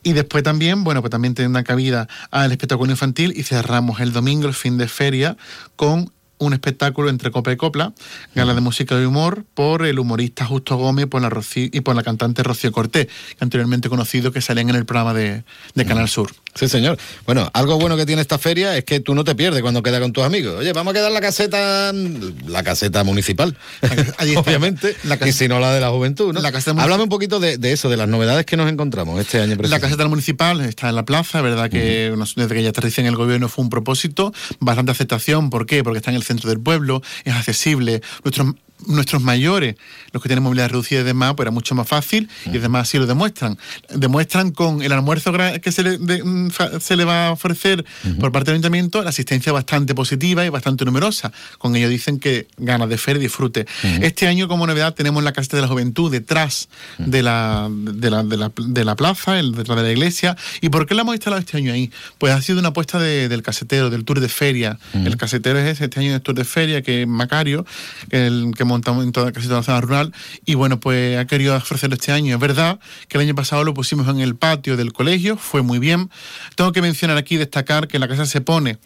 Y 0.04 0.13
después 0.13 0.43
también, 0.43 0.84
bueno, 0.84 1.02
pues 1.02 1.12
también 1.12 1.34
tendrá 1.34 1.63
cabida 1.63 2.08
al 2.32 2.52
espectáculo 2.52 2.91
infantil 2.91 3.34
y 3.36 3.43
cerramos 3.43 4.00
el 4.00 4.13
domingo, 4.13 4.48
el 4.48 4.54
fin 4.54 4.78
de 4.78 4.88
feria, 4.88 5.38
con 5.76 6.12
un 6.39 6.54
espectáculo 6.54 7.10
entre 7.10 7.32
copa 7.32 7.52
y 7.52 7.58
copla, 7.58 7.93
gala 8.36 8.54
de 8.54 8.62
música 8.62 9.00
y 9.02 9.06
humor, 9.06 9.45
por 9.54 9.86
el 9.86 10.00
humorista 10.00 10.45
Justo 10.45 10.76
Gómez 10.78 11.08
por 11.08 11.21
la 11.21 11.30
Rocío- 11.30 11.69
y 11.71 11.82
por 11.82 11.95
la 11.95 12.04
cantante 12.04 12.43
Rocío 12.43 12.71
Cortés, 12.71 13.08
que 13.08 13.13
anteriormente 13.43 13.89
conocido 13.89 14.32
que 14.32 14.41
salían 14.41 14.69
en 14.69 14.76
el 14.76 14.86
programa 14.86 15.13
de, 15.13 15.43
de 15.73 15.86
Canal 15.86 16.08
Sur. 16.10 16.32
Sí, 16.56 16.67
señor. 16.67 16.97
Bueno, 17.26 17.50
algo 17.54 17.78
bueno 17.78 17.95
que 17.97 18.06
tiene 18.06 18.21
esta 18.21 18.39
feria 18.39 18.76
es 18.78 18.84
que 18.84 19.00
tú 19.00 19.13
no 19.13 19.23
te 19.23 19.36
pierdes 19.36 19.62
cuando 19.62 19.84
quedas 19.84 20.02
con 20.02 20.12
tus 20.12 20.23
amigos. 20.23 20.56
Oye, 20.60 20.73
vamos 20.73 20.91
a 20.91 20.95
quedar 20.95 21.12
la 21.12 21.21
caseta, 21.21 21.91
la 22.47 22.63
caseta 22.63 23.04
municipal, 23.04 23.56
obviamente, 24.38 24.95
y 25.26 25.32
si 25.32 25.47
no 25.47 25.60
la 25.60 25.73
de 25.73 25.80
la 25.82 25.89
juventud, 25.89 26.34
¿no? 26.34 26.41
La 26.41 26.52
caseta. 26.52 26.82
Háblame 26.82 27.04
un 27.04 27.10
poquito 27.10 27.39
de, 27.39 27.58
de 27.58 27.71
eso, 27.71 27.89
de 27.89 27.97
las 27.97 28.08
novedades 28.08 28.45
que 28.45 28.58
nos 28.58 28.71
encontramos 28.71 29.19
este 29.19 29.39
año. 29.39 29.52
La 29.52 29.58
precisamente. 29.58 29.88
caseta 29.88 30.08
municipal 30.08 30.62
está 30.62 30.89
en 30.89 30.95
la 30.95 31.06
plaza, 31.06 31.41
verdad 31.41 31.69
que 31.69 32.13
desde 32.36 32.56
que 32.56 32.63
ya 32.63 32.69
aterricé 32.69 33.02
en 33.02 33.08
el 33.08 33.15
gobierno 33.15 33.50
fue 33.50 33.63
un 33.63 33.69
propósito, 33.69 34.34
bastante 34.60 34.91
aceptación, 34.91 35.50
¿por 35.50 35.65
qué? 35.65 35.84
Porque 35.84 35.97
está 36.00 36.12
en 36.12 36.17
el 36.17 36.23
centro 36.28 36.50
del 36.50 36.60
pueblo, 36.60 37.02
es 37.24 37.34
accesible, 37.34 38.02
nuestros 38.24 38.54
nuestros 38.86 39.22
mayores, 39.24 39.76
los 40.12 40.22
que 40.22 40.30
tienen 40.30 40.44
movilidad 40.44 40.70
reducida 40.70 41.02
y 41.02 41.04
demás, 41.04 41.34
pues 41.36 41.46
era 41.46 41.52
mucho 41.52 41.74
más 41.76 41.88
fácil 41.88 42.30
y 42.46 42.58
además 42.58 42.84
así 42.88 42.98
lo 42.98 43.06
demuestran. 43.08 43.58
Demuestran 43.94 44.52
con 44.52 44.82
el 44.82 44.92
almuerzo 44.92 45.34
que 45.62 45.72
se 45.72 45.84
le, 45.84 45.98
de- 45.98 46.24
mm, 46.24 46.50
se 46.80 46.96
le 46.96 47.04
va 47.06 47.28
a 47.28 47.32
ofrecer 47.32 47.84
por 48.20 48.32
parte 48.32 48.52
del 48.52 48.56
ayuntamiento 48.56 49.02
la 49.04 49.10
asistencia 49.10 49.52
bastante 49.52 49.96
positiva 49.96 50.46
y 50.46 50.50
bastante 50.50 50.86
numerosa. 50.86 51.32
Con 51.58 51.76
ello 51.76 51.90
dicen 51.90 52.20
que 52.20 52.48
ganas 52.58 52.90
de 52.90 52.98
feria 52.98 53.20
y 53.20 53.24
disfrute. 53.24 53.66
Este 54.02 54.28
año 54.28 54.48
como 54.48 54.68
novedad 54.68 54.94
tenemos 54.94 55.24
la 55.24 55.32
Casa 55.34 55.56
de 55.56 55.62
la 55.62 55.68
Juventud 55.68 56.12
detrás 56.12 56.70
de, 56.98 57.24
la, 57.24 57.68
de, 57.72 58.10
la, 58.10 58.24
de, 58.24 58.38
la, 58.38 58.52
de 58.56 58.86
la 58.86 58.96
plaza, 58.96 59.40
el, 59.40 59.54
detrás 59.54 59.78
de 59.78 59.84
la 59.84 59.92
iglesia. 59.92 60.38
¿Y 60.62 60.70
por 60.70 60.86
qué 60.86 60.96
la 60.96 61.02
hemos 61.02 61.16
instalado 61.16 61.40
este 61.40 61.58
año 61.58 61.74
ahí? 61.74 61.92
Pues 62.18 62.34
ha 62.34 62.42
sido 62.42 62.60
una 62.60 62.70
apuesta 62.70 63.00
de- 63.00 63.28
del 63.30 63.42
casetero, 63.42 63.90
del 63.90 64.06
tour 64.06 64.20
de 64.20 64.30
feria. 64.30 64.78
El 64.94 65.18
casetero 65.18 65.60
es 65.60 65.66
ese, 65.68 65.86
este 65.86 66.00
año 66.00 66.13
el 66.16 66.22
tour 66.22 66.36
de 66.36 66.44
feria, 66.46 66.82
que 66.82 67.02
es 67.04 67.08
Macario, 67.08 67.66
que, 68.10 68.28
el, 68.28 68.52
que 68.56 68.63
montamos 68.67 69.03
en 69.03 69.12
toda, 69.12 69.32
casi 69.32 69.47
toda 69.47 69.60
la 69.60 69.63
zona 69.63 69.82
rural. 69.82 70.13
Y 70.45 70.56
bueno, 70.56 70.80
pues 70.80 71.17
ha 71.17 71.25
querido 71.25 71.56
ofrecerlo 71.56 71.95
este 71.95 72.12
año. 72.12 72.36
Es 72.36 72.39
verdad 72.39 72.80
que 73.08 73.17
el 73.17 73.23
año 73.23 73.36
pasado 73.36 73.63
lo 73.63 73.73
pusimos 73.73 74.08
en 74.08 74.19
el 74.19 74.36
patio 74.36 74.77
del 74.77 74.93
colegio, 74.93 75.38
fue 75.38 75.62
muy 75.62 75.80
bien. 75.80 76.10
Tengo 76.56 76.71
que 76.71 76.82
mencionar 76.82 77.17
aquí, 77.17 77.38
destacar 77.38 77.88
que 77.88 77.99
la 77.99 78.08
casa 78.08 78.25
se 78.25 78.41
pone 78.41 78.77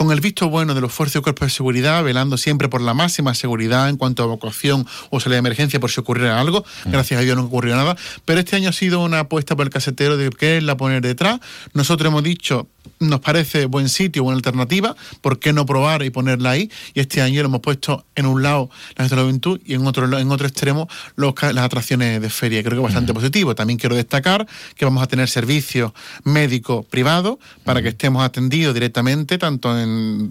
con 0.00 0.12
el 0.12 0.20
visto 0.22 0.48
bueno 0.48 0.72
de 0.74 0.80
los 0.80 0.94
fuerzas 0.94 1.20
y 1.20 1.22
cuerpos 1.22 1.48
de 1.48 1.50
seguridad, 1.54 2.02
velando 2.02 2.38
siempre 2.38 2.70
por 2.70 2.80
la 2.80 2.94
máxima 2.94 3.34
seguridad 3.34 3.90
en 3.90 3.98
cuanto 3.98 4.22
a 4.22 4.26
evacuación 4.26 4.86
o 5.10 5.20
salida 5.20 5.34
de 5.34 5.40
emergencia 5.40 5.78
por 5.78 5.90
si 5.90 6.00
ocurriera 6.00 6.40
algo. 6.40 6.64
Gracias 6.86 7.20
a 7.20 7.22
Dios 7.22 7.36
no 7.36 7.42
ocurrió 7.44 7.76
nada. 7.76 7.94
Pero 8.24 8.40
este 8.40 8.56
año 8.56 8.70
ha 8.70 8.72
sido 8.72 9.00
una 9.00 9.18
apuesta 9.20 9.56
por 9.56 9.66
el 9.66 9.70
casetero 9.70 10.16
de 10.16 10.30
quererla 10.30 10.78
poner 10.78 11.02
detrás. 11.02 11.40
Nosotros 11.74 12.08
hemos 12.08 12.22
dicho, 12.22 12.66
nos 12.98 13.20
parece 13.20 13.66
buen 13.66 13.90
sitio, 13.90 14.24
buena 14.24 14.38
alternativa, 14.38 14.96
¿por 15.20 15.38
qué 15.38 15.52
no 15.52 15.66
probar 15.66 16.02
y 16.02 16.08
ponerla 16.08 16.52
ahí? 16.52 16.70
Y 16.94 17.00
este 17.00 17.20
año 17.20 17.42
lo 17.42 17.48
hemos 17.48 17.60
puesto 17.60 18.06
en 18.14 18.24
un 18.24 18.42
lado 18.42 18.70
la 18.96 19.06
de 19.06 19.14
la 19.16 19.20
Juventud 19.22 19.60
y 19.66 19.74
en 19.74 19.86
otro, 19.86 20.06
la- 20.06 20.20
en 20.22 20.30
otro 20.32 20.46
extremo 20.46 20.88
los 21.16 21.34
las 21.42 21.58
atracciones 21.64 22.22
de 22.22 22.30
feria. 22.30 22.62
Creo 22.62 22.78
que 22.78 22.84
bastante 22.84 23.12
positivo. 23.12 23.54
También 23.54 23.78
quiero 23.78 23.96
destacar 23.96 24.46
que 24.76 24.86
vamos 24.86 25.02
a 25.02 25.06
tener 25.08 25.28
servicios 25.28 25.92
médicos 26.24 26.86
privados 26.86 27.36
para 27.64 27.82
que 27.82 27.88
estemos 27.88 28.24
atendidos 28.24 28.72
directamente, 28.72 29.36
tanto 29.36 29.78
en, 29.78 29.89
en- 29.90 30.30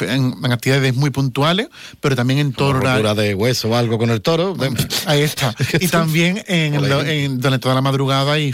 en- 0.00 0.34
en 0.44 0.52
actividades 0.52 0.94
muy 0.94 1.10
puntuales, 1.10 1.68
pero 2.00 2.16
también 2.16 2.40
en 2.40 2.54
horario. 2.58 2.80
rotura 3.02 3.14
de 3.14 3.34
hueso 3.34 3.70
o 3.70 3.76
algo 3.76 3.98
con 3.98 4.10
el 4.10 4.20
toro. 4.20 4.56
Ahí 5.06 5.22
está. 5.22 5.54
Y 5.80 5.88
también 5.88 6.42
en, 6.46 6.88
lo- 6.88 7.02
en- 7.04 7.40
durante 7.40 7.60
toda 7.62 7.74
la 7.74 7.80
madrugada 7.80 8.38
y, 8.38 8.52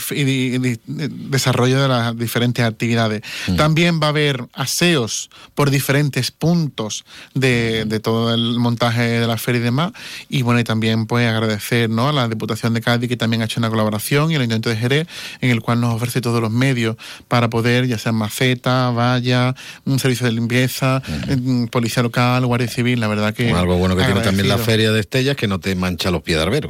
desarrollo 0.87 1.81
de 1.83 1.89
las 1.89 2.17
diferentes 2.17 2.65
actividades. 2.65 3.23
También 3.57 4.01
va 4.01 4.07
a 4.07 4.11
haber 4.11 4.47
aseos 4.53 5.31
por 5.55 5.71
diferentes 5.71 6.31
puntos 6.31 7.05
de, 7.35 7.85
de 7.87 8.01
todo 8.01 8.33
el 8.35 8.59
montaje 8.59 9.03
de 9.21 9.27
la 9.27 9.37
feria 9.37 9.61
y 9.61 9.65
demás. 9.65 9.93
Y 10.29 10.43
bueno, 10.43 10.61
y 10.61 10.65
también 10.65 11.07
pues 11.07 11.29
agradecer 11.29 11.91
¿no? 11.91 12.09
a 12.09 12.13
la 12.13 12.29
Diputación 12.29 12.75
de 12.75 12.81
Cádiz 12.81 13.09
que 13.09 13.17
también 13.17 13.43
ha 13.43 13.47
hecho 13.47 13.61
una 13.61 13.71
colaboración 13.71 14.31
y 14.31 14.35
el 14.35 14.41
Ayuntamiento 14.43 14.71
de 14.71 14.77
Jerez 14.77 15.09
en 15.41 15.51
el 15.51 15.61
cual 15.61 15.81
nos 15.81 15.95
ofrece 15.95 16.21
todos 16.21 16.41
los 16.41 16.51
medios 16.51 16.97
para 17.29 17.51
poder, 17.51 17.87
ya 17.87 17.99
sea 17.99 18.13
maceta, 18.13 18.91
valla, 18.91 19.55
un 19.85 19.99
servicio 19.99 20.25
de 20.27 20.31
limpieza, 20.37 21.03
eh, 21.29 21.67
policía 21.71 22.03
local, 22.03 22.47
guardia 22.47 22.69
civil, 22.69 23.01
la 23.01 23.09
verdad 23.09 23.35
que... 23.35 23.51
algo 23.51 23.77
bueno 23.77 23.97
que 23.97 24.05
tiene 24.05 24.21
también 24.21 24.49
la 24.49 24.59
feria 24.59 24.93
de 24.93 25.01
Estellas 25.01 25.37
que 25.37 25.49
no 25.49 25.61
te 25.61 25.75
mancha 25.75 26.11
los 26.11 26.23
pies 26.23 26.39
de 26.39 26.43
arbero. 26.45 26.69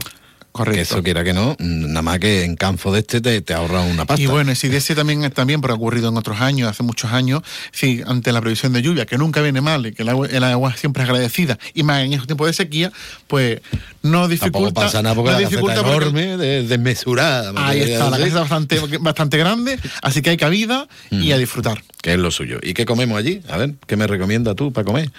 Correcto. 0.56 0.76
Que 0.76 0.80
eso 0.82 1.02
quiera 1.02 1.22
que 1.22 1.32
no, 1.34 1.54
mm, 1.58 1.88
nada 1.88 2.00
más 2.02 2.18
que 2.18 2.44
en 2.44 2.56
Canfo 2.56 2.92
de 2.92 3.00
este 3.00 3.20
te, 3.20 3.40
te 3.42 3.52
ahorra 3.52 3.82
una 3.82 4.06
pasta. 4.06 4.22
Y 4.22 4.26
bueno, 4.26 4.52
y 4.52 4.56
si 4.56 4.68
de 4.68 4.78
ese 4.78 4.94
también, 4.94 5.30
también, 5.32 5.60
porque 5.60 5.72
ha 5.72 5.76
ocurrido 5.76 6.08
en 6.08 6.16
otros 6.16 6.40
años, 6.40 6.70
hace 6.70 6.82
muchos 6.82 7.12
años, 7.12 7.42
si 7.72 8.02
ante 8.06 8.32
la 8.32 8.40
previsión 8.40 8.72
de 8.72 8.80
lluvia, 8.80 9.04
que 9.04 9.18
nunca 9.18 9.42
viene 9.42 9.60
mal 9.60 9.86
y 9.86 9.92
que 9.92 10.02
el 10.02 10.08
agua, 10.08 10.26
el 10.30 10.42
agua 10.44 10.74
siempre 10.76 11.02
es 11.02 11.08
agradecida, 11.10 11.58
y 11.74 11.82
más 11.82 12.02
en 12.04 12.12
estos 12.14 12.26
tiempos 12.26 12.46
de 12.46 12.52
sequía, 12.54 12.90
pues 13.26 13.60
no 14.02 14.28
dificulta. 14.28 14.52
Tampoco 14.58 14.74
pasa 14.74 15.02
nada 15.02 15.14
porque 15.14 15.30
no 15.32 15.40
la 15.40 15.46
dificulta 15.48 15.74
es 15.74 15.80
porque- 15.82 15.96
enorme, 15.96 16.36
de- 16.38 16.62
desmesurada. 16.62 17.52
me 17.52 17.60
Ahí 17.60 17.80
está, 17.80 18.08
la 18.08 18.16
casa 18.16 18.26
es 18.28 18.34
bastante, 18.34 18.80
bastante 19.00 19.36
grande, 19.38 19.78
así 20.02 20.22
que 20.22 20.30
hay 20.30 20.36
cabida 20.36 20.88
y 21.10 21.32
a 21.32 21.38
disfrutar. 21.38 21.82
Que 22.00 22.12
es 22.14 22.18
lo 22.18 22.30
suyo. 22.30 22.58
¿Y 22.62 22.72
qué 22.72 22.86
comemos 22.86 23.18
allí? 23.18 23.42
A 23.48 23.56
ver, 23.56 23.74
¿qué 23.86 23.96
me 23.96 24.06
recomienda 24.06 24.54
tú 24.54 24.72
para 24.72 24.84
comer? 24.84 25.10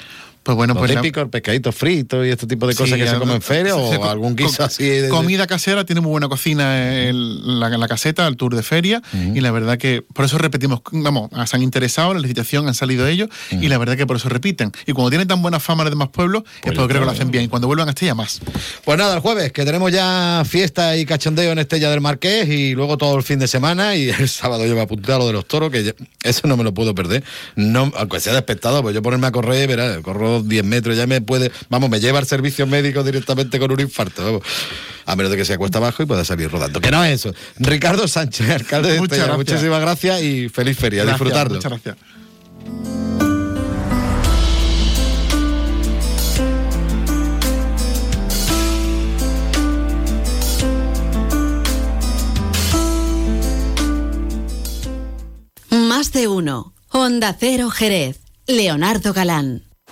Pues 0.47 0.55
bueno, 0.55 0.75
Lo 0.75 0.79
pues 0.79 0.95
típico, 0.95 1.19
el 1.19 1.29
pescadito 1.29 1.73
frito 1.73 2.25
y 2.25 2.29
este 2.29 2.47
tipo 2.47 2.65
de 2.67 2.73
cosas 2.73 2.93
Sí, 2.97 3.03
que 3.03 3.09
se 3.09 3.17
comen 3.17 3.35
en 3.35 3.41
feria 3.41 3.75
o 3.75 4.09
algún 4.09 4.33
guiso 4.33 4.63
así 4.63 4.87
de... 4.87 5.09
Comida 5.09 5.45
casera, 5.45 5.83
tiene 5.83 5.99
muy 5.99 6.11
buena 6.11 6.29
cocina 6.29 7.03
en 7.03 7.59
la, 7.59 7.87
caseta, 7.89 8.25
el 8.27 8.37
tour 8.37 8.55
de 8.55 8.63
feria, 8.63 9.01
y 9.11 9.41
la 9.41 9.51
verdad 9.51 9.77
que 9.77 10.01
por 10.01 10.23
eso 10.23 10.37
repetimos, 10.37 10.79
vamos, 10.93 11.31
se 11.49 11.57
han 11.57 11.63
interesado, 11.63 12.11
en 12.11 12.17
la 12.19 12.21
licitación 12.21 12.65
han 12.65 12.75
salido 12.75 13.05
ellos, 13.07 13.27
y 13.51 13.67
la 13.67 13.77
verdad 13.77 13.97
que 13.97 14.07
por 14.07 14.15
eso 14.15 14.29
repiten. 14.29 14.71
Y 14.85 14.93
cuando 14.93 15.09
tienen 15.09 15.27
tan 15.27 15.41
buena 15.41 15.59
fama 15.59 15.83
los 15.83 15.91
demás 15.91 16.07
pueblos, 16.13 16.43
es 16.63 16.71
porque 16.71 16.87
creo 16.87 17.01
que 17.01 17.05
lo 17.07 17.11
hacen 17.11 17.29
bien, 17.29 17.43
y 17.43 17.47
cuando 17.49 17.67
vuelvan 17.67 17.89
a 17.89 17.91
Estella 17.91 18.15
más. 18.15 18.39
Pues 18.85 18.97
nada, 18.97 19.15
el 19.15 19.19
jueves, 19.19 19.51
que 19.51 19.65
tenemos 19.65 19.91
ya 19.91 20.43
fiesta 20.45 20.95
y 20.95 21.05
cachondeo 21.05 21.51
en 21.51 21.59
Estella 21.59 21.89
del 21.89 21.99
Marqués 21.99 22.47
y 22.47 22.73
luego 22.73 22.97
todo 22.97 23.17
el 23.17 23.23
fin 23.23 23.37
de 23.37 23.49
semana 23.49 23.97
y 23.97 24.07
el 24.17 24.29
sábado 24.29 24.65
yo 24.65 24.75
me 24.75 24.81
apunté 24.81 25.11
a 25.11 25.17
lo 25.17 25.27
de 25.27 25.33
los 25.33 25.45
toros, 25.45 25.71
que 25.73 25.83
ya- 25.83 25.93
eso 26.23 26.47
no 26.47 26.55
me 26.55 26.63
lo 26.63 26.73
puedo 26.73 26.95
perder. 26.95 27.21
No, 27.57 27.91
aunque 27.97 28.21
sea 28.21 28.31
de 28.31 28.39
espectador, 28.39 28.81
pues 28.81 28.95
yo 28.95 29.01
ponerme 29.01 29.27
a 29.27 29.31
correr, 29.33 29.67
verá, 29.67 30.01
corro 30.01 30.36
10 30.41 30.63
metros, 30.65 30.97
ya 30.97 31.07
me 31.07 31.21
puede, 31.21 31.51
vamos, 31.69 31.89
me 31.89 31.99
lleva 31.99 32.19
al 32.19 32.25
servicio 32.27 32.67
médico 32.67 33.03
directamente 33.03 33.59
con 33.59 33.71
un 33.71 33.79
infarto, 33.79 34.23
vamos. 34.23 34.41
A 35.05 35.15
menos 35.15 35.31
de 35.31 35.37
que 35.37 35.45
se 35.45 35.53
acuesta 35.53 35.77
abajo 35.77 36.03
y 36.03 36.05
pueda 36.05 36.25
salir 36.25 36.51
rodando. 36.51 36.81
Que 36.81 36.91
no 36.91 37.03
es 37.03 37.25
eso. 37.25 37.33
Ricardo 37.59 38.07
Sánchez, 38.07 38.49
alcalde 38.49 38.91
de 38.93 38.99
Muchas 38.99 39.17
Estella, 39.19 39.35
gracias. 39.35 39.53
muchísimas 39.53 39.81
gracias 39.81 40.21
y 40.21 40.49
feliz 40.49 40.77
feria, 40.77 41.03
Gracias, 41.03 41.19
disfrutarlo. 41.19 41.55
Muchas 41.55 41.71
gracias. 41.71 41.97
Más 55.69 56.11
de 56.11 56.27
uno. 56.27 56.73
Honda 56.89 57.35
Cero 57.39 57.69
Jerez. 57.69 58.19
Leonardo 58.47 59.13
Galán. 59.13 59.66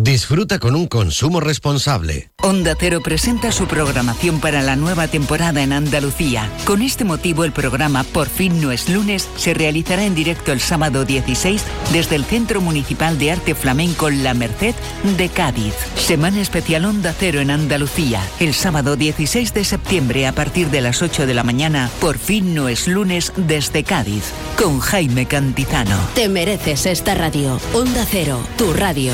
Disfruta 0.00 0.60
con 0.60 0.76
un 0.76 0.86
consumo 0.86 1.40
responsable. 1.40 2.30
Onda 2.40 2.76
Cero 2.78 3.00
presenta 3.02 3.50
su 3.50 3.66
programación 3.66 4.38
para 4.38 4.62
la 4.62 4.76
nueva 4.76 5.08
temporada 5.08 5.60
en 5.60 5.72
Andalucía. 5.72 6.48
Con 6.64 6.82
este 6.82 7.04
motivo, 7.04 7.42
el 7.44 7.50
programa 7.50 8.04
Por 8.04 8.28
fin 8.28 8.60
no 8.60 8.70
es 8.70 8.88
lunes 8.88 9.28
se 9.36 9.54
realizará 9.54 10.04
en 10.04 10.14
directo 10.14 10.52
el 10.52 10.60
sábado 10.60 11.04
16 11.04 11.64
desde 11.92 12.14
el 12.14 12.24
Centro 12.24 12.60
Municipal 12.60 13.18
de 13.18 13.32
Arte 13.32 13.56
Flamenco 13.56 14.08
La 14.08 14.34
Merced 14.34 14.76
de 15.16 15.28
Cádiz. 15.30 15.74
Semana 15.96 16.40
especial 16.40 16.84
Onda 16.84 17.12
Cero 17.12 17.40
en 17.40 17.50
Andalucía. 17.50 18.22
El 18.38 18.54
sábado 18.54 18.94
16 18.94 19.52
de 19.52 19.64
septiembre 19.64 20.28
a 20.28 20.32
partir 20.32 20.70
de 20.70 20.80
las 20.80 21.02
8 21.02 21.26
de 21.26 21.34
la 21.34 21.42
mañana, 21.42 21.90
Por 22.00 22.18
fin 22.18 22.54
no 22.54 22.68
es 22.68 22.86
lunes 22.86 23.32
desde 23.36 23.82
Cádiz. 23.82 24.26
Con 24.56 24.78
Jaime 24.78 25.26
Cantizano. 25.26 25.98
Te 26.14 26.28
mereces 26.28 26.86
esta 26.86 27.16
radio. 27.16 27.60
Onda 27.74 28.06
Cero, 28.08 28.38
tu 28.56 28.72
radio. 28.72 29.12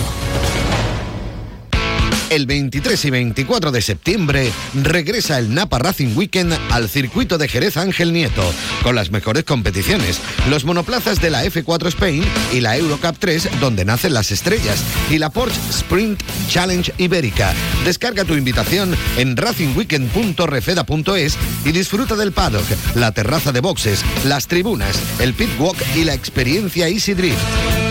El 2.30 2.46
23 2.46 3.04
y 3.04 3.10
24 3.10 3.70
de 3.70 3.82
septiembre 3.82 4.50
regresa 4.74 5.38
el 5.38 5.54
Napa 5.54 5.78
Racing 5.78 6.16
Weekend 6.16 6.52
al 6.70 6.88
circuito 6.88 7.38
de 7.38 7.48
Jerez 7.48 7.76
Ángel 7.76 8.12
Nieto, 8.12 8.42
con 8.82 8.94
las 8.94 9.10
mejores 9.10 9.44
competiciones, 9.44 10.20
los 10.48 10.64
monoplazas 10.64 11.20
de 11.20 11.30
la 11.30 11.44
F4 11.44 11.88
Spain 11.88 12.24
y 12.52 12.60
la 12.60 12.76
Eurocup 12.76 13.16
3, 13.18 13.60
donde 13.60 13.84
nacen 13.84 14.14
las 14.14 14.32
estrellas, 14.32 14.82
y 15.10 15.18
la 15.18 15.30
Porsche 15.30 15.60
Sprint 15.70 16.22
Challenge 16.48 16.92
Ibérica. 16.98 17.52
Descarga 17.84 18.24
tu 18.24 18.34
invitación 18.34 18.96
en 19.16 19.36
racingweekend.refeda.es 19.36 21.36
y 21.64 21.72
disfruta 21.72 22.16
del 22.16 22.32
paddock, 22.32 22.66
la 22.94 23.12
terraza 23.12 23.52
de 23.52 23.60
boxes, 23.60 24.04
las 24.24 24.48
tribunas, 24.48 24.98
el 25.20 25.34
pit 25.34 25.50
walk 25.58 25.76
y 25.94 26.04
la 26.04 26.14
experiencia 26.14 26.88
Easy 26.88 27.14
Drift. 27.14 27.83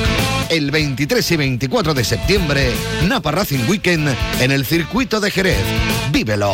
El 0.53 0.69
23 0.69 1.31
y 1.31 1.35
24 1.35 1.95
de 1.95 2.03
septiembre, 2.03 2.71
Napa 3.07 3.31
Racing 3.31 3.67
Weekend 3.67 4.15
en 4.39 4.51
el 4.51 4.67
circuito 4.67 5.19
de 5.19 5.31
Jerez. 5.31 5.57
¡Vívelo! 6.11 6.53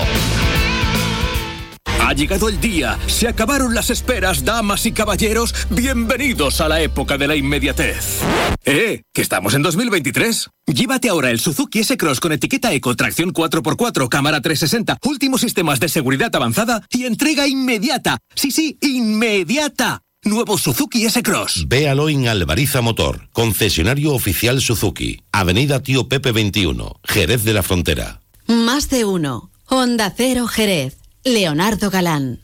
Ha 2.00 2.14
llegado 2.14 2.48
el 2.48 2.62
día, 2.62 2.98
se 3.08 3.28
acabaron 3.28 3.76
las 3.76 3.90
esperas, 3.90 4.46
damas 4.46 4.86
y 4.86 4.94
caballeros, 4.94 5.54
bienvenidos 5.70 6.62
a 6.62 6.70
la 6.70 6.80
época 6.80 7.18
de 7.18 7.28
la 7.28 7.36
inmediatez. 7.36 8.22
¡Eh! 8.64 9.02
¿Que 9.14 9.22
estamos 9.22 9.54
en 9.54 9.64
2023? 9.64 10.50
Llévate 10.68 11.10
ahora 11.10 11.30
el 11.30 11.42
Suzuki 11.42 11.80
S-Cross 11.80 12.22
con 12.22 12.32
etiqueta 12.32 12.72
Eco, 12.72 12.96
tracción 12.96 13.34
4x4, 13.34 14.08
cámara 14.08 14.40
360, 14.40 14.98
últimos 15.04 15.42
sistemas 15.42 15.82
de 15.82 15.90
seguridad 15.90 16.34
avanzada 16.34 16.88
y 16.90 17.04
entrega 17.04 17.48
inmediata. 17.48 18.20
Sí, 18.34 18.52
sí, 18.52 18.78
inmediata. 18.80 20.04
Nuevo 20.26 20.58
Suzuki 20.58 21.06
S-Cross. 21.06 21.70
Véalo 21.70 22.10
en 22.10 22.28
Alvariza 22.28 22.82
Motor, 22.82 23.30
concesionario 23.32 24.14
oficial 24.14 24.60
Suzuki, 24.60 25.22
Avenida 25.32 25.82
Tío 25.82 26.10
Pepe 26.10 26.34
21, 26.34 27.00
Jerez 27.06 27.46
de 27.46 27.54
la 27.54 27.64
Frontera. 27.64 28.20
Más 28.46 28.90
de 28.90 29.06
uno. 29.06 29.50
Honda 29.66 30.14
Cero 30.16 30.48
Jerez. 30.48 30.98
Leonardo 31.24 31.90
Galán. 31.90 32.42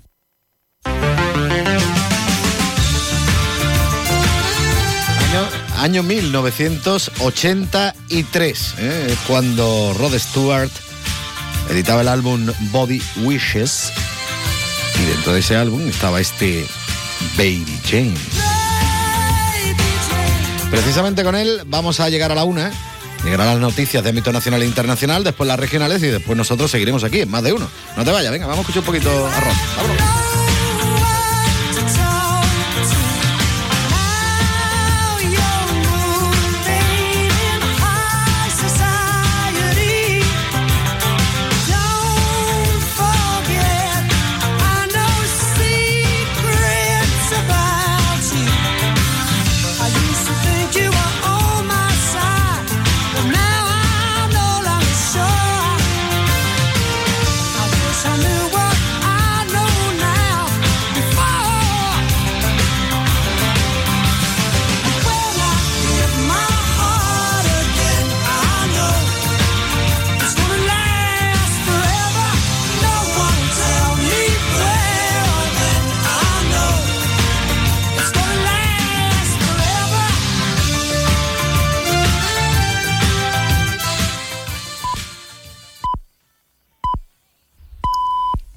Año, 5.25 5.47
año 5.77 6.03
1983, 6.03 8.75
¿eh? 8.79 9.07
Es 9.09 9.17
cuando 9.27 9.93
Rod 9.97 10.17
Stewart 10.17 10.71
editaba 11.69 11.99
el 12.01 12.07
álbum 12.07 12.47
Body 12.71 13.01
Wishes 13.17 13.91
y 15.01 15.05
dentro 15.07 15.33
de 15.33 15.39
ese 15.39 15.55
álbum 15.57 15.81
estaba 15.87 16.21
este 16.21 16.65
Baby 17.37 17.79
Jane. 17.83 18.15
Precisamente 20.69 21.23
con 21.23 21.35
él 21.35 21.61
vamos 21.67 21.99
a 21.99 22.09
llegar 22.09 22.31
a 22.31 22.35
la 22.35 22.43
una. 22.43 22.71
Llegarán 23.23 23.47
las 23.47 23.59
noticias 23.59 24.03
de 24.03 24.09
ámbito 24.09 24.31
nacional 24.31 24.61
e 24.61 24.65
internacional, 24.65 25.23
después 25.23 25.47
las 25.47 25.59
regionales 25.59 26.03
y 26.03 26.07
después 26.07 26.37
nosotros 26.37 26.69
seguiremos 26.69 27.03
aquí, 27.03 27.21
en 27.21 27.31
más 27.31 27.43
de 27.43 27.53
uno. 27.53 27.67
No 27.97 28.03
te 28.03 28.11
vayas, 28.11 28.31
venga, 28.31 28.45
vamos 28.45 28.59
a 28.59 28.69
escuchar 28.69 28.81
un 28.81 28.85
poquito 28.85 29.27
a. 29.27 29.39
Vámonos. 29.77 30.34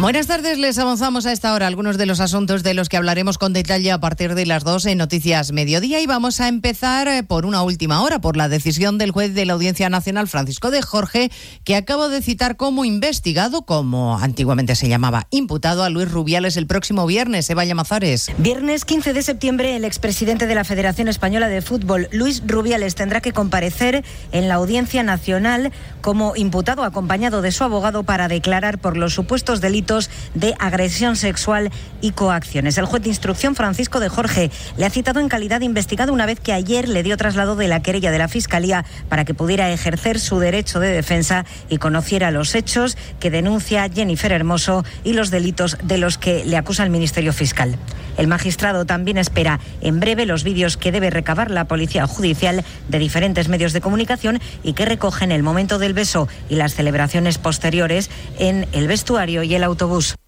Buenas 0.00 0.26
tardes, 0.26 0.56
les 0.56 0.78
avanzamos 0.78 1.26
a 1.26 1.32
esta 1.32 1.52
hora 1.52 1.66
algunos 1.66 1.98
de 1.98 2.06
los 2.06 2.20
asuntos 2.20 2.62
de 2.62 2.72
los 2.72 2.88
que 2.88 2.96
hablaremos 2.96 3.36
con 3.36 3.52
detalle 3.52 3.92
a 3.92 4.00
partir 4.00 4.34
de 4.34 4.46
las 4.46 4.64
2 4.64 4.86
en 4.86 4.96
Noticias 4.96 5.52
Mediodía 5.52 6.00
y 6.00 6.06
vamos 6.06 6.40
a 6.40 6.48
empezar 6.48 7.06
eh, 7.06 7.22
por 7.22 7.44
una 7.44 7.62
última 7.62 8.00
hora, 8.00 8.18
por 8.18 8.38
la 8.38 8.48
decisión 8.48 8.96
del 8.96 9.10
juez 9.10 9.34
de 9.34 9.44
la 9.44 9.52
Audiencia 9.52 9.90
Nacional 9.90 10.26
Francisco 10.26 10.70
de 10.70 10.80
Jorge, 10.80 11.30
que 11.64 11.76
acabo 11.76 12.08
de 12.08 12.22
citar 12.22 12.56
como 12.56 12.86
investigado, 12.86 13.66
como 13.66 14.18
antiguamente 14.18 14.74
se 14.74 14.88
llamaba, 14.88 15.26
imputado 15.28 15.84
a 15.84 15.90
Luis 15.90 16.10
Rubiales 16.10 16.56
el 16.56 16.66
próximo 16.66 17.04
viernes. 17.04 17.50
Eva 17.50 17.66
Llamazares. 17.66 18.32
Viernes 18.38 18.86
15 18.86 19.12
de 19.12 19.20
septiembre, 19.20 19.76
el 19.76 19.84
expresidente 19.84 20.46
de 20.46 20.54
la 20.54 20.64
Federación 20.64 21.08
Española 21.08 21.48
de 21.48 21.60
Fútbol, 21.60 22.08
Luis 22.10 22.42
Rubiales, 22.46 22.94
tendrá 22.94 23.20
que 23.20 23.32
comparecer 23.32 24.02
en 24.32 24.48
la 24.48 24.54
Audiencia 24.54 25.02
Nacional 25.02 25.72
como 26.00 26.36
imputado 26.36 26.84
acompañado 26.84 27.42
de 27.42 27.52
su 27.52 27.64
abogado 27.64 28.02
para 28.04 28.28
declarar 28.28 28.78
por 28.78 28.96
los 28.96 29.12
supuestos 29.12 29.60
delitos 29.60 29.89
de 30.34 30.54
agresión 30.60 31.16
sexual 31.16 31.70
y 32.00 32.12
coacciones. 32.12 32.78
El 32.78 32.84
juez 32.84 33.02
de 33.02 33.08
instrucción 33.08 33.56
Francisco 33.56 33.98
de 33.98 34.08
Jorge 34.08 34.50
le 34.76 34.86
ha 34.86 34.90
citado 34.90 35.18
en 35.18 35.28
calidad 35.28 35.58
de 35.58 35.66
investigado 35.66 36.12
una 36.12 36.26
vez 36.26 36.38
que 36.38 36.52
ayer 36.52 36.88
le 36.88 37.02
dio 37.02 37.16
traslado 37.16 37.56
de 37.56 37.66
la 37.66 37.82
querella 37.82 38.12
de 38.12 38.18
la 38.18 38.28
Fiscalía 38.28 38.84
para 39.08 39.24
que 39.24 39.34
pudiera 39.34 39.70
ejercer 39.70 40.20
su 40.20 40.38
derecho 40.38 40.78
de 40.78 40.92
defensa 40.92 41.44
y 41.68 41.78
conociera 41.78 42.30
los 42.30 42.54
hechos 42.54 42.96
que 43.18 43.30
denuncia 43.30 43.88
Jennifer 43.92 44.30
Hermoso 44.30 44.84
y 45.02 45.12
los 45.12 45.30
delitos 45.30 45.76
de 45.82 45.98
los 45.98 46.18
que 46.18 46.44
le 46.44 46.56
acusa 46.56 46.84
el 46.84 46.90
Ministerio 46.90 47.32
Fiscal. 47.32 47.76
El 48.16 48.28
magistrado 48.28 48.84
también 48.84 49.18
espera 49.18 49.60
en 49.80 49.98
breve 49.98 50.26
los 50.26 50.44
vídeos 50.44 50.76
que 50.76 50.92
debe 50.92 51.10
recabar 51.10 51.50
la 51.50 51.64
Policía 51.64 52.06
Judicial 52.06 52.64
de 52.88 52.98
diferentes 52.98 53.48
medios 53.48 53.72
de 53.72 53.80
comunicación 53.80 54.40
y 54.62 54.74
que 54.74 54.84
recogen 54.84 55.32
el 55.32 55.42
momento 55.42 55.78
del 55.78 55.94
beso 55.94 56.28
y 56.48 56.56
las 56.56 56.74
celebraciones 56.74 57.38
posteriores 57.38 58.10
en 58.38 58.68
el 58.72 58.88
vestuario 58.88 59.42
y 59.42 59.54
el 59.54 59.64
auto 59.64 59.79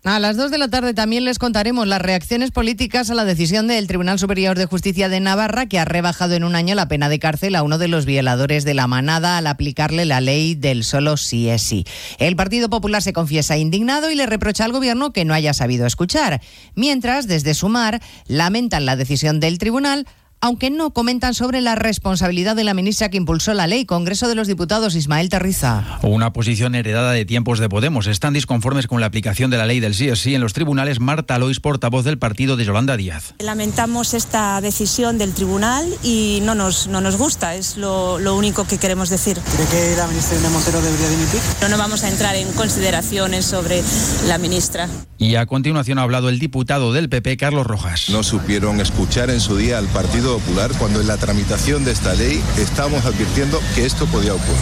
a 0.05 0.19
las 0.19 0.39
2 0.39 0.51
de 0.51 0.57
la 0.57 0.69
tarde 0.69 0.95
también 0.95 1.27
les 1.27 1.39
contaremos 1.39 1.87
las 1.87 2.01
reacciones 2.01 2.51
políticas 2.51 3.11
a 3.11 3.15
la 3.15 3.27
decisión 3.27 3.67
del 3.67 3.87
Tribunal 3.87 4.19
Superior 4.19 4.57
de 4.57 4.65
Justicia 4.65 5.11
de 5.11 5.21
Navarra 5.21 5.67
que 5.67 5.79
ha 5.79 5.85
rebajado 5.85 6.33
en 6.35 6.45
un 6.45 6.55
año 6.55 6.75
la 6.75 6.89
pena 6.89 7.11
de 7.11 7.19
cárcel 7.19 7.55
a 7.55 7.63
uno 7.63 7.77
de 7.77 7.87
los 7.87 8.07
violadores 8.07 8.65
de 8.65 8.73
la 8.73 8.87
manada 8.87 9.37
al 9.37 9.47
aplicarle 9.47 10.07
la 10.07 10.23
ley 10.23 10.55
del 10.55 10.85
solo 10.85 11.19
sí 11.19 11.51
es 11.51 11.61
sí. 11.61 11.85
El 12.19 12.35
Partido 12.35 12.71
Popular 12.71 13.03
se 13.03 13.13
confiesa 13.13 13.59
indignado 13.59 14.11
y 14.11 14.15
le 14.15 14.25
reprocha 14.25 14.65
al 14.65 14.73
gobierno 14.73 15.13
que 15.13 15.27
no 15.27 15.35
haya 15.35 15.53
sabido 15.53 15.85
escuchar, 15.85 16.41
mientras 16.75 17.27
desde 17.27 17.53
Sumar 17.53 18.01
lamentan 18.27 18.87
la 18.87 18.97
decisión 18.97 19.39
del 19.39 19.59
tribunal 19.59 20.07
aunque 20.43 20.71
no 20.71 20.91
comentan 20.91 21.35
sobre 21.35 21.61
la 21.61 21.77
responsabilidad 21.77 22.57
de 22.57 22.65
la 22.65 22.75
ministra 22.75 23.09
que 23.09 23.17
impulsó 23.17 23.55
la 23.55 23.69
ley, 23.69 23.87
Congreso 23.87 24.27
de 24.27 24.35
los 24.35 24.49
Diputados, 24.49 24.97
Ismael 24.97 25.29
Terriza. 25.29 26.01
Una 26.03 26.33
posición 26.33 26.75
heredada 26.75 27.13
de 27.13 27.25
tiempos 27.25 27.61
de 27.61 27.69
Podemos. 27.69 28.09
Están 28.09 28.33
disconformes 28.33 28.89
con 28.89 29.01
la 29.01 29.07
aplicación 29.07 29.53
de 29.53 29.57
la 29.57 29.67
ley 29.67 29.79
del 29.79 29.95
sí 29.95 30.09
es 30.09 30.19
sí 30.19 30.35
en 30.35 30.41
los 30.41 30.53
tribunales. 30.53 30.99
Marta 30.99 31.39
Lois, 31.39 31.61
portavoz 31.61 32.05
del 32.05 32.19
partido 32.19 32.57
de 32.57 32.65
Yolanda 32.65 32.97
Díaz. 32.97 33.35
Lamentamos 33.39 34.15
esta 34.15 34.61
decisión 34.61 35.17
del 35.17 35.33
tribunal 35.33 35.87
y 36.03 36.41
no 36.43 36.57
nos, 36.57 36.89
no 36.89 37.01
nos 37.01 37.17
gusta, 37.17 37.55
es 37.55 37.77
lo, 37.77 38.19
lo 38.19 38.35
único 38.35 38.67
que 38.67 38.79
queremos 38.79 39.11
decir. 39.11 39.39
¿Cree 39.39 39.69
que 39.69 39.97
la 39.97 40.09
ministra 40.09 40.39
Irene 40.39 40.53
Montero 40.53 40.83
debería 40.83 41.09
dimitir? 41.09 41.41
No, 41.61 41.69
no 41.69 41.79
vamos 41.79 42.03
a 42.03 42.09
entrar 42.09 42.35
en 42.35 42.51
consideraciones 42.55 43.45
sobre 43.45 43.81
la 44.27 44.39
ministra. 44.39 44.89
Y 45.19 45.37
a 45.37 45.47
continuación 45.47 46.01
ha 46.01 46.03
hablado 46.03 46.29
el 46.31 46.41
diputado 46.41 46.93
del 46.93 47.09
PP, 47.09 47.37
Carlos 47.37 47.65
Rojas. 47.65 48.11
No 48.11 48.25
supieron 48.25 48.81
escuchar 48.81 49.31
en 49.31 49.39
su 49.39 49.57
día 49.57 49.79
al 49.79 49.87
Partido 49.87 50.32
Popular 50.33 50.73
cuando 50.79 51.03
en 51.03 51.09
la 51.09 51.19
tramitación 51.19 51.85
de 51.85 51.93
esta 51.93 52.15
ley 52.15 52.43
estábamos 52.57 53.05
advirtiendo 53.05 53.61
que 53.75 53.85
esto 53.85 54.07
podía 54.07 54.33
ocurrir. 54.33 54.57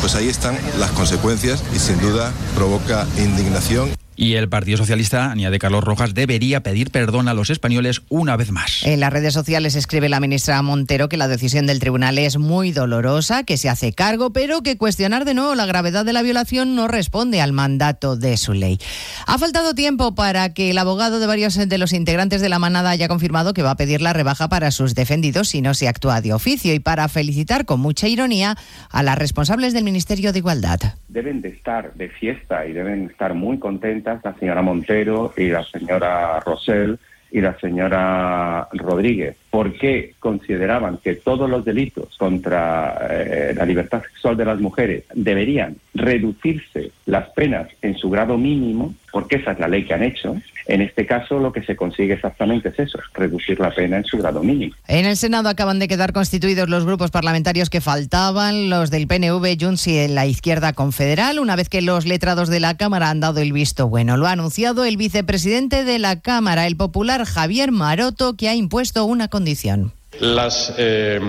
Pues 0.00 0.14
ahí 0.14 0.28
están 0.28 0.56
las 0.78 0.92
consecuencias 0.92 1.64
y 1.74 1.80
sin 1.80 2.00
duda 2.00 2.32
provoca 2.54 3.08
indignación 3.18 3.90
y 4.20 4.34
el 4.34 4.50
Partido 4.50 4.76
Socialista, 4.76 5.30
añade 5.30 5.58
Carlos 5.58 5.82
Rojas, 5.82 6.12
debería 6.12 6.62
pedir 6.62 6.90
perdón 6.90 7.26
a 7.26 7.32
los 7.32 7.48
españoles 7.48 8.02
una 8.10 8.36
vez 8.36 8.50
más. 8.50 8.84
En 8.84 9.00
las 9.00 9.10
redes 9.10 9.32
sociales 9.32 9.76
escribe 9.76 10.10
la 10.10 10.20
ministra 10.20 10.60
Montero 10.60 11.08
que 11.08 11.16
la 11.16 11.26
decisión 11.26 11.66
del 11.66 11.80
tribunal 11.80 12.18
es 12.18 12.36
muy 12.36 12.70
dolorosa, 12.70 13.44
que 13.44 13.56
se 13.56 13.70
hace 13.70 13.94
cargo, 13.94 14.30
pero 14.30 14.62
que 14.62 14.76
cuestionar 14.76 15.24
de 15.24 15.32
nuevo 15.32 15.54
la 15.54 15.64
gravedad 15.64 16.04
de 16.04 16.12
la 16.12 16.20
violación 16.20 16.76
no 16.76 16.86
responde 16.86 17.40
al 17.40 17.54
mandato 17.54 18.14
de 18.14 18.36
su 18.36 18.52
ley. 18.52 18.78
Ha 19.26 19.38
faltado 19.38 19.74
tiempo 19.74 20.14
para 20.14 20.52
que 20.52 20.70
el 20.70 20.76
abogado 20.76 21.18
de 21.18 21.26
varios 21.26 21.56
de 21.56 21.78
los 21.78 21.94
integrantes 21.94 22.42
de 22.42 22.50
la 22.50 22.58
manada 22.58 22.90
haya 22.90 23.08
confirmado 23.08 23.54
que 23.54 23.62
va 23.62 23.70
a 23.70 23.76
pedir 23.76 24.02
la 24.02 24.12
rebaja 24.12 24.50
para 24.50 24.70
sus 24.70 24.94
defendidos 24.94 25.48
si 25.48 25.62
no 25.62 25.72
se 25.72 25.88
actúa 25.88 26.20
de 26.20 26.34
oficio 26.34 26.74
y 26.74 26.78
para 26.78 27.08
felicitar 27.08 27.64
con 27.64 27.80
mucha 27.80 28.06
ironía 28.06 28.54
a 28.90 29.02
las 29.02 29.16
responsables 29.16 29.72
del 29.72 29.84
Ministerio 29.84 30.34
de 30.34 30.40
Igualdad. 30.40 30.78
Deben 31.08 31.40
de 31.40 31.48
estar 31.48 31.94
de 31.94 32.10
fiesta 32.10 32.66
y 32.66 32.74
deben 32.74 33.08
estar 33.08 33.32
muy 33.32 33.58
contentas 33.58 34.09
la 34.22 34.34
señora 34.34 34.62
Montero 34.62 35.32
y 35.36 35.48
la 35.48 35.64
señora 35.64 36.40
Rosell 36.40 36.98
y 37.32 37.40
la 37.40 37.58
señora 37.58 38.68
Rodríguez. 38.72 39.36
¿Por 39.50 39.72
qué 39.74 40.14
consideraban 40.18 40.98
que 40.98 41.14
todos 41.14 41.48
los 41.48 41.64
delitos 41.64 42.16
contra 42.18 43.06
eh, 43.10 43.54
la 43.56 43.64
libertad 43.64 44.02
sexual 44.02 44.36
de 44.36 44.44
las 44.44 44.60
mujeres 44.60 45.04
deberían 45.14 45.76
reducirse 45.94 46.90
las 47.06 47.28
penas 47.30 47.68
en 47.82 47.96
su 47.96 48.10
grado 48.10 48.36
mínimo? 48.36 48.94
Porque 49.12 49.36
esa 49.36 49.52
es 49.52 49.60
la 49.60 49.68
ley 49.68 49.84
que 49.84 49.94
han 49.94 50.02
hecho. 50.02 50.36
En 50.66 50.82
este 50.82 51.06
caso 51.06 51.38
lo 51.38 51.52
que 51.52 51.62
se 51.62 51.76
consigue 51.76 52.14
exactamente 52.14 52.68
es 52.68 52.78
eso, 52.78 52.98
reducir 53.14 53.58
la 53.60 53.70
pena 53.70 53.98
en 53.98 54.04
su 54.04 54.18
grado 54.18 54.42
mínimo. 54.42 54.74
En 54.86 55.06
el 55.06 55.16
Senado 55.16 55.48
acaban 55.48 55.78
de 55.78 55.88
quedar 55.88 56.12
constituidos 56.12 56.68
los 56.68 56.84
grupos 56.84 57.10
parlamentarios 57.10 57.70
que 57.70 57.80
faltaban, 57.80 58.70
los 58.70 58.90
del 58.90 59.06
PNV, 59.06 59.56
Junts 59.60 59.86
y 59.86 60.08
la 60.08 60.26
izquierda 60.26 60.72
confederal, 60.72 61.38
una 61.38 61.56
vez 61.56 61.68
que 61.68 61.82
los 61.82 62.06
letrados 62.06 62.48
de 62.48 62.60
la 62.60 62.76
Cámara 62.76 63.10
han 63.10 63.20
dado 63.20 63.40
el 63.40 63.52
visto 63.52 63.88
bueno. 63.88 64.16
Lo 64.16 64.26
ha 64.26 64.32
anunciado 64.32 64.84
el 64.84 64.96
vicepresidente 64.96 65.84
de 65.84 65.98
la 65.98 66.20
Cámara, 66.20 66.66
el 66.66 66.76
popular 66.76 67.24
Javier 67.24 67.72
Maroto, 67.72 68.36
que 68.36 68.48
ha 68.48 68.54
impuesto 68.54 69.04
una 69.04 69.28
condición. 69.28 69.92
Las 70.20 70.74
eh, 70.76 71.20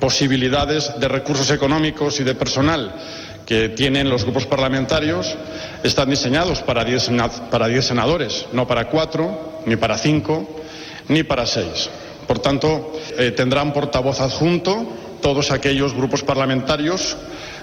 posibilidades 0.00 0.92
de 0.98 1.08
recursos 1.08 1.50
económicos 1.50 2.18
y 2.20 2.24
de 2.24 2.34
personal 2.34 2.92
que 3.46 3.68
tienen 3.68 4.08
los 4.08 4.24
grupos 4.24 4.46
parlamentarios 4.46 5.36
están 5.82 6.10
diseñados 6.10 6.62
para 6.62 6.84
10 6.84 7.10
para 7.50 7.82
senadores, 7.82 8.46
no 8.52 8.66
para 8.66 8.88
cuatro, 8.88 9.62
ni 9.66 9.76
para 9.76 9.98
cinco, 9.98 10.48
ni 11.08 11.22
para 11.22 11.46
seis. 11.46 11.90
Por 12.26 12.38
tanto, 12.38 12.92
eh, 13.18 13.32
tendrán 13.32 13.72
portavoz 13.72 14.20
adjunto 14.20 14.86
todos 15.20 15.50
aquellos 15.50 15.94
grupos 15.94 16.22
parlamentarios 16.22 17.16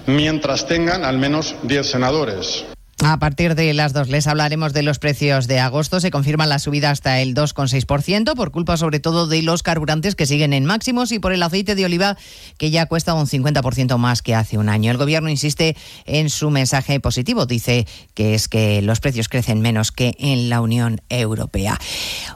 mientras 0.05 0.65
tengan 0.65 1.05
al 1.05 1.17
menos 1.17 1.55
10 1.63 1.87
senadores. 1.87 2.65
A 3.01 3.17
partir 3.17 3.55
de 3.55 3.73
las 3.73 3.93
dos 3.93 4.09
les 4.09 4.27
hablaremos 4.27 4.73
de 4.73 4.83
los 4.83 4.99
precios 4.99 5.47
de 5.47 5.59
agosto. 5.59 6.01
Se 6.01 6.11
confirma 6.11 6.45
la 6.45 6.59
subida 6.59 6.91
hasta 6.91 7.21
el 7.21 7.33
2,6% 7.33 8.35
por 8.35 8.51
culpa 8.51 8.75
sobre 8.75 8.99
todo 8.99 9.25
de 9.25 9.41
los 9.41 9.63
carburantes 9.63 10.15
que 10.15 10.25
siguen 10.25 10.51
en 10.51 10.65
máximos 10.65 11.13
y 11.13 11.19
por 11.19 11.31
el 11.31 11.41
aceite 11.41 11.75
de 11.75 11.85
oliva 11.85 12.17
que 12.57 12.71
ya 12.71 12.87
cuesta 12.87 13.13
un 13.13 13.25
50% 13.25 13.97
más 13.97 14.21
que 14.21 14.35
hace 14.35 14.57
un 14.57 14.67
año. 14.67 14.91
El 14.91 14.97
gobierno 14.97 15.29
insiste 15.29 15.77
en 16.05 16.29
su 16.29 16.49
mensaje 16.49 16.99
positivo. 16.99 17.45
Dice 17.45 17.87
que 18.15 18.35
es 18.35 18.49
que 18.49 18.81
los 18.81 18.99
precios 18.99 19.29
crecen 19.29 19.61
menos 19.61 19.93
que 19.93 20.15
en 20.19 20.49
la 20.49 20.59
Unión 20.59 21.01
Europea. 21.07 21.79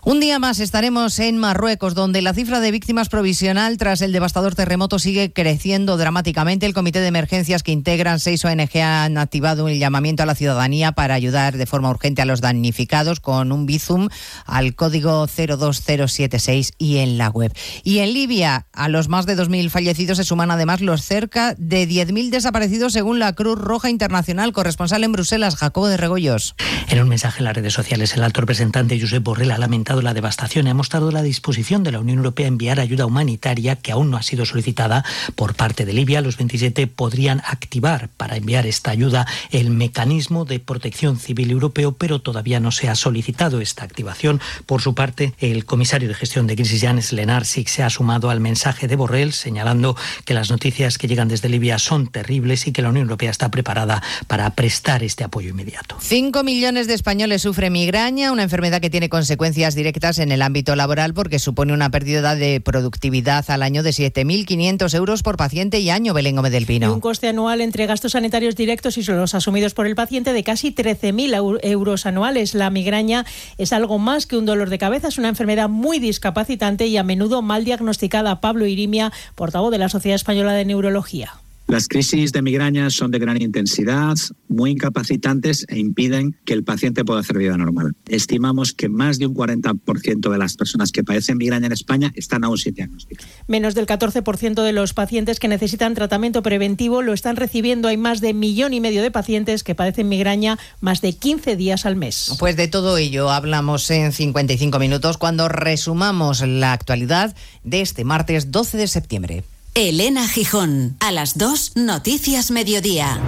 Un 0.05 0.21
día 0.21 0.39
más 0.39 0.59
estaremos 0.59 1.19
en 1.19 1.37
Marruecos, 1.37 1.93
donde 1.93 2.21
la 2.21 2.33
cifra 2.33 2.61
de 2.61 2.71
víctimas 2.71 3.09
provisional 3.09 3.77
tras 3.77 4.01
el 4.01 4.13
devastador 4.13 4.55
terremoto 4.55 4.97
sigue 4.97 5.33
creciendo 5.33 5.97
dramáticamente. 5.97 6.65
El 6.65 6.73
comité 6.73 7.01
de 7.01 7.07
emergencias 7.07 7.63
que 7.63 7.73
integran 7.73 8.21
seis 8.21 8.45
ONG 8.45 8.77
han 8.77 9.17
activado 9.17 9.65
un 9.65 9.73
llamamiento 9.73 10.23
a 10.23 10.25
la 10.25 10.35
ciudad 10.35 10.52
para 10.95 11.15
ayudar 11.15 11.57
de 11.57 11.65
forma 11.65 11.89
urgente 11.89 12.21
a 12.21 12.25
los 12.25 12.39
damnificados 12.39 13.19
con 13.19 13.51
un 13.51 13.65
bizum 13.65 14.09
al 14.45 14.75
código 14.75 15.27
02076 15.27 16.73
y 16.77 16.97
en 16.97 17.17
la 17.17 17.29
web. 17.29 17.51
Y 17.83 17.99
en 17.99 18.13
Libia, 18.13 18.67
a 18.71 18.87
los 18.87 19.09
más 19.09 19.25
de 19.25 19.35
2.000 19.35 19.69
fallecidos 19.69 20.17
se 20.17 20.23
suman 20.23 20.51
además 20.51 20.81
los 20.81 21.03
cerca 21.03 21.55
de 21.57 21.87
10.000 21.87 22.29
desaparecidos 22.29 22.93
según 22.93 23.19
la 23.19 23.33
Cruz 23.33 23.59
Roja 23.59 23.89
Internacional. 23.89 24.53
Corresponsal 24.53 25.03
en 25.03 25.11
Bruselas, 25.11 25.55
Jacobo 25.55 25.87
de 25.87 25.97
Regoyos. 25.97 26.55
En 26.89 27.01
un 27.01 27.09
mensaje 27.09 27.39
en 27.39 27.45
las 27.45 27.55
redes 27.55 27.73
sociales, 27.73 28.13
el 28.15 28.23
alto 28.23 28.41
representante 28.41 28.99
Josep 28.99 29.23
Borrell 29.23 29.51
ha 29.51 29.57
lamentado 29.57 30.01
la 30.01 30.13
devastación 30.13 30.67
y 30.67 30.69
ha 30.69 30.73
mostrado 30.73 31.11
la 31.11 31.23
disposición 31.23 31.83
de 31.83 31.91
la 31.91 31.99
Unión 31.99 32.19
Europea 32.19 32.45
a 32.45 32.49
enviar 32.49 32.79
ayuda 32.79 33.05
humanitaria 33.05 33.75
que 33.75 33.91
aún 33.91 34.11
no 34.11 34.17
ha 34.17 34.23
sido 34.23 34.45
solicitada 34.45 35.03
por 35.35 35.55
parte 35.55 35.85
de 35.85 35.93
Libia. 35.93 36.21
Los 36.21 36.37
27 36.37 36.87
podrían 36.87 37.41
activar 37.45 38.09
para 38.15 38.37
enviar 38.37 38.67
esta 38.67 38.91
ayuda 38.91 39.25
el 39.51 39.69
mecanismo 39.69 40.42
de 40.45 40.59
Protección 40.59 41.17
Civil 41.17 41.51
Europeo, 41.51 41.93
pero 41.93 42.19
todavía 42.19 42.59
no 42.59 42.71
se 42.71 42.89
ha 42.89 42.95
solicitado 42.95 43.61
esta 43.61 43.83
activación. 43.83 44.39
Por 44.65 44.81
su 44.81 44.95
parte, 44.95 45.33
el 45.39 45.65
comisario 45.65 46.07
de 46.07 46.15
gestión 46.15 46.47
de 46.47 46.55
crisis, 46.55 46.81
Janes 46.81 47.13
Lenarsik, 47.13 47.67
se 47.67 47.83
ha 47.83 47.89
sumado 47.89 48.29
al 48.29 48.39
mensaje 48.39 48.87
de 48.87 48.95
Borrell, 48.95 49.33
señalando 49.33 49.95
que 50.25 50.33
las 50.33 50.49
noticias 50.49 50.97
que 50.97 51.07
llegan 51.07 51.27
desde 51.27 51.49
Libia 51.49 51.79
son 51.79 52.07
terribles 52.07 52.67
y 52.67 52.71
que 52.71 52.81
la 52.81 52.89
Unión 52.89 53.03
Europea 53.03 53.31
está 53.31 53.49
preparada 53.51 54.01
para 54.27 54.49
prestar 54.51 55.03
este 55.03 55.23
apoyo 55.23 55.49
inmediato. 55.49 55.97
Cinco 55.99 56.43
millones 56.43 56.87
de 56.87 56.93
españoles 56.93 57.41
sufren 57.41 57.73
migraña, 57.73 58.31
una 58.31 58.43
enfermedad 58.43 58.81
que 58.81 58.89
tiene 58.89 59.09
consecuencias 59.09 59.75
directas 59.75 60.19
en 60.19 60.31
el 60.31 60.41
ámbito 60.41 60.75
laboral 60.75 61.13
porque 61.13 61.39
supone 61.39 61.73
una 61.73 61.89
pérdida 61.89 62.35
de 62.35 62.61
productividad 62.61 63.49
al 63.49 63.63
año 63.63 63.83
de 63.83 63.91
7.500 63.91 64.93
euros 64.95 65.23
por 65.23 65.37
paciente 65.37 65.79
y 65.79 65.89
año, 65.89 66.13
Belén 66.13 66.35
Gómez 66.35 66.51
del 66.51 66.65
Pino. 66.65 66.87
Y 66.87 66.93
un 66.93 66.99
coste 66.99 67.27
anual 67.27 67.61
entre 67.61 67.85
gastos 67.85 68.13
sanitarios 68.13 68.55
directos 68.55 68.97
y 68.97 69.03
los 69.03 69.35
asumidos 69.35 69.73
por 69.73 69.85
el 69.87 69.95
paciente 69.95 70.32
de 70.33 70.43
casi 70.43 70.73
13.000 70.73 71.59
euros 71.63 72.05
anuales. 72.05 72.53
La 72.53 72.69
migraña 72.69 73.25
es 73.57 73.73
algo 73.73 73.99
más 73.99 74.25
que 74.25 74.37
un 74.37 74.45
dolor 74.45 74.69
de 74.69 74.77
cabeza, 74.77 75.07
es 75.07 75.17
una 75.17 75.29
enfermedad 75.29 75.69
muy 75.69 75.99
discapacitante 75.99 76.87
y 76.87 76.97
a 76.97 77.03
menudo 77.03 77.41
mal 77.41 77.65
diagnosticada. 77.65 78.41
Pablo 78.41 78.65
Irimia, 78.65 79.11
portavoz 79.35 79.71
de 79.71 79.77
la 79.77 79.89
Sociedad 79.89 80.15
Española 80.15 80.53
de 80.53 80.65
Neurología. 80.65 81.42
Las 81.73 81.87
crisis 81.87 82.31
de 82.31 82.43
migraña 82.43 82.91
son 82.91 83.09
de 83.09 83.17
gran 83.17 83.41
intensidad, 83.41 84.13
muy 84.47 84.69
incapacitantes 84.69 85.65
e 85.67 85.79
impiden 85.79 86.37
que 86.45 86.53
el 86.53 86.63
paciente 86.63 87.03
pueda 87.03 87.21
hacer 87.21 87.39
vida 87.39 87.57
normal. 87.57 87.95
Estimamos 88.07 88.73
que 88.73 88.89
más 88.89 89.17
de 89.17 89.25
un 89.25 89.33
40% 89.33 90.31
de 90.31 90.37
las 90.37 90.55
personas 90.55 90.91
que 90.91 91.03
padecen 91.03 91.39
migraña 91.39 91.65
en 91.65 91.71
España 91.71 92.11
están 92.13 92.43
aún 92.43 92.59
sin 92.59 92.75
diagnóstico. 92.75 93.23
Menos 93.47 93.73
del 93.73 93.87
14% 93.87 94.61
de 94.61 94.71
los 94.71 94.93
pacientes 94.93 95.39
que 95.39 95.47
necesitan 95.47 95.95
tratamiento 95.95 96.43
preventivo 96.43 97.01
lo 97.01 97.11
están 97.11 97.37
recibiendo. 97.37 97.87
Hay 97.87 97.97
más 97.97 98.21
de 98.21 98.35
millón 98.35 98.75
y 98.75 98.79
medio 98.79 99.01
de 99.01 99.09
pacientes 99.09 99.63
que 99.63 99.73
padecen 99.73 100.07
migraña 100.07 100.59
más 100.79 101.01
de 101.01 101.13
15 101.13 101.55
días 101.55 101.87
al 101.87 101.95
mes. 101.95 102.35
Pues 102.37 102.55
de 102.55 102.67
todo 102.67 102.99
ello 102.99 103.31
hablamos 103.31 103.89
en 103.89 104.11
55 104.11 104.77
minutos 104.77 105.17
cuando 105.17 105.49
resumamos 105.49 106.41
la 106.41 106.71
actualidad 106.71 107.35
de 107.63 107.81
este 107.81 108.03
martes 108.03 108.51
12 108.51 108.77
de 108.77 108.87
septiembre. 108.87 109.43
Elena 109.75 110.27
Gijón, 110.27 110.97
a 110.99 111.11
las 111.11 111.35
2, 111.35 111.71
Noticias 111.77 112.51
Mediodía. 112.51 113.19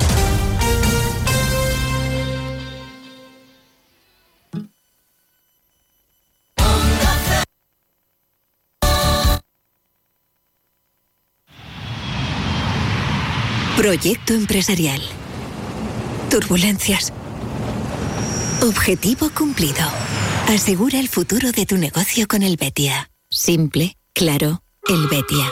Proyecto 13.76 14.34
empresarial. 14.36 15.02
Turbulencias. 16.30 17.12
Objetivo 18.62 19.32
cumplido. 19.36 19.82
Asegura 20.48 21.00
el 21.00 21.08
futuro 21.08 21.52
de 21.52 21.66
tu 21.66 21.78
negocio 21.78 22.28
con 22.28 22.44
el 22.44 22.56
Betia. 22.58 23.10
Simple, 23.32 23.98
claro, 24.14 24.62
el 24.88 25.08
Betia. 25.08 25.52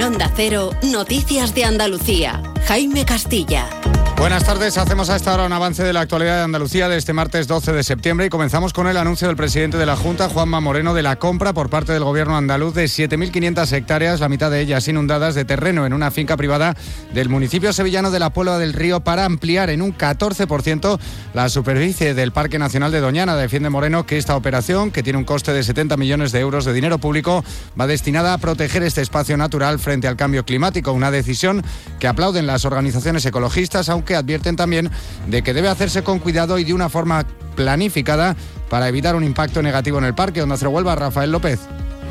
En 0.00 0.06
Onda 0.06 0.32
Cero, 0.34 0.70
Noticias 0.82 1.54
de 1.54 1.66
Andalucía. 1.66 2.42
Jaime 2.66 3.04
Castilla. 3.04 3.79
Buenas 4.20 4.44
tardes, 4.44 4.76
hacemos 4.76 5.08
a 5.08 5.16
esta 5.16 5.32
hora 5.32 5.46
un 5.46 5.52
avance 5.54 5.82
de 5.82 5.94
la 5.94 6.02
actualidad 6.02 6.36
de 6.36 6.42
Andalucía 6.42 6.90
de 6.90 6.98
este 6.98 7.14
martes 7.14 7.48
12 7.48 7.72
de 7.72 7.82
septiembre 7.82 8.26
y 8.26 8.28
comenzamos 8.28 8.74
con 8.74 8.86
el 8.86 8.98
anuncio 8.98 9.28
del 9.28 9.36
presidente 9.36 9.78
de 9.78 9.86
la 9.86 9.96
Junta, 9.96 10.28
Juanma 10.28 10.60
Moreno, 10.60 10.92
de 10.92 11.02
la 11.02 11.16
compra 11.16 11.54
por 11.54 11.70
parte 11.70 11.94
del 11.94 12.04
gobierno 12.04 12.36
andaluz 12.36 12.74
de 12.74 12.84
7.500 12.84 13.72
hectáreas, 13.72 14.20
la 14.20 14.28
mitad 14.28 14.50
de 14.50 14.60
ellas 14.60 14.86
inundadas, 14.88 15.34
de 15.34 15.46
terreno 15.46 15.86
en 15.86 15.94
una 15.94 16.10
finca 16.10 16.36
privada 16.36 16.76
del 17.14 17.30
municipio 17.30 17.72
sevillano 17.72 18.10
de 18.10 18.18
la 18.18 18.28
Puebla 18.28 18.58
del 18.58 18.74
Río 18.74 19.00
para 19.00 19.24
ampliar 19.24 19.70
en 19.70 19.80
un 19.80 19.96
14% 19.96 21.00
la 21.32 21.48
superficie 21.48 22.12
del 22.12 22.32
Parque 22.32 22.58
Nacional 22.58 22.92
de 22.92 23.00
Doñana. 23.00 23.36
Defiende 23.36 23.70
Moreno 23.70 24.04
que 24.04 24.18
esta 24.18 24.36
operación, 24.36 24.90
que 24.90 25.02
tiene 25.02 25.18
un 25.18 25.24
coste 25.24 25.54
de 25.54 25.62
70 25.62 25.96
millones 25.96 26.30
de 26.30 26.40
euros 26.40 26.66
de 26.66 26.74
dinero 26.74 26.98
público, 26.98 27.42
va 27.80 27.86
destinada 27.86 28.34
a 28.34 28.38
proteger 28.38 28.82
este 28.82 29.00
espacio 29.00 29.38
natural 29.38 29.78
frente 29.78 30.08
al 30.08 30.16
cambio 30.16 30.44
climático, 30.44 30.92
una 30.92 31.10
decisión 31.10 31.64
que 31.98 32.06
aplauden 32.06 32.46
las 32.46 32.66
organizaciones 32.66 33.24
ecologistas, 33.24 33.88
aunque 33.88 34.09
advierten 34.16 34.56
también 34.56 34.90
de 35.28 35.42
que 35.42 35.54
debe 35.54 35.68
hacerse 35.68 36.02
con 36.02 36.18
cuidado 36.18 36.58
y 36.58 36.64
de 36.64 36.74
una 36.74 36.88
forma 36.88 37.26
planificada 37.56 38.36
para 38.68 38.88
evitar 38.88 39.16
un 39.16 39.24
impacto 39.24 39.62
negativo 39.62 39.98
en 39.98 40.04
el 40.04 40.14
parque. 40.14 40.40
Donde 40.40 40.56
se 40.56 40.66
vuelva 40.66 40.94
Rafael 40.94 41.32
López. 41.32 41.60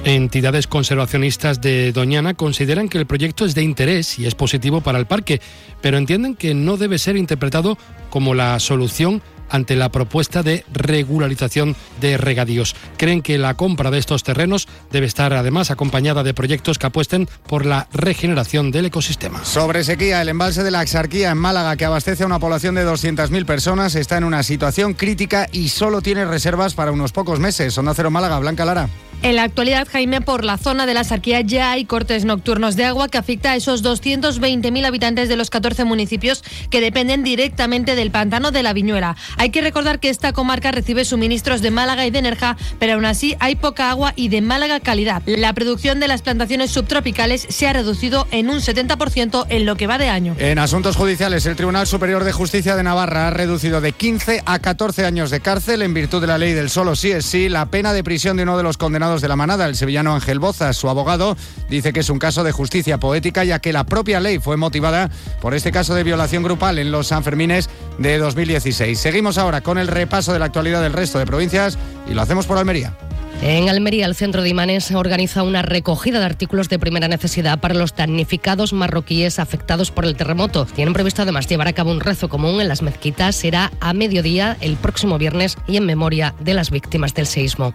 Entidades 0.06 0.68
conservacionistas 0.68 1.60
de 1.60 1.92
Doñana 1.92 2.34
consideran 2.34 2.88
que 2.88 2.98
el 2.98 3.06
proyecto 3.06 3.44
es 3.44 3.54
de 3.54 3.64
interés 3.64 4.18
y 4.18 4.28
es 4.28 4.34
positivo 4.34 4.80
para 4.80 4.98
el 4.98 5.08
parque, 5.08 5.42
pero 5.82 5.98
entienden 5.98 6.36
que 6.36 6.54
no 6.54 6.78
debe 6.78 6.98
ser 6.98 7.18
interpretado 7.18 7.78
como 8.10 8.34
la 8.34 8.60
solución 8.60 9.22
ante 9.50 9.76
la 9.76 9.90
propuesta 9.90 10.44
de 10.44 10.66
regularización 10.72 11.76
de 12.02 12.18
regadíos. 12.18 12.76
Creen 12.98 13.22
que 13.22 13.38
la 13.38 13.56
compra 13.56 13.92
de 13.92 14.00
estos 14.00 14.24
terrenos 14.24 14.68
debe 14.92 15.06
estar 15.06 15.34
además 15.34 15.72
acompañada 15.72 16.24
de 16.24 16.34
proyectos 16.34 16.78
que 16.78 16.88
apuesten 16.88 17.28
por 17.48 17.66
la 17.66 17.88
regeneración 17.92 18.72
del 18.72 18.86
ecosistema. 18.86 19.44
Sobre 19.46 19.84
sequía, 19.84 20.22
el 20.22 20.30
embalse 20.30 20.64
de 20.64 20.72
la 20.72 20.82
Axarquía 20.82 21.32
en 21.32 21.38
Málaga, 21.38 21.76
que 21.76 21.86
abastece 21.86 22.24
a 22.24 22.28
una 22.28 22.40
población 22.40 22.76
de 22.76 22.86
200.000 22.86 23.46
personas, 23.46 23.96
está 23.96 24.18
en 24.18 24.24
una 24.24 24.44
situación 24.44 24.94
crítica 24.94 25.48
y 25.52 25.70
solo 25.70 26.02
tiene 26.02 26.26
reservas 26.26 26.74
para 26.74 26.92
unos 26.92 27.12
pocos 27.12 27.40
meses. 27.40 27.78
Onda 27.78 27.94
Cero 27.94 28.12
Málaga, 28.12 28.40
Blanca 28.40 28.66
Lara. 28.66 28.90
En 29.22 29.36
la 29.36 29.44
actualidad, 29.44 29.86
Jaime, 29.92 30.22
por 30.22 30.46
la 30.46 30.58
zona 30.58 30.86
de 30.86 30.94
la 30.94 31.04
Sarquía 31.04 31.42
ya 31.42 31.72
hay 31.72 31.84
cortes 31.84 32.24
nocturnos 32.24 32.78
de 32.78 32.86
agua 32.86 33.10
que 33.10 33.18
afecta 33.18 33.52
a 33.52 33.58
esos 33.58 33.84
220.000 33.84 34.86
habitantes 34.86 35.28
de 35.28 35.36
los 35.36 35.50
14 35.50 35.84
municipios 35.84 36.42
que 36.70 36.80
dependen 36.80 37.22
directamente 37.22 37.96
del 37.96 38.12
pantano 38.12 38.52
de 38.52 38.64
la 38.64 38.72
Viñuela. 38.72 39.18
Hay 39.40 39.52
que 39.52 39.62
recordar 39.62 40.02
que 40.02 40.10
esta 40.10 40.34
comarca 40.34 40.70
recibe 40.74 41.06
suministros 41.06 41.62
de 41.62 41.72
Málaga 41.72 42.06
y 42.06 42.12
de 42.12 42.22
Nerja, 42.22 42.58
pero 42.78 42.96
aún 42.96 43.06
así 43.06 43.38
hay 43.40 43.56
poca 43.56 43.90
agua 43.90 44.12
y 44.18 44.28
de 44.28 44.42
mala 44.42 44.82
calidad. 44.82 45.24
La 45.26 45.54
producción 45.54 46.02
de 46.02 46.10
las 46.10 46.22
plantaciones 46.22 46.72
subtropicales 46.72 47.48
se 47.48 47.66
ha 47.66 47.72
reducido 47.72 48.28
en 48.32 48.50
un 48.50 48.60
70% 48.60 49.46
en 49.48 49.66
lo 49.66 49.78
que 49.78 49.88
va 49.88 49.98
de 49.98 50.10
año. 50.10 50.36
En 50.40 50.60
asuntos 50.60 50.98
judiciales, 50.98 51.46
el 51.46 51.56
Tribunal 51.56 51.88
Superior 51.88 52.26
de 52.26 52.34
Justicia 52.34 52.76
de 52.76 52.84
Navarra 52.84 53.30
ha 53.30 53.32
reducido 53.32 53.80
de 53.80 53.94
15 53.94 54.44
a 54.46 54.60
14 54.60 55.06
años 55.06 55.32
de 55.32 55.40
cárcel 55.40 55.84
en 55.84 55.94
virtud 55.94 56.20
de 56.20 56.28
la 56.28 56.38
ley 56.38 56.52
del 56.52 56.70
solo 56.70 56.98
sí 56.98 57.12
es 57.12 57.26
sí 57.26 57.48
la 57.48 57.68
pena 57.68 57.94
de 57.94 58.04
prisión 58.04 58.36
de 58.36 58.44
uno 58.44 58.58
de 58.58 58.64
los 58.64 58.76
condenados 58.76 59.22
de 59.22 59.30
la 59.30 59.38
manada, 59.38 59.68
el 59.68 59.78
sevillano 59.78 60.14
Ángel 60.16 60.40
Boza. 60.40 60.74
Su 60.74 60.90
abogado 60.90 61.38
dice 61.70 61.94
que 61.94 62.02
es 62.02 62.10
un 62.10 62.20
caso 62.20 62.44
de 62.44 62.52
justicia 62.52 62.98
poética, 62.98 63.46
ya 63.46 63.60
que 63.60 63.72
la 63.72 63.86
propia 63.86 64.20
ley 64.20 64.40
fue 64.40 64.58
motivada 64.58 65.10
por 65.40 65.54
este 65.54 65.72
caso 65.72 65.96
de 65.96 66.04
violación 66.04 66.44
grupal 66.44 66.78
en 66.78 66.92
los 66.92 67.08
Sanfermines 67.08 67.70
de 68.00 68.18
2016. 68.18 69.00
Seguimos 69.00 69.29
ahora 69.38 69.62
con 69.62 69.78
el 69.78 69.88
repaso 69.88 70.34
de 70.34 70.40
la 70.40 70.46
actualidad 70.46 70.82
del 70.82 70.94
resto 70.94 71.20
de 71.20 71.26
provincias 71.26 71.78
y 72.10 72.14
lo 72.14 72.22
hacemos 72.22 72.46
por 72.46 72.58
Almería. 72.58 72.94
En 73.42 73.70
Almería, 73.70 74.06
el 74.06 74.16
Centro 74.16 74.42
de 74.42 74.50
Imanes 74.50 74.92
organiza 74.92 75.44
una 75.44 75.62
recogida 75.62 76.20
de 76.20 76.26
artículos 76.26 76.68
de 76.68 76.78
primera 76.78 77.08
necesidad 77.08 77.60
para 77.60 77.74
los 77.74 77.96
damnificados 77.96 78.74
marroquíes 78.74 79.40
afectados 79.40 79.92
por 79.92 80.04
el 80.04 80.18
terremoto. 80.18 80.66
Tienen 80.66 80.94
previsto 80.94 81.22
además 81.22 81.48
llevar 81.48 81.70
a 81.70 81.74
cabo 81.74 81.92
un 81.92 82.02
rezo 82.02 82.28
común 82.28 82.60
en 82.60 82.68
las 82.68 82.82
mezquitas. 82.82 83.38
Será 83.38 83.72
a 83.80 83.94
mediodía 83.94 84.58
el 84.60 84.76
próximo 84.76 85.18
viernes 85.18 85.56
y 85.68 85.78
en 85.78 85.86
memoria 85.86 86.36
de 86.42 86.54
las 86.54 86.70
víctimas 86.70 87.14
del 87.14 87.28
seísmo. 87.28 87.74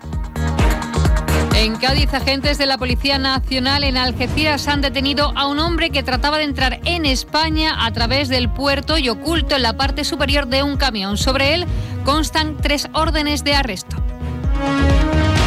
En 1.56 1.76
Cádiz, 1.76 2.12
agentes 2.12 2.58
de 2.58 2.66
la 2.66 2.78
Policía 2.78 3.18
Nacional 3.18 3.84
en 3.84 3.96
Algeciras 3.96 4.66
han 4.66 4.80
detenido 4.80 5.32
a 5.36 5.46
un 5.46 5.60
hombre 5.60 5.90
que 5.90 6.02
trataba 6.02 6.38
de 6.38 6.44
entrar 6.44 6.80
en 6.84 7.06
España 7.06 7.86
a 7.86 7.92
través 7.92 8.28
del 8.28 8.50
puerto 8.50 8.98
y 8.98 9.08
oculto 9.08 9.54
en 9.54 9.62
la 9.62 9.76
parte 9.76 10.04
superior 10.04 10.48
de 10.48 10.62
un 10.62 10.76
camión. 10.76 11.16
Sobre 11.16 11.54
él 11.54 11.66
constan 12.04 12.56
tres 12.60 12.88
órdenes 12.92 13.44
de 13.44 13.54
arresto. 13.54 13.96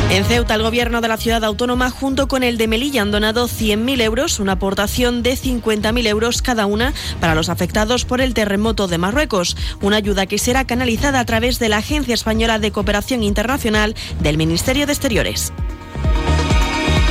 En 0.10 0.24
Ceuta, 0.24 0.56
el 0.56 0.62
gobierno 0.62 1.02
de 1.02 1.10
la 1.10 1.18
ciudad 1.18 1.44
autónoma, 1.44 1.90
junto 1.90 2.30
con 2.30 2.42
el 2.42 2.58
de 2.58 2.70
Melilla, 2.70 3.02
han 3.02 3.12
donado 3.12 3.50
100.000 3.50 4.02
euros, 4.02 4.40
una 4.40 4.54
aportación 4.54 5.22
de 5.22 5.34
50.000 5.34 6.08
euros 6.08 6.42
cada 6.42 6.66
una 6.66 6.94
para 7.20 7.36
los 7.36 7.50
afectados 7.50 8.06
por 8.06 8.22
el 8.22 8.34
terremoto 8.34 8.88
de 8.88 8.98
Marruecos. 8.98 9.58
Una 9.82 9.98
ayuda 9.98 10.26
que 10.26 10.38
será 10.38 10.66
canalizada 10.66 11.20
a 11.20 11.26
través 11.26 11.60
de 11.60 11.68
la 11.68 11.78
Agencia 11.78 12.14
Española 12.14 12.58
de 12.58 12.72
Cooperación 12.72 13.22
Internacional 13.22 13.96
del 14.22 14.38
Ministerio 14.38 14.86
de 14.86 14.94
Exteriores. 14.94 15.52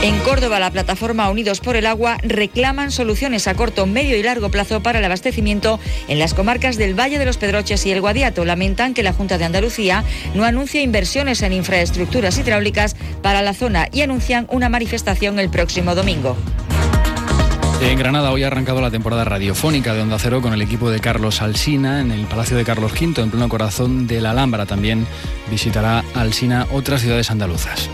En 0.06 0.20
Córdoba, 0.20 0.60
la 0.60 0.70
plataforma 0.70 1.28
Unidos 1.30 1.58
por 1.58 1.74
el 1.74 1.84
Agua 1.84 2.18
reclaman 2.22 2.92
soluciones 2.92 3.48
a 3.48 3.56
corto, 3.56 3.86
medio 3.86 4.16
y 4.16 4.22
largo 4.22 4.52
plazo 4.52 4.80
para 4.80 5.00
el 5.00 5.04
abastecimiento 5.04 5.80
en 6.06 6.20
las 6.20 6.32
comarcas 6.32 6.76
del 6.76 6.94
Valle 6.94 7.18
de 7.18 7.24
los 7.24 7.38
Pedroches 7.38 7.84
y 7.86 7.90
el 7.90 8.00
Guadiato. 8.00 8.44
Lamentan 8.44 8.94
que 8.94 9.02
la 9.02 9.12
Junta 9.12 9.36
de 9.36 9.46
Andalucía 9.46 10.04
no 10.32 10.44
anuncia 10.44 10.80
inversiones 10.80 11.42
en 11.42 11.52
infraestructuras 11.52 12.38
hidráulicas 12.38 12.94
para 13.20 13.42
la 13.42 13.52
zona 13.52 13.88
y 13.90 14.02
anuncian 14.02 14.46
una 14.48 14.68
manifestación 14.68 15.40
el 15.40 15.50
próximo 15.50 15.96
domingo. 15.96 16.36
En 17.82 17.98
Granada 17.98 18.30
hoy 18.30 18.44
ha 18.44 18.46
arrancado 18.46 18.80
la 18.80 18.92
temporada 18.92 19.24
radiofónica 19.24 19.92
de 19.92 20.02
Onda 20.02 20.20
Cero 20.20 20.40
con 20.40 20.52
el 20.52 20.62
equipo 20.62 20.88
de 20.88 21.00
Carlos 21.00 21.42
Alsina 21.42 22.00
en 22.00 22.12
el 22.12 22.26
Palacio 22.26 22.56
de 22.56 22.62
Carlos 22.62 22.92
V, 22.92 23.20
en 23.20 23.30
pleno 23.32 23.48
corazón 23.48 24.06
de 24.06 24.20
la 24.20 24.30
Alhambra. 24.30 24.66
También 24.66 25.04
visitará 25.50 26.04
Alsina 26.14 26.68
otras 26.70 27.00
ciudades 27.00 27.32
andaluzas. 27.32 27.90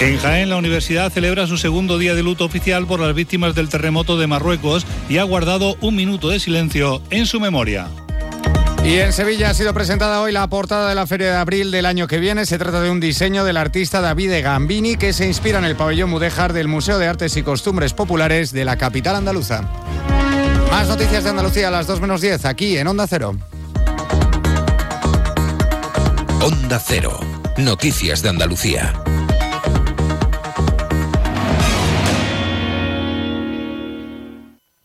En 0.00 0.16
Jaén, 0.16 0.48
la 0.48 0.56
universidad 0.56 1.10
celebra 1.10 1.48
su 1.48 1.58
segundo 1.58 1.98
día 1.98 2.14
de 2.14 2.22
luto 2.22 2.44
oficial 2.44 2.86
por 2.86 3.00
las 3.00 3.14
víctimas 3.14 3.56
del 3.56 3.68
terremoto 3.68 4.16
de 4.16 4.28
Marruecos 4.28 4.86
y 5.08 5.18
ha 5.18 5.24
guardado 5.24 5.76
un 5.80 5.96
minuto 5.96 6.28
de 6.28 6.38
silencio 6.38 7.02
en 7.10 7.26
su 7.26 7.40
memoria. 7.40 7.88
Y 8.84 8.98
en 8.98 9.12
Sevilla 9.12 9.50
ha 9.50 9.54
sido 9.54 9.74
presentada 9.74 10.22
hoy 10.22 10.30
la 10.30 10.46
portada 10.48 10.88
de 10.88 10.94
la 10.94 11.08
Feria 11.08 11.32
de 11.32 11.36
Abril 11.36 11.72
del 11.72 11.84
año 11.84 12.06
que 12.06 12.20
viene. 12.20 12.46
Se 12.46 12.58
trata 12.58 12.80
de 12.80 12.90
un 12.90 13.00
diseño 13.00 13.44
del 13.44 13.56
artista 13.56 14.00
David 14.00 14.32
Gambini 14.40 14.96
que 14.96 15.12
se 15.12 15.26
inspira 15.26 15.58
en 15.58 15.64
el 15.64 15.74
pabellón 15.74 16.10
Mudéjar 16.10 16.52
del 16.52 16.68
Museo 16.68 16.96
de 16.98 17.08
Artes 17.08 17.36
y 17.36 17.42
Costumbres 17.42 17.92
Populares 17.92 18.52
de 18.52 18.64
la 18.64 18.78
capital 18.78 19.16
andaluza. 19.16 19.62
Más 20.70 20.86
noticias 20.86 21.24
de 21.24 21.30
Andalucía 21.30 21.68
a 21.68 21.72
las 21.72 21.88
2 21.88 22.00
menos 22.00 22.20
10 22.20 22.44
aquí 22.44 22.78
en 22.78 22.86
Onda 22.86 23.08
Cero. 23.08 23.36
Onda 26.40 26.80
Cero. 26.86 27.18
Noticias 27.56 28.22
de 28.22 28.28
Andalucía. 28.28 28.94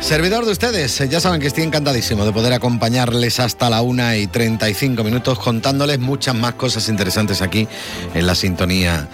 Servidor 0.00 0.46
de 0.46 0.52
ustedes, 0.52 0.98
ya 1.08 1.20
saben 1.20 1.40
que 1.40 1.46
estoy 1.46 1.62
encantadísimo 1.62 2.24
de 2.24 2.32
poder 2.32 2.52
acompañarles 2.52 3.38
hasta 3.38 3.68
la 3.70 3.82
una 3.82 4.16
y 4.16 4.26
35 4.26 5.04
minutos 5.04 5.38
contándoles 5.38 5.98
muchas 5.98 6.34
más 6.34 6.54
cosas 6.54 6.88
interesantes 6.88 7.42
aquí 7.42 7.68
en 8.14 8.26
la 8.26 8.34
sintonía 8.34 9.08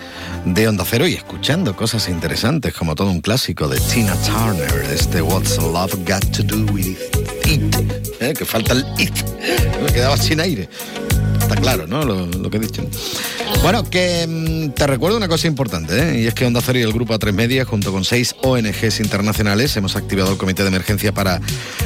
de 0.45 0.69
Onda 0.69 0.85
Cero 0.89 1.07
y 1.07 1.15
escuchando 1.15 1.75
cosas 1.75 2.09
interesantes 2.09 2.73
como 2.73 2.95
todo 2.95 3.11
un 3.11 3.21
clásico 3.21 3.69
de 3.69 3.81
Tina 3.81 4.15
Turner, 4.23 4.87
este 4.93 5.21
What's 5.21 5.59
Love 5.59 5.95
Got 6.07 6.31
to 6.37 6.43
Do 6.45 6.73
with 6.73 6.97
It, 7.45 7.77
¿eh? 8.21 8.33
que 8.33 8.45
falta 8.45 8.73
el 8.73 8.87
It, 8.97 9.13
me 9.83 9.93
quedaba 9.93 10.17
sin 10.17 10.41
aire. 10.41 10.69
Está 11.41 11.57
claro, 11.57 11.87
¿no? 11.87 12.03
Lo, 12.05 12.51
que 12.51 12.57
he 12.57 12.61
dicho. 12.61 12.83
Bueno, 13.63 13.85
que 13.85 14.27
mm, 14.27 14.71
te 14.75 14.87
recuerdo 14.87 15.17
una 15.17 15.29
cosa 15.29 15.47
importante, 15.49 15.99
¿eh? 15.99 16.21
y 16.23 16.27
es 16.27 16.35
que 16.35 16.45
Onda 16.47 16.61
Cero 16.65 16.79
y 16.79 16.83
el 16.83 16.93
Grupo 16.93 17.15
A3 17.15 17.33
Media, 17.33 17.65
junto 17.65 17.91
con 17.91 18.05
seis 18.05 18.37
ONGs 18.43 19.01
internacionales, 19.01 19.77
hemos 19.77 19.97
activado 19.97 20.31
el 20.33 20.39
comité 20.39 20.63
de 20.63 20.69
emergencia 20.69 21.13
para 21.13 21.41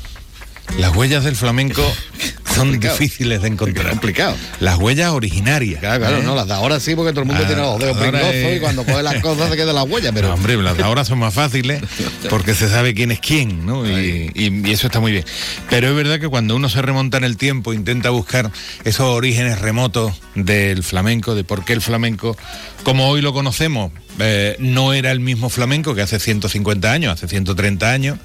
Las 0.76 0.96
huellas 0.96 1.22
del 1.22 1.36
flamenco 1.36 1.80
son 2.54 2.78
difíciles 2.78 3.42
de 3.42 3.48
encontrar. 3.48 3.90
complicado. 3.90 4.36
Las 4.60 4.76
huellas 4.78 5.10
originarias. 5.10 5.80
Claro, 5.80 6.00
claro, 6.00 6.18
¿eh? 6.18 6.22
no, 6.24 6.34
las 6.34 6.46
de 6.46 6.54
ahora 6.54 6.80
sí, 6.80 6.94
porque 6.94 7.12
todo 7.12 7.22
el 7.22 7.26
mundo 7.26 7.42
Ah, 7.44 7.46
tiene 7.46 7.62
los 7.62 7.78
dedos 7.78 7.96
pringosos 7.96 8.34
es- 8.34 8.56
y 8.56 8.60
cuando 8.60 8.84
coge 8.84 9.02
las 9.02 9.22
cosas 9.22 9.50
se 9.50 9.56
quedan 9.56 9.74
las 9.74 9.88
huellas, 9.88 10.12
pero. 10.14 10.28
No, 10.28 10.34
hombre, 10.34 10.56
las 10.62 10.76
de 10.76 10.82
ahora 10.82 11.04
son 11.04 11.18
más 11.18 11.32
fáciles 11.34 11.80
porque 12.30 12.54
se 12.54 12.68
sabe 12.68 12.94
quién 12.94 13.10
es 13.10 13.20
quién, 13.20 13.64
¿no? 13.66 13.86
Y, 13.88 14.30
y- 14.34 14.62
y 14.68 14.70
eso 14.72 14.86
está 14.86 15.00
muy 15.00 15.12
bien. 15.12 15.24
Pero 15.70 15.88
es 15.88 15.94
verdad 15.94 16.20
que 16.20 16.28
cuando 16.28 16.54
uno 16.56 16.68
se 16.68 16.82
remonta 16.82 17.16
en 17.16 17.24
el 17.24 17.36
tiempo, 17.36 17.72
intenta 17.72 18.10
buscar 18.10 18.50
esos 18.84 19.06
orígenes 19.06 19.60
remotos 19.60 20.14
del 20.34 20.82
flamenco, 20.82 21.34
de 21.34 21.44
por 21.44 21.64
qué 21.64 21.72
el 21.72 21.80
flamenco, 21.80 22.36
como 22.84 23.08
hoy 23.08 23.20
lo 23.22 23.32
conocemos, 23.32 23.92
eh, 24.18 24.56
no 24.58 24.92
era 24.92 25.10
el 25.10 25.20
mismo 25.20 25.48
flamenco 25.48 25.94
que 25.94 26.02
hace 26.02 26.18
150 26.18 26.90
años, 26.92 27.12
hace 27.12 27.28
130 27.28 27.90
años, 27.90 28.18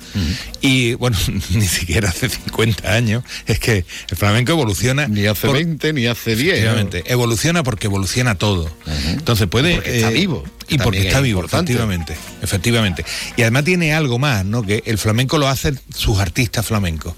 y 0.62 0.94
bueno, 0.96 1.18
ni 1.52 1.68
siquiera 1.68 2.10
hace 2.10 2.30
50 2.30 2.94
años, 2.94 3.24
es 3.46 3.60
que 3.60 3.86
el 4.10 4.18
flamenco 4.18 4.52
evoluciona. 4.52 5.08
Ni 5.08 5.26
hace 5.26 5.48
20, 5.48 5.94
ni 5.94 6.08
hace 6.08 6.36
10. 6.36 6.46
¿no? 6.46 6.52
Efectivamente, 6.54 7.04
evoluciona 7.08 7.64
porque 7.64 7.88
evoluciona 7.88 8.36
todo. 8.36 8.70
Entonces 9.10 9.48
puede... 9.48 9.76
Porque 9.76 9.96
está 9.98 10.12
eh, 10.12 10.14
vivo, 10.14 10.44
Y 10.68 10.78
porque 10.78 11.08
está 11.08 11.18
es 11.18 11.24
vivo, 11.24 11.40
importante. 11.40 11.72
efectivamente. 11.72 12.18
Efectivamente. 12.42 13.06
Y 13.36 13.42
además 13.42 13.64
tiene 13.64 13.94
algo 13.94 14.20
más, 14.20 14.46
¿no? 14.46 14.64
Que 14.64 14.84
el 14.86 14.98
flamenco 14.98 15.38
lo 15.38 15.48
hacen 15.48 15.80
sus 15.96 16.20
artistas 16.20 16.66
flamencos. 16.66 17.14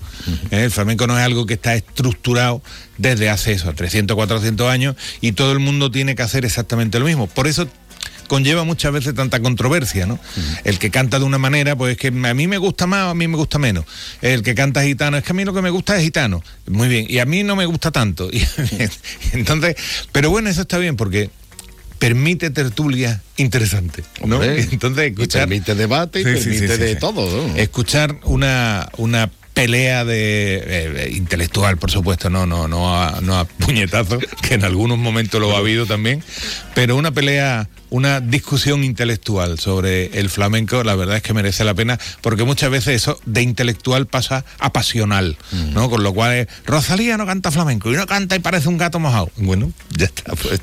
¿eh? 0.52 0.64
El 0.64 0.72
flamenco 0.72 1.08
no 1.08 1.18
es 1.18 1.24
algo 1.24 1.46
que 1.46 1.56
está 1.56 1.76
estructurado 1.76 2.62
desde 2.98 3.30
hace 3.30 3.54
eso, 3.54 3.74
300, 3.74 4.16
400 4.16 4.70
años, 4.70 4.96
y 5.22 5.32
todo 5.32 5.52
el 5.54 5.60
mundo 5.60 5.90
tiene 5.90 6.16
que 6.16 6.22
hacer 6.22 6.46
exactamente 6.46 7.00
lo 7.00 7.06
mismo. 7.06 7.28
Por 7.28 7.48
eso 7.48 7.68
conlleva 8.30 8.64
muchas 8.64 8.94
veces 8.94 9.14
tanta 9.14 9.42
controversia, 9.42 10.06
¿no? 10.06 10.18
El 10.64 10.80
que 10.80 10.90
canta 10.90 11.20
de 11.20 11.26
una 11.26 11.38
manera, 11.38 11.76
pues 11.76 11.92
es 11.92 11.98
que 11.98 12.08
a 12.08 12.34
mí 12.34 12.48
me 12.48 12.58
gusta 12.58 12.88
más 12.88 13.08
o 13.08 13.10
a 13.10 13.16
mí 13.16 13.28
me 13.28 13.36
gusta 13.36 13.60
menos. 13.60 13.84
El 14.22 14.42
que 14.42 14.56
canta 14.56 14.84
gitano, 14.84 15.18
es 15.18 15.26
que 15.26 15.32
a 15.32 15.36
mí 15.36 15.44
lo 15.44 15.54
que 15.54 15.62
me 15.62 15.70
gusta 15.70 15.98
es 15.98 16.04
gitano. 16.04 16.42
Muy 16.68 16.88
bien, 16.88 17.06
y 17.10 17.20
a 17.20 17.26
mí 17.26 17.44
no 17.44 17.58
me 17.58 17.66
gusta 17.66 17.92
tanto. 17.92 18.30
Y, 18.40 18.46
entonces, 19.34 19.76
pero 20.12 20.30
bueno, 20.30 20.50
eso 20.50 20.62
está 20.62 20.78
bien 20.78 20.96
porque 20.96 21.30
permite 21.98 22.50
tertulia 22.52 23.22
interesante, 23.36 24.04
¿no? 24.24 24.36
Hombre, 24.36 24.62
Entonces, 24.72 25.06
y 25.06 25.10
escuchar 25.10 25.42
permite 25.42 25.76
debate 25.76 26.22
y 26.22 26.24
permite 26.24 26.78
de 26.78 26.96
todo, 26.96 27.48
¿no? 27.48 27.56
Escuchar 27.56 28.20
una 28.24 28.88
una 28.98 29.30
pelea 29.60 30.06
de 30.06 30.64
eh, 30.66 31.12
intelectual, 31.18 31.76
por 31.76 31.92
supuesto, 31.92 32.30
no, 32.30 32.46
no, 32.46 32.70
no 32.70 32.96
a, 32.96 33.20
no 33.22 33.38
a 33.38 33.44
puñetazo, 33.44 34.18
que 34.42 34.54
en 34.54 34.64
algunos 34.64 34.98
momentos 34.98 35.42
lo 35.42 35.54
ha 35.54 35.58
habido 35.58 35.86
también, 35.86 36.24
pero 36.76 36.96
una 36.96 37.12
pelea, 37.12 37.68
una 37.90 38.20
discusión 38.22 38.84
intelectual 38.84 39.60
sobre 39.60 40.20
el 40.20 40.30
flamenco, 40.30 40.84
la 40.84 40.96
verdad 40.96 41.18
es 41.18 41.24
que 41.24 41.34
merece 41.34 41.64
la 41.64 41.74
pena, 41.74 42.00
porque 42.22 42.44
muchas 42.44 42.70
veces 42.70 42.96
eso 42.96 43.20
de 43.26 43.42
intelectual 43.42 44.06
pasa 44.06 44.46
a 44.60 44.72
pasional, 44.72 45.38
¿no? 45.74 45.90
Con 45.90 46.04
lo 46.04 46.14
cual 46.14 46.34
es, 46.34 46.48
Rosalía 46.66 47.18
no 47.18 47.26
canta 47.26 47.52
flamenco 47.52 47.92
y 47.92 47.96
no 47.96 48.06
canta 48.06 48.36
y 48.36 48.40
parece 48.40 48.70
un 48.70 48.78
gato 48.78 49.00
mojado. 49.00 49.32
Bueno, 49.38 49.72
ya 49.98 50.06
está, 50.06 50.36
pues 50.36 50.62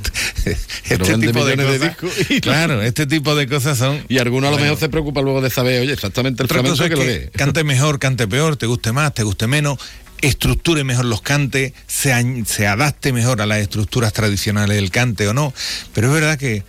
este 0.85 0.97
vende 0.99 1.29
tipo 1.29 1.45
de 1.45 1.57
cosas. 1.57 1.81
discos 1.81 2.31
y 2.31 2.41
claro, 2.41 2.83
este 2.83 3.07
tipo 3.07 3.35
de 3.35 3.49
cosas 3.49 3.79
son. 3.79 4.05
Y 4.09 4.19
alguno 4.19 4.49
a 4.49 4.51
lo 4.51 4.57
Bueno, 4.57 4.71
mejor 4.71 4.81
se 4.81 4.89
preocupa 4.89 5.21
luego 5.21 5.41
de 5.41 5.51
saber, 5.51 5.83
oye, 5.83 5.93
exactamente 5.93 6.43
el 6.43 6.49
flamenco 6.49 6.77
que 6.77 6.85
es 6.85 6.91
lo 6.91 6.99
que 6.99 7.31
que 7.31 7.31
cante 7.31 7.65
mejor, 7.65 7.99
cante 7.99 8.29
peor, 8.29 8.57
te 8.57 8.67
guste 8.67 8.93
más, 8.93 9.13
te 9.15 9.23
guste 9.23 9.47
menos, 9.47 9.79
estructure 10.21 10.85
mejor 10.85 11.05
los 11.05 11.23
cantes, 11.23 11.73
se, 11.87 12.45
se 12.47 12.67
adapte 12.67 13.13
mejor 13.13 13.41
a 13.41 13.47
las 13.47 13.59
estructuras 13.59 14.13
tradicionales 14.13 14.77
del 14.77 14.91
cante 14.91 15.29
o 15.29 15.35
no. 15.35 15.53
Pero 15.93 16.09
es 16.09 16.15
verdad 16.15 16.39
que 16.39 16.65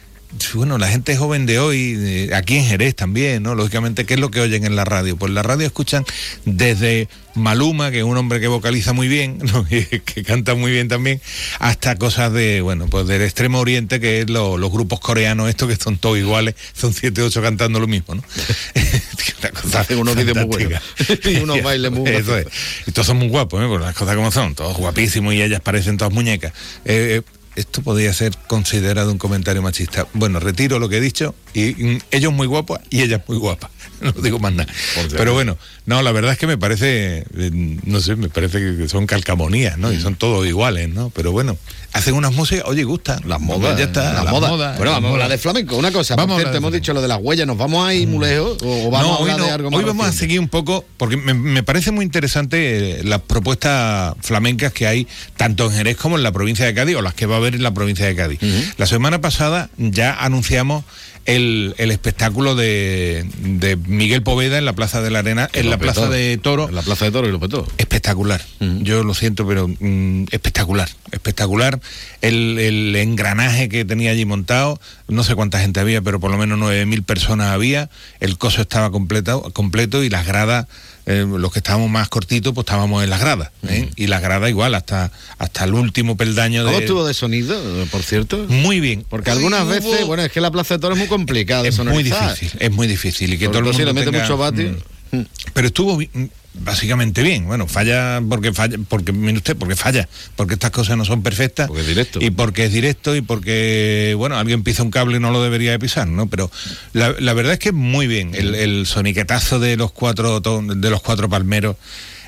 bueno, 0.53 0.77
la 0.77 0.87
gente 0.87 1.15
joven 1.17 1.45
de 1.45 1.59
hoy, 1.59 1.95
eh, 1.97 2.29
aquí 2.35 2.57
en 2.57 2.65
Jerez 2.65 2.95
también, 2.95 3.43
¿no? 3.43 3.55
Lógicamente, 3.55 4.05
¿qué 4.05 4.15
es 4.15 4.19
lo 4.19 4.29
que 4.31 4.41
oyen 4.41 4.65
en 4.65 4.75
la 4.75 4.85
radio? 4.85 5.17
Pues 5.17 5.31
la 5.31 5.41
radio 5.43 5.65
escuchan 5.65 6.05
desde 6.45 7.07
Maluma, 7.35 7.91
que 7.91 7.99
es 7.99 8.03
un 8.03 8.17
hombre 8.17 8.39
que 8.39 8.47
vocaliza 8.47 8.93
muy 8.93 9.07
bien, 9.07 9.39
que 9.69 10.23
canta 10.23 10.53
muy 10.55 10.71
bien 10.71 10.87
también, 10.87 11.21
hasta 11.59 11.95
cosas 11.95 12.33
de, 12.33 12.61
bueno, 12.61 12.87
pues 12.87 13.07
del 13.07 13.21
extremo 13.21 13.59
oriente, 13.59 13.99
que 13.99 14.21
es 14.21 14.29
lo- 14.29 14.57
los 14.57 14.71
grupos 14.71 14.99
coreanos 14.99 15.49
estos 15.49 15.69
que 15.69 15.75
son 15.75 15.97
todos 15.97 16.17
iguales, 16.17 16.55
son 16.73 16.93
7 16.93 17.21
8 17.21 17.41
cantando 17.41 17.79
lo 17.79 17.87
mismo, 17.87 18.15
¿no? 18.15 18.23
Una 19.39 19.49
cosa 19.51 19.79
Hacen 19.81 19.99
unos 19.99 20.15
muy 20.15 20.45
buenos. 20.45 20.81
Y 21.25 21.35
unos 21.37 21.61
bailes 21.61 21.91
muy 21.91 22.09
Eso 22.09 22.35
es. 22.37 22.47
Y 22.87 22.91
todos 22.91 23.05
son 23.07 23.17
muy 23.17 23.27
guapos, 23.29 23.63
¿eh? 23.63 23.67
Por 23.67 23.81
las 23.81 23.95
cosas 23.95 24.15
como 24.15 24.31
son, 24.31 24.55
todos 24.55 24.75
guapísimos 24.77 25.33
y 25.35 25.41
ellas 25.41 25.61
parecen 25.61 25.97
todas 25.97 26.11
muñecas. 26.13 26.53
Eh, 26.85 27.21
eh, 27.21 27.36
esto 27.57 27.81
podría 27.81 28.13
ser 28.13 28.37
considerado 28.47 29.11
un 29.11 29.17
comentario 29.17 29.63
machista. 29.63 30.07
Bueno, 30.13 30.39
retiro 30.39 30.77
lo 30.77 30.89
que 30.89 30.97
he 30.97 31.01
dicho 31.01 31.33
y 31.55 31.73
mm, 31.73 31.99
ellos 32.11 32.31
muy 32.31 32.45
guapos 32.45 32.79
y 32.91 33.01
ellas 33.01 33.21
muy 33.27 33.37
guapas. 33.37 33.71
No 33.99 34.11
digo 34.11 34.37
más 34.37 34.53
nada. 34.53 34.71
Pero 35.09 35.33
bueno, 35.33 35.57
no, 35.87 36.03
la 36.03 36.11
verdad 36.11 36.31
es 36.33 36.37
que 36.37 36.45
me 36.45 36.55
parece, 36.55 37.25
eh, 37.35 37.79
no 37.83 37.99
sé, 37.99 38.15
me 38.15 38.29
parece 38.29 38.59
que 38.59 38.87
son 38.87 39.07
calcamonías, 39.07 39.79
¿no? 39.79 39.91
Y 39.91 39.99
son 39.99 40.13
todos 40.13 40.45
iguales, 40.45 40.89
¿no? 40.89 41.09
Pero 41.09 41.31
bueno, 41.31 41.57
hacen 41.97 42.13
unas 42.13 42.33
músicas, 42.33 42.65
oye, 42.67 42.83
gustan. 42.83 43.21
Las 43.27 43.39
modas, 43.39 43.77
ya 43.77 43.85
está, 43.85 44.13
las 44.13 44.23
las 44.25 44.33
modas. 44.33 44.49
modas, 44.51 44.77
Bueno, 44.77 44.91
vamos 44.91 45.09
a 45.09 45.13
hablar 45.13 45.29
de 45.29 45.37
flamenco. 45.37 45.75
Una 45.77 45.91
cosa, 45.91 46.15
Vamos 46.15 46.35
por 46.35 46.41
cierto, 46.41 46.57
hemos 46.57 46.71
dicho 46.71 46.93
lo 46.93 47.01
de 47.01 47.07
las 47.07 47.19
huellas, 47.21 47.47
¿nos 47.47 47.57
vamos 47.57 47.87
a 47.87 47.93
ir 47.93 48.07
muy 48.07 48.25
lejos? 48.27 48.57
¿O, 48.63 48.89
vamos 48.89 49.07
no, 49.07 49.15
a 49.15 49.19
hablar 49.19 49.37
no. 49.39 49.45
de 49.45 49.51
algo 49.51 49.71
más 49.71 49.79
Hoy 49.79 49.85
vamos 49.85 50.05
a 50.07 50.11
seguir 50.11 50.39
un 50.39 50.47
poco, 50.49 50.85
porque 50.97 51.17
me, 51.17 51.33
me 51.33 51.63
parece 51.63 51.91
muy 51.91 52.05
interesante 52.05 52.99
eh, 52.99 53.03
las 53.03 53.21
propuestas 53.21 54.15
flamencas 54.21 54.71
que 54.73 54.87
hay 54.87 55.07
tanto 55.35 55.65
en 55.65 55.71
Jerez 55.71 55.97
como 55.97 56.17
en 56.17 56.23
la 56.23 56.31
provincia 56.31 56.65
de 56.65 56.73
Cádiz, 56.73 56.95
o 56.95 57.01
las 57.01 57.13
que 57.13 57.25
va 57.25 57.35
a 57.35 57.37
haber 57.37 57.55
en 57.55 57.63
la 57.63 57.73
provincia 57.73 58.05
de 58.05 58.15
Cádiz. 58.15 58.39
La 58.77 58.85
semana 58.85 59.21
pasada 59.21 59.69
ya 59.77 60.13
anunciamos 60.13 60.83
el, 61.27 61.75
el 61.77 61.91
espectáculo 61.91 62.55
de, 62.55 63.29
de 63.39 63.75
Miguel 63.75 64.23
Poveda 64.23 64.57
en 64.57 64.65
la 64.65 64.73
Plaza 64.73 65.01
de 65.01 65.11
la 65.11 65.19
Arena, 65.19 65.49
en 65.53 65.69
la. 65.69 65.77
Plaza 65.77 66.07
de 66.09 66.37
Toro. 66.37 66.69
En 66.69 66.75
la 66.75 66.81
Plaza 66.81 67.05
de 67.05 67.11
Toro 67.11 67.27
y 67.27 67.31
lo 67.31 67.39
petó. 67.39 67.67
Espectacular. 67.77 68.41
Yo 68.59 69.03
lo 69.03 69.13
siento, 69.13 69.45
pero 69.45 69.67
mm, 69.67 70.25
espectacular. 70.31 70.89
Espectacular. 71.11 71.79
El, 72.21 72.57
el 72.57 72.95
engranaje 72.95 73.67
que 73.67 73.83
tenía 73.83 74.11
allí 74.11 74.25
montado, 74.25 74.79
no 75.09 75.23
sé 75.23 75.35
cuánta 75.35 75.59
gente 75.59 75.81
había, 75.81 76.01
pero 76.01 76.19
por 76.21 76.31
lo 76.31 76.37
menos 76.37 76.57
9.000 76.59 77.03
personas 77.03 77.51
había. 77.51 77.89
El 78.21 78.37
coso 78.37 78.61
estaba 78.61 78.89
completo, 78.89 79.51
completo 79.51 80.03
y 80.03 80.09
las 80.09 80.25
gradas, 80.25 80.67
eh, 81.07 81.25
los 81.27 81.51
que 81.51 81.59
estábamos 81.59 81.89
más 81.89 82.09
cortitos, 82.09 82.53
pues 82.53 82.65
estábamos 82.65 83.03
en 83.03 83.09
las 83.09 83.19
gradas. 83.19 83.49
¿eh? 83.67 83.89
Y 83.95 84.07
las 84.07 84.21
gradas 84.21 84.49
igual, 84.49 84.75
hasta, 84.75 85.11
hasta 85.39 85.63
el 85.63 85.73
último 85.73 86.15
peldaño 86.17 86.63
¿Cómo 86.63 86.77
de... 86.77 86.83
estuvo 86.83 87.05
de 87.05 87.13
sonido, 87.13 87.59
por 87.91 88.03
cierto? 88.03 88.45
Muy 88.49 88.79
bien. 88.79 89.05
Porque 89.09 89.31
algunas 89.31 89.63
Hubo- 89.63 89.69
veces, 89.69 90.05
bueno, 90.05 90.23
es 90.23 90.31
que 90.31 90.41
la 90.41 90.51
Plaza 90.51 90.75
de 90.75 90.79
Toro 90.81 90.93
es 90.93 90.99
muy 90.99 91.07
complicada 91.07 91.63
de 91.63 91.69
es 91.69 91.79
muy 91.79 92.03
difícil, 92.03 92.51
es 92.59 92.71
muy 92.71 92.87
difícil. 92.87 93.33
Y 93.33 93.37
que 93.37 93.45
Sobre 93.45 93.59
todo 93.59 93.69
el 93.69 93.75
si 93.75 93.81
mundo 93.85 93.93
le 93.93 93.99
mete 94.05 94.11
tenga- 94.11 94.21
mucho 94.23 94.37
vatio. 94.37 94.75
Mm. 95.11 95.21
Pero 95.53 95.67
estuvo 95.67 95.97
mm, 95.97 96.25
básicamente 96.59 97.23
bien. 97.23 97.45
Bueno, 97.45 97.67
falla 97.67 98.21
porque 98.27 98.53
falla, 98.53 98.77
porque 98.87 99.11
mire 99.11 99.37
usted, 99.37 99.55
porque 99.55 99.75
falla, 99.75 100.07
porque 100.35 100.55
estas 100.55 100.71
cosas 100.71 100.97
no 100.97 101.05
son 101.05 101.23
perfectas. 101.23 101.67
Porque 101.67 101.81
es 101.81 101.87
directo. 101.87 102.19
Y 102.21 102.31
porque 102.31 102.65
es 102.65 102.73
directo 102.73 103.15
y 103.15 103.21
porque, 103.21 104.13
bueno, 104.17 104.37
alguien 104.37 104.63
pisa 104.63 104.83
un 104.83 104.91
cable 104.91 105.17
y 105.17 105.19
no 105.19 105.31
lo 105.31 105.41
debería 105.41 105.71
de 105.71 105.79
pisar, 105.79 106.07
¿no? 106.07 106.27
Pero 106.27 106.51
la, 106.93 107.15
la 107.19 107.33
verdad 107.33 107.53
es 107.53 107.59
que 107.59 107.71
muy 107.71 108.07
bien. 108.07 108.35
El, 108.35 108.55
el 108.55 108.85
soniquetazo 108.85 109.59
de 109.59 109.77
los 109.77 109.91
cuatro 109.91 110.39
de 110.39 110.89
los 110.89 111.01
cuatro 111.01 111.29
palmeros 111.29 111.77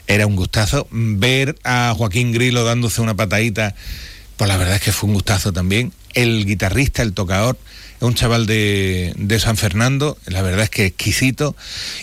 era 0.07 0.25
un 0.25 0.35
gustazo. 0.35 0.87
Ver 0.91 1.55
a 1.63 1.93
Joaquín 1.95 2.31
Grilo 2.31 2.63
dándose 2.63 3.01
una 3.01 3.15
patadita, 3.15 3.75
pues 4.37 4.47
la 4.47 4.57
verdad 4.57 4.75
es 4.75 4.81
que 4.81 4.91
fue 4.91 5.07
un 5.07 5.13
gustazo 5.13 5.53
también. 5.53 5.93
El 6.13 6.45
guitarrista, 6.45 7.03
el 7.03 7.13
tocador, 7.13 7.57
un 8.01 8.13
chaval 8.13 8.45
de, 8.45 9.13
de 9.17 9.39
San 9.39 9.57
Fernando, 9.57 10.17
la 10.25 10.41
verdad 10.41 10.63
es 10.63 10.69
que 10.69 10.85
exquisito. 10.85 11.55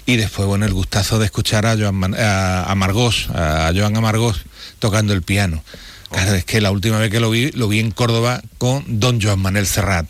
Y 0.05 0.17
después, 0.17 0.47
bueno, 0.47 0.67
el 0.67 0.73
gustazo 0.73 1.19
de 1.19 1.27
escuchar 1.27 1.67
a, 1.67 1.77
Joan 1.77 2.15
a, 2.15 2.65
a 2.65 2.75
Margós, 2.75 3.29
a 3.35 3.73
Joan 3.75 3.97
Amargós 3.97 4.43
tocando 4.79 5.13
el 5.13 5.23
piano. 5.23 5.63
Claro, 6.11 6.35
es 6.35 6.45
que 6.45 6.61
la 6.61 6.71
última 6.71 6.99
vez 6.99 7.11
que 7.11 7.21
lo 7.21 7.31
vi, 7.31 7.51
lo 7.53 7.69
vi 7.69 7.81
en 7.81 7.91
Córdoba 7.91 8.43
con 8.59 8.85
Don 9.01 9.21
Joan 9.21 9.41
Manuel 9.41 9.67
Serrat. 9.67 10.07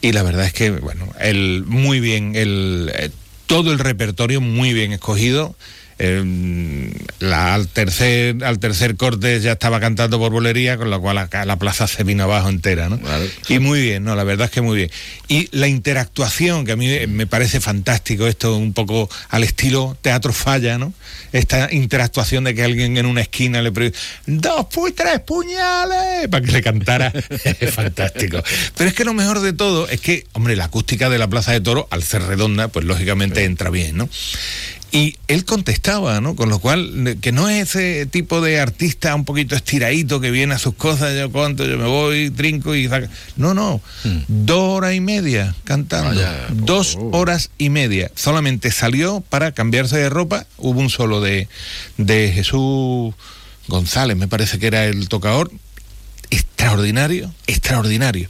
Y 0.00 0.12
la 0.12 0.22
verdad 0.22 0.46
es 0.46 0.52
que, 0.52 0.70
bueno, 0.70 1.12
el, 1.20 1.64
muy 1.66 2.00
bien, 2.00 2.34
el, 2.34 2.90
eh, 2.94 3.10
todo 3.46 3.72
el 3.72 3.78
repertorio 3.78 4.40
muy 4.40 4.72
bien 4.72 4.92
escogido. 4.92 5.54
Eh, 6.02 6.90
la- 7.18 7.54
al, 7.54 7.68
tercer, 7.68 8.42
al 8.42 8.58
tercer 8.58 8.96
corte 8.96 9.38
ya 9.40 9.52
estaba 9.52 9.80
cantando 9.80 10.18
por 10.18 10.32
bolería, 10.32 10.78
con 10.78 10.88
lo 10.88 10.98
cual 11.00 11.18
acá 11.18 11.44
la 11.44 11.58
plaza 11.58 11.86
se 11.86 12.04
vino 12.04 12.24
abajo 12.24 12.48
entera, 12.48 12.88
¿no? 12.88 12.98
Y 13.48 13.58
muy 13.58 13.82
bien, 13.82 14.04
¿no? 14.04 14.16
La 14.16 14.24
verdad 14.24 14.46
es 14.46 14.50
que 14.50 14.62
muy 14.62 14.76
bien. 14.78 14.90
Y 15.28 15.48
la 15.52 15.68
interactuación, 15.68 16.64
que 16.64 16.72
a 16.72 16.76
mí 16.76 16.88
me 17.06 17.26
parece 17.26 17.60
fantástico, 17.60 18.26
esto 18.26 18.56
un 18.56 18.72
poco 18.72 19.10
al 19.28 19.44
estilo 19.44 19.96
teatro 20.00 20.32
falla, 20.32 20.78
¿no? 20.78 20.94
Esta 21.32 21.68
interactuación 21.70 22.44
de 22.44 22.54
que 22.54 22.64
alguien 22.64 22.96
en 22.96 23.04
una 23.04 23.20
esquina 23.20 23.60
le 23.60 23.70
pregunta, 23.70 23.98
dos, 24.26 24.66
tres 24.96 25.20
puñales, 25.20 26.28
para 26.30 26.44
que 26.44 26.52
le 26.52 26.62
cantara, 26.62 27.12
es 27.60 27.74
fantástico. 27.74 28.42
Pero 28.76 28.88
es 28.88 28.96
que 28.96 29.04
lo 29.04 29.12
mejor 29.12 29.40
de 29.40 29.52
todo 29.52 29.86
es 29.86 30.00
que, 30.00 30.26
hombre, 30.32 30.56
la 30.56 30.64
acústica 30.64 31.10
de 31.10 31.18
la 31.18 31.28
Plaza 31.28 31.52
de 31.52 31.60
Toro, 31.60 31.86
al 31.90 32.02
ser 32.02 32.22
redonda, 32.22 32.68
pues 32.68 32.86
lógicamente 32.86 33.44
entra 33.44 33.68
bien, 33.68 33.98
¿no? 33.98 34.08
Y 34.92 35.16
él 35.28 35.44
contestaba, 35.44 36.20
¿no? 36.20 36.34
Con 36.34 36.48
lo 36.48 36.58
cual, 36.58 37.16
que 37.20 37.30
no 37.30 37.48
es 37.48 37.76
ese 37.76 38.06
tipo 38.06 38.40
de 38.40 38.58
artista 38.58 39.14
un 39.14 39.24
poquito 39.24 39.54
estiradito 39.54 40.20
que 40.20 40.32
viene 40.32 40.54
a 40.54 40.58
sus 40.58 40.74
cosas, 40.74 41.16
yo 41.16 41.30
cuánto, 41.30 41.64
yo 41.64 41.78
me 41.78 41.86
voy, 41.86 42.30
trinco 42.30 42.74
y 42.74 42.88
saca. 42.88 43.08
No, 43.36 43.54
no. 43.54 43.80
Dos 44.26 44.58
horas 44.58 44.94
y 44.94 45.00
media 45.00 45.54
cantando. 45.62 46.20
Dos 46.50 46.98
horas 47.12 47.50
y 47.56 47.70
media. 47.70 48.10
Solamente 48.16 48.72
salió 48.72 49.20
para 49.20 49.52
cambiarse 49.52 49.96
de 49.96 50.08
ropa. 50.08 50.46
Hubo 50.56 50.80
un 50.80 50.90
solo 50.90 51.20
de, 51.20 51.48
de 51.96 52.32
Jesús 52.32 53.14
González, 53.68 54.16
me 54.16 54.26
parece 54.26 54.58
que 54.58 54.66
era 54.66 54.86
el 54.86 55.08
tocador. 55.08 55.52
Extraordinario, 56.30 57.32
extraordinario. 57.46 58.28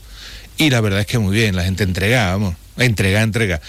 Y 0.57 0.69
la 0.69 0.79
verdad 0.81 1.01
es 1.01 1.07
que 1.07 1.17
muy 1.17 1.35
bien, 1.35 1.55
la 1.55 1.63
gente 1.63 1.83
entregada, 1.83 2.33
vamos. 2.33 2.55
Entrega, 2.77 3.21
entrega. 3.21 3.61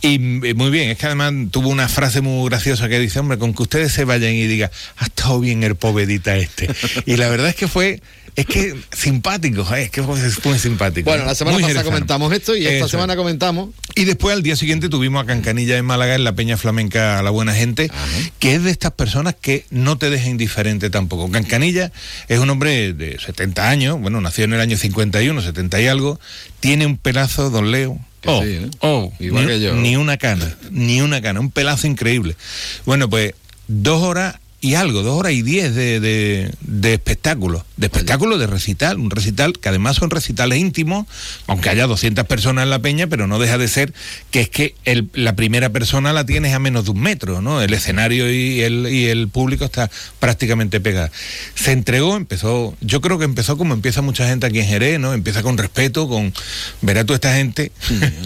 Y 0.00 0.18
mm, 0.18 0.56
muy 0.56 0.70
bien, 0.70 0.90
es 0.90 0.98
que 0.98 1.06
además 1.06 1.32
tuvo 1.50 1.68
una 1.68 1.88
frase 1.88 2.20
muy 2.20 2.48
graciosa 2.48 2.88
que 2.88 2.98
dice, 2.98 3.18
hombre, 3.18 3.38
con 3.38 3.54
que 3.54 3.62
ustedes 3.62 3.92
se 3.92 4.04
vayan 4.04 4.32
y 4.32 4.46
digan, 4.46 4.70
ha 4.96 5.04
estado 5.04 5.40
bien 5.40 5.62
el 5.62 5.76
povedita 5.76 6.36
este. 6.36 6.68
y 7.06 7.16
la 7.16 7.28
verdad 7.28 7.48
es 7.48 7.56
que 7.56 7.68
fue, 7.68 8.00
es 8.36 8.46
que 8.46 8.76
simpático, 8.92 9.66
¿eh? 9.74 9.84
es 9.84 9.90
que 9.90 10.02
fue 10.02 10.58
simpático. 10.58 11.10
Bueno, 11.10 11.24
la 11.24 11.34
semana 11.34 11.56
Muy 11.56 11.62
pasada 11.62 11.80
jerezano. 11.80 11.96
comentamos 11.96 12.32
esto 12.32 12.56
y 12.56 12.66
esta 12.66 12.76
Eso 12.78 12.88
semana 12.88 13.16
comentamos. 13.16 13.70
Y 13.96 14.04
después 14.04 14.36
al 14.36 14.44
día 14.44 14.54
siguiente 14.54 14.88
tuvimos 14.88 15.24
a 15.24 15.26
Cancanilla 15.26 15.76
en 15.76 15.84
Málaga 15.84 16.14
en 16.14 16.22
la 16.22 16.34
Peña 16.34 16.56
Flamenca 16.56 17.20
La 17.22 17.30
Buena 17.30 17.52
Gente, 17.52 17.90
que 18.38 18.54
es 18.54 18.62
de 18.62 18.70
estas 18.70 18.92
personas 18.92 19.34
que 19.40 19.64
no 19.70 19.98
te 19.98 20.08
deja 20.08 20.28
indiferente 20.28 20.88
tampoco. 20.88 21.28
Cancanilla 21.32 21.90
es 22.28 22.38
un 22.38 22.48
hombre 22.50 22.92
de 22.92 23.18
70 23.18 23.68
años, 23.68 24.00
bueno, 24.00 24.20
nació 24.20 24.44
en 24.44 24.52
el 24.52 24.60
año 24.60 24.76
51, 24.76 25.42
70 25.42 25.80
y 25.80 25.86
algo, 25.88 26.20
tiene 26.60 26.86
un 26.86 26.96
pelazo, 26.96 27.50
don 27.50 27.72
Leo. 27.72 27.98
Que 28.20 28.28
Oh, 28.30 28.42
sí, 28.42 28.48
¿eh? 28.50 28.70
oh, 28.80 29.12
Igual 29.20 29.46
ni, 29.46 29.52
que 29.52 29.60
yo. 29.60 29.74
ni 29.74 29.96
una 29.96 30.16
cana, 30.16 30.56
ni 30.70 31.00
una 31.00 31.20
cana, 31.22 31.40
un 31.40 31.50
pelazo 31.50 31.86
increíble. 31.86 32.36
Bueno, 32.84 33.08
pues 33.08 33.34
dos 33.68 34.02
horas 34.02 34.36
y 34.60 34.74
algo, 34.74 35.02
dos 35.04 35.16
horas 35.18 35.32
y 35.32 35.42
diez 35.42 35.72
de, 35.74 36.00
de, 36.00 36.50
de 36.62 36.94
espectáculo, 36.94 37.64
de 37.76 37.86
espectáculo 37.86 38.38
de 38.38 38.46
recital, 38.48 38.98
un 38.98 39.08
recital 39.10 39.52
que 39.58 39.68
además 39.68 39.96
son 39.96 40.10
recitales 40.10 40.58
íntimos, 40.58 41.06
aunque 41.46 41.70
haya 41.70 41.86
200 41.86 42.26
personas 42.26 42.64
en 42.64 42.70
la 42.70 42.80
peña, 42.80 43.06
pero 43.06 43.28
no 43.28 43.38
deja 43.38 43.56
de 43.56 43.68
ser 43.68 43.92
que 44.32 44.40
es 44.40 44.48
que 44.48 44.74
el- 44.84 45.08
la 45.14 45.36
primera 45.36 45.70
persona 45.70 46.12
la 46.12 46.26
tienes 46.26 46.54
a 46.54 46.58
menos 46.58 46.86
de 46.86 46.90
un 46.90 47.00
metro, 47.00 47.40
¿no? 47.40 47.62
El 47.62 47.72
escenario 47.72 48.28
y 48.32 48.60
el, 48.62 48.88
y 48.90 49.06
el 49.06 49.28
público 49.28 49.64
está 49.64 49.90
prácticamente 50.18 50.80
pegado. 50.80 51.10
Se 51.54 51.70
entregó, 51.72 52.16
empezó, 52.16 52.74
yo 52.80 53.00
creo 53.00 53.18
que 53.18 53.24
empezó 53.26 53.56
como 53.56 53.74
empieza 53.74 54.02
mucha 54.02 54.26
gente 54.28 54.46
aquí 54.46 54.58
en 54.58 54.66
Jerez, 54.66 54.98
¿no? 54.98 55.14
Empieza 55.14 55.42
con 55.44 55.56
respeto, 55.56 56.08
con, 56.08 56.34
verá 56.82 57.04
tú 57.04 57.14
esta 57.14 57.32
gente, 57.34 57.70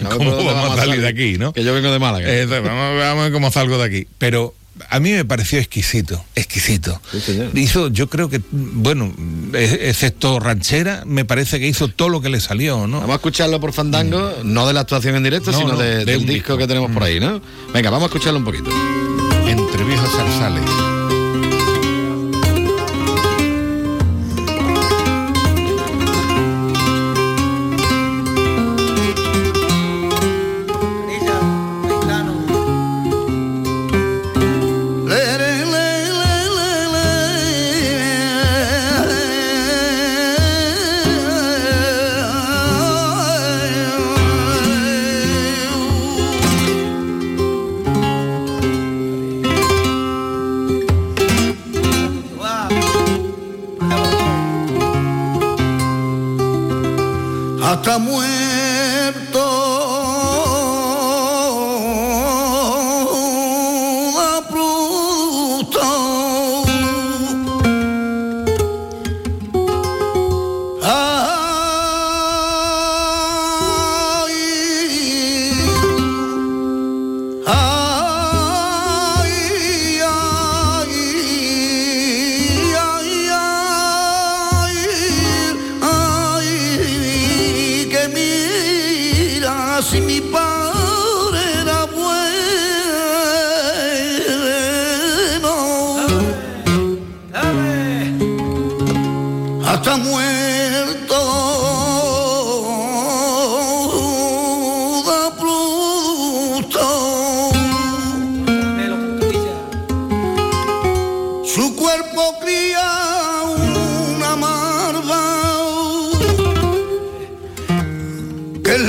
A 0.03 0.09
ver 0.09 0.17
cómo 0.17 0.35
vamos 0.43 0.71
a 0.71 0.75
salir 0.77 0.99
de 1.01 1.07
aquí, 1.07 1.37
¿no? 1.37 1.53
Que 1.53 1.63
yo 1.63 1.73
vengo 1.75 1.91
de 1.91 1.99
Málaga. 1.99 2.27
Eh, 2.27 2.45
vamos, 2.47 2.65
vamos 2.97 3.19
a 3.19 3.23
ver 3.25 3.31
cómo 3.31 3.51
salgo 3.51 3.77
de 3.77 3.83
aquí. 3.83 4.07
Pero 4.17 4.55
a 4.89 4.99
mí 4.99 5.11
me 5.11 5.23
pareció 5.25 5.59
exquisito, 5.59 6.23
exquisito. 6.35 6.99
Hizo, 7.53 7.89
yo 7.89 8.09
creo 8.09 8.29
que, 8.29 8.41
bueno, 8.51 9.13
excepto 9.53 10.39
ranchera, 10.39 11.03
me 11.05 11.25
parece 11.25 11.59
que 11.59 11.67
hizo 11.67 11.87
todo 11.87 12.09
lo 12.09 12.21
que 12.21 12.29
le 12.29 12.39
salió, 12.39 12.87
¿no? 12.87 12.97
Vamos 12.99 13.13
a 13.13 13.15
escucharlo 13.15 13.59
por 13.59 13.73
Fandango, 13.73 14.31
no 14.43 14.65
de 14.67 14.73
la 14.73 14.81
actuación 14.81 15.15
en 15.15 15.23
directo, 15.23 15.51
No, 15.51 15.57
sino 15.59 15.73
no, 15.73 15.79
de- 15.79 15.99
de 15.99 16.05
del 16.05 16.25
disco 16.25 16.57
que 16.57 16.67
tenemos 16.67 16.91
por 16.91 17.03
ahí, 17.03 17.19
¿no? 17.19 17.41
Venga, 17.73 17.89
vamos 17.89 18.03
a 18.03 18.13
escucharlo 18.13 18.39
un 18.39 18.45
poquito. 18.45 18.69
Entre 19.47 19.83
viejos 19.83 20.09
zarzales. 20.15 20.63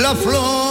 La 0.01 0.13
flor 0.15 0.64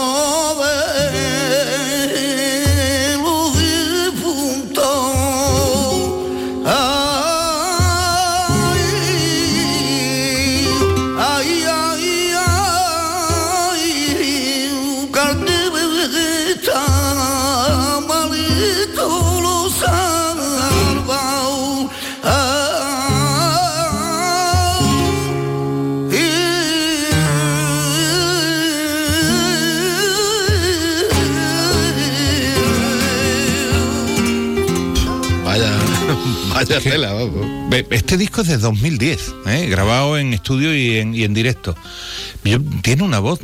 vaya 36.77 36.91
tela, 36.91 37.13
vamos. 37.13 37.69
Ve- 37.69 37.85
Este 37.91 38.17
disco 38.17 38.41
es 38.41 38.47
de 38.47 38.57
2010, 38.57 39.33
¿eh? 39.47 39.67
grabado 39.69 40.17
en 40.17 40.33
estudio 40.33 40.75
y 40.75 40.97
en, 40.97 41.13
y 41.15 41.23
en 41.23 41.33
directo. 41.33 41.75
Yo- 42.43 42.59
tiene 42.81 43.03
una 43.03 43.19
voz, 43.19 43.39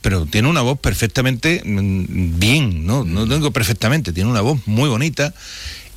pero 0.00 0.26
tiene 0.26 0.48
una 0.48 0.60
voz 0.62 0.78
perfectamente 0.78 1.62
mm, 1.64 2.38
bien, 2.38 2.86
¿no? 2.86 3.04
No 3.04 3.26
tengo 3.28 3.50
perfectamente, 3.50 4.12
tiene 4.12 4.30
una 4.30 4.40
voz 4.40 4.60
muy 4.66 4.88
bonita 4.88 5.34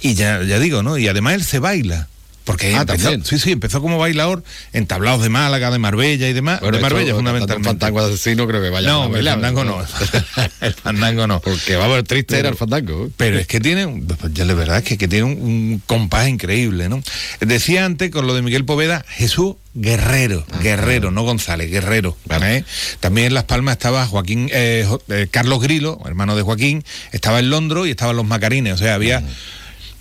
y 0.02 0.14
ya, 0.16 0.44
ya 0.44 0.60
digo, 0.60 0.84
¿no? 0.84 0.98
Y 0.98 1.08
además 1.08 1.36
él 1.36 1.44
se 1.44 1.60
baila. 1.60 2.08
Porque 2.52 2.76
Ah, 2.76 2.82
empezó, 2.82 3.04
también. 3.10 3.26
sí, 3.26 3.40
sí, 3.40 3.52
empezó 3.52 3.82
como 3.82 3.98
bailador 3.98 4.44
en 4.74 4.86
tablaos 4.88 5.22
de 5.22 5.30
Málaga, 5.30 5.72
de 5.72 5.80
Marbella 5.80 6.28
y 6.30 6.34
demás. 6.34 6.60
Bueno, 6.60 6.78
de 6.78 6.82
Marbella 6.84 7.16
fundamentalmente. 7.16 7.70
un 7.70 7.80
fandango 7.80 8.00
asesino 8.02 8.48
creo 8.48 8.62
que 8.62 8.70
vaya 8.70 8.88
No, 8.90 9.04
a 9.04 9.06
el 9.06 9.12
bailar, 9.12 9.34
fandango 9.36 9.64
no. 9.64 9.82
el 10.62 10.74
fandango 10.74 11.28
no. 11.28 11.40
Porque 11.42 11.76
vamos, 11.76 11.98
el 11.98 12.04
triste 12.04 12.38
era 12.40 12.50
el 12.50 12.56
fandango. 12.56 13.06
¿eh? 13.06 13.10
Pero 13.18 13.40
es 13.40 13.48
que 13.48 13.60
tiene, 13.60 14.04
ya 14.34 14.46
la 14.46 14.54
verdad 14.54 14.78
es 14.80 14.84
que, 14.84 14.98
que 14.98 15.08
tiene 15.08 15.26
un, 15.26 15.42
un 15.42 15.84
compás 15.86 16.28
increíble, 16.28 16.90
¿no? 16.90 17.02
Decía 17.40 17.86
antes 17.86 18.12
con 18.12 18.28
lo 18.28 18.34
de 18.34 18.42
Miguel 18.42 18.66
Poveda, 18.66 19.06
Jesús 19.08 19.56
Guerrero, 19.74 20.46
Guerrero, 20.62 21.12
no 21.12 21.24
González, 21.24 21.72
Guerrero. 21.72 22.18
¿eh? 22.44 22.64
También 23.00 23.28
en 23.28 23.34
Las 23.34 23.46
Palmas 23.46 23.74
estaba 23.74 24.06
Joaquín, 24.06 24.50
eh, 24.52 24.86
eh, 25.08 25.28
Carlos 25.32 25.62
Grilo, 25.62 26.00
hermano 26.06 26.36
de 26.36 26.42
Joaquín, 26.42 26.84
estaba 27.14 27.40
el 27.40 27.50
Londro 27.50 27.86
y 27.86 27.92
estaban 27.92 28.18
los 28.18 28.26
Macarines, 28.26 28.74
o 28.74 28.78
sea, 28.78 28.96
había 28.96 29.24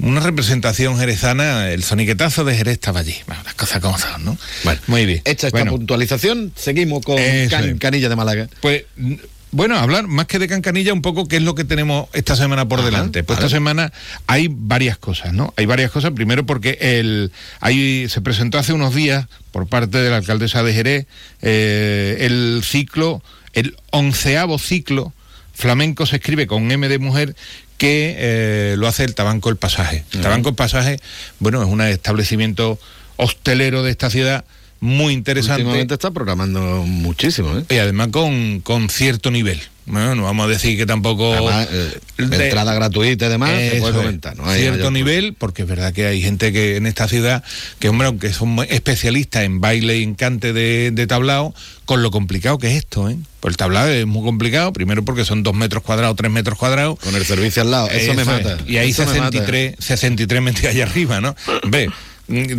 una 0.02 0.20
representación 0.20 0.98
jerezana, 0.98 1.70
el 1.70 1.82
soniquetazo 1.84 2.44
de 2.44 2.56
Jerez 2.56 2.74
estaba 2.74 3.00
allí. 3.00 3.14
Bueno, 3.26 3.42
las 3.44 3.54
cosas 3.54 3.80
como 3.80 3.98
son, 3.98 4.24
¿no? 4.24 4.38
Bueno, 4.64 4.80
muy 4.86 5.06
bien. 5.06 5.22
Hecha 5.24 5.48
esta 5.48 5.58
Bueno, 5.58 5.72
puntualización, 5.72 6.52
seguimos 6.56 7.04
con 7.04 7.18
Eso 7.18 7.50
Can- 7.56 7.70
es. 7.70 7.78
Canilla 7.78 8.08
de 8.08 8.16
Málaga. 8.16 8.48
pues 8.60 8.84
bueno, 9.52 9.76
hablar 9.76 10.06
más 10.06 10.26
que 10.26 10.38
de 10.38 10.46
Cancanilla, 10.46 10.92
un 10.92 11.02
poco 11.02 11.26
qué 11.26 11.38
es 11.38 11.42
lo 11.42 11.56
que 11.56 11.64
tenemos 11.64 12.08
esta 12.12 12.36
semana 12.36 12.68
por 12.68 12.78
Ajá, 12.78 12.86
delante. 12.88 13.24
Pues 13.24 13.40
esta 13.40 13.48
semana 13.50 13.92
hay 14.28 14.46
varias 14.48 14.96
cosas, 14.96 15.32
¿no? 15.32 15.52
Hay 15.56 15.66
varias 15.66 15.90
cosas. 15.90 16.12
Primero 16.12 16.46
porque 16.46 16.78
el, 16.80 17.32
hay, 17.58 18.08
se 18.08 18.20
presentó 18.20 18.58
hace 18.58 18.72
unos 18.72 18.94
días 18.94 19.26
por 19.50 19.66
parte 19.66 19.98
de 19.98 20.08
la 20.08 20.18
alcaldesa 20.18 20.62
de 20.62 20.72
Jerez 20.72 21.06
eh, 21.42 22.18
el 22.20 22.62
ciclo, 22.64 23.24
el 23.52 23.74
onceavo 23.90 24.56
ciclo 24.60 25.12
flamenco 25.52 26.06
se 26.06 26.16
escribe 26.16 26.46
con 26.46 26.70
M 26.70 26.88
de 26.88 26.98
mujer 27.00 27.34
que 27.80 28.14
eh, 28.18 28.74
lo 28.76 28.86
hace 28.86 29.04
el 29.04 29.14
Tabanco 29.14 29.48
El 29.48 29.56
Pasaje. 29.56 30.04
El. 30.12 30.20
Tabanco 30.20 30.50
El 30.50 30.54
Pasaje, 30.54 31.00
bueno, 31.38 31.62
es 31.62 31.68
un 31.70 31.80
establecimiento 31.80 32.78
hostelero 33.16 33.82
de 33.82 33.90
esta 33.90 34.10
ciudad 34.10 34.44
muy 34.80 35.12
interesante. 35.12 35.62
Últimamente 35.62 35.94
está 35.94 36.10
programando 36.10 36.60
muchísimo, 36.86 37.56
¿eh? 37.58 37.64
Y 37.68 37.76
además 37.78 38.08
con, 38.08 38.60
con 38.60 38.88
cierto 38.88 39.30
nivel. 39.30 39.60
Bueno, 39.86 40.14
no 40.14 40.22
vamos 40.22 40.46
a 40.46 40.48
decir 40.48 40.76
que 40.76 40.86
tampoco... 40.86 41.32
Además, 41.34 41.68
eh, 41.72 41.98
de- 42.18 42.44
entrada 42.44 42.72
gratuita 42.74 43.26
y 43.26 43.28
demás, 43.28 43.50
se 43.50 43.76
puede 43.80 43.92
es. 43.92 43.96
comentar. 43.98 44.36
¿no? 44.36 44.46
Hay 44.48 44.60
cierto 44.60 44.90
nivel, 44.92 45.34
porque 45.36 45.62
es 45.62 45.68
verdad 45.68 45.92
que 45.92 46.06
hay 46.06 46.22
gente 46.22 46.52
que 46.52 46.76
en 46.76 46.86
esta 46.86 47.08
ciudad, 47.08 47.42
que 47.80 47.88
hombre, 47.88 48.06
aunque 48.06 48.32
son 48.32 48.56
especialistas 48.68 49.42
en 49.42 49.60
baile 49.60 49.98
y 49.98 50.04
encante 50.04 50.52
de, 50.52 50.92
de 50.92 51.06
tablao, 51.08 51.54
con 51.86 52.02
lo 52.04 52.12
complicado 52.12 52.58
que 52.58 52.68
es 52.68 52.74
esto, 52.76 53.10
¿eh? 53.10 53.16
Pues 53.40 53.52
el 53.54 53.56
tablao 53.56 53.88
es 53.88 54.06
muy 54.06 54.22
complicado, 54.22 54.72
primero 54.72 55.04
porque 55.04 55.24
son 55.24 55.42
dos 55.42 55.54
metros 55.54 55.82
cuadrados, 55.82 56.14
tres 56.14 56.30
metros 56.30 56.56
cuadrados. 56.56 56.96
Con 57.00 57.16
el 57.16 57.24
servicio 57.24 57.62
al 57.62 57.70
lado, 57.72 57.90
eso 57.90 58.14
me 58.14 58.22
es. 58.22 58.28
mata, 58.28 58.58
Y 58.68 58.76
hay 58.76 58.90
eso 58.90 59.02
me 59.06 59.18
mata. 59.18 59.30
63, 59.32 59.74
63 59.80 60.42
metidos 60.42 60.72
allá 60.74 60.84
arriba, 60.84 61.20
¿no? 61.20 61.34
Ve, 61.66 61.90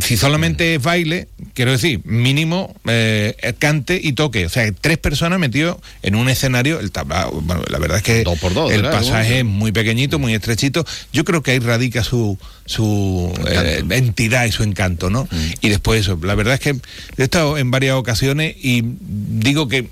si 0.01 0.17
solamente 0.17 0.76
es 0.76 0.82
baile, 0.84 1.28
quiero 1.53 1.72
decir, 1.72 2.01
mínimo 2.03 2.76
eh, 2.88 3.36
cante 3.59 3.99
y 4.01 4.13
toque. 4.13 4.45
O 4.45 4.49
sea, 4.49 4.72
tres 4.72 4.97
personas 4.97 5.39
metidos 5.39 5.78
en 6.01 6.15
un 6.15 6.30
escenario, 6.30 6.80
el 6.80 6.91
tablao, 6.91 7.41
bueno, 7.41 7.63
la 7.69 7.80
verdad 7.80 7.97
es 7.97 8.03
que 8.03 8.24
Dos 8.24 8.39
por 8.39 8.53
dos, 8.53 8.72
el 8.72 8.82
¿verdad? 8.82 8.99
pasaje 8.99 9.39
es 9.39 9.45
muy 9.45 9.72
pequeñito, 9.72 10.19
muy 10.19 10.34
estrechito. 10.34 10.86
Yo 11.13 11.24
creo 11.24 11.41
que 11.41 11.51
ahí 11.51 11.59
radica 11.59 12.03
su, 12.03 12.38
su 12.65 13.34
eh, 13.47 13.84
entidad 13.89 14.45
y 14.45 14.51
su 14.51 14.63
encanto, 14.63 15.09
¿no? 15.09 15.24
Mm. 15.32 15.51
Y 15.61 15.69
después 15.69 16.01
eso, 16.01 16.19
la 16.22 16.36
verdad 16.36 16.55
es 16.55 16.59
que 16.59 16.76
he 17.17 17.24
estado 17.24 17.57
en 17.57 17.72
varias 17.72 17.95
ocasiones 17.95 18.55
y 18.61 18.84
digo 18.84 19.67
que 19.67 19.88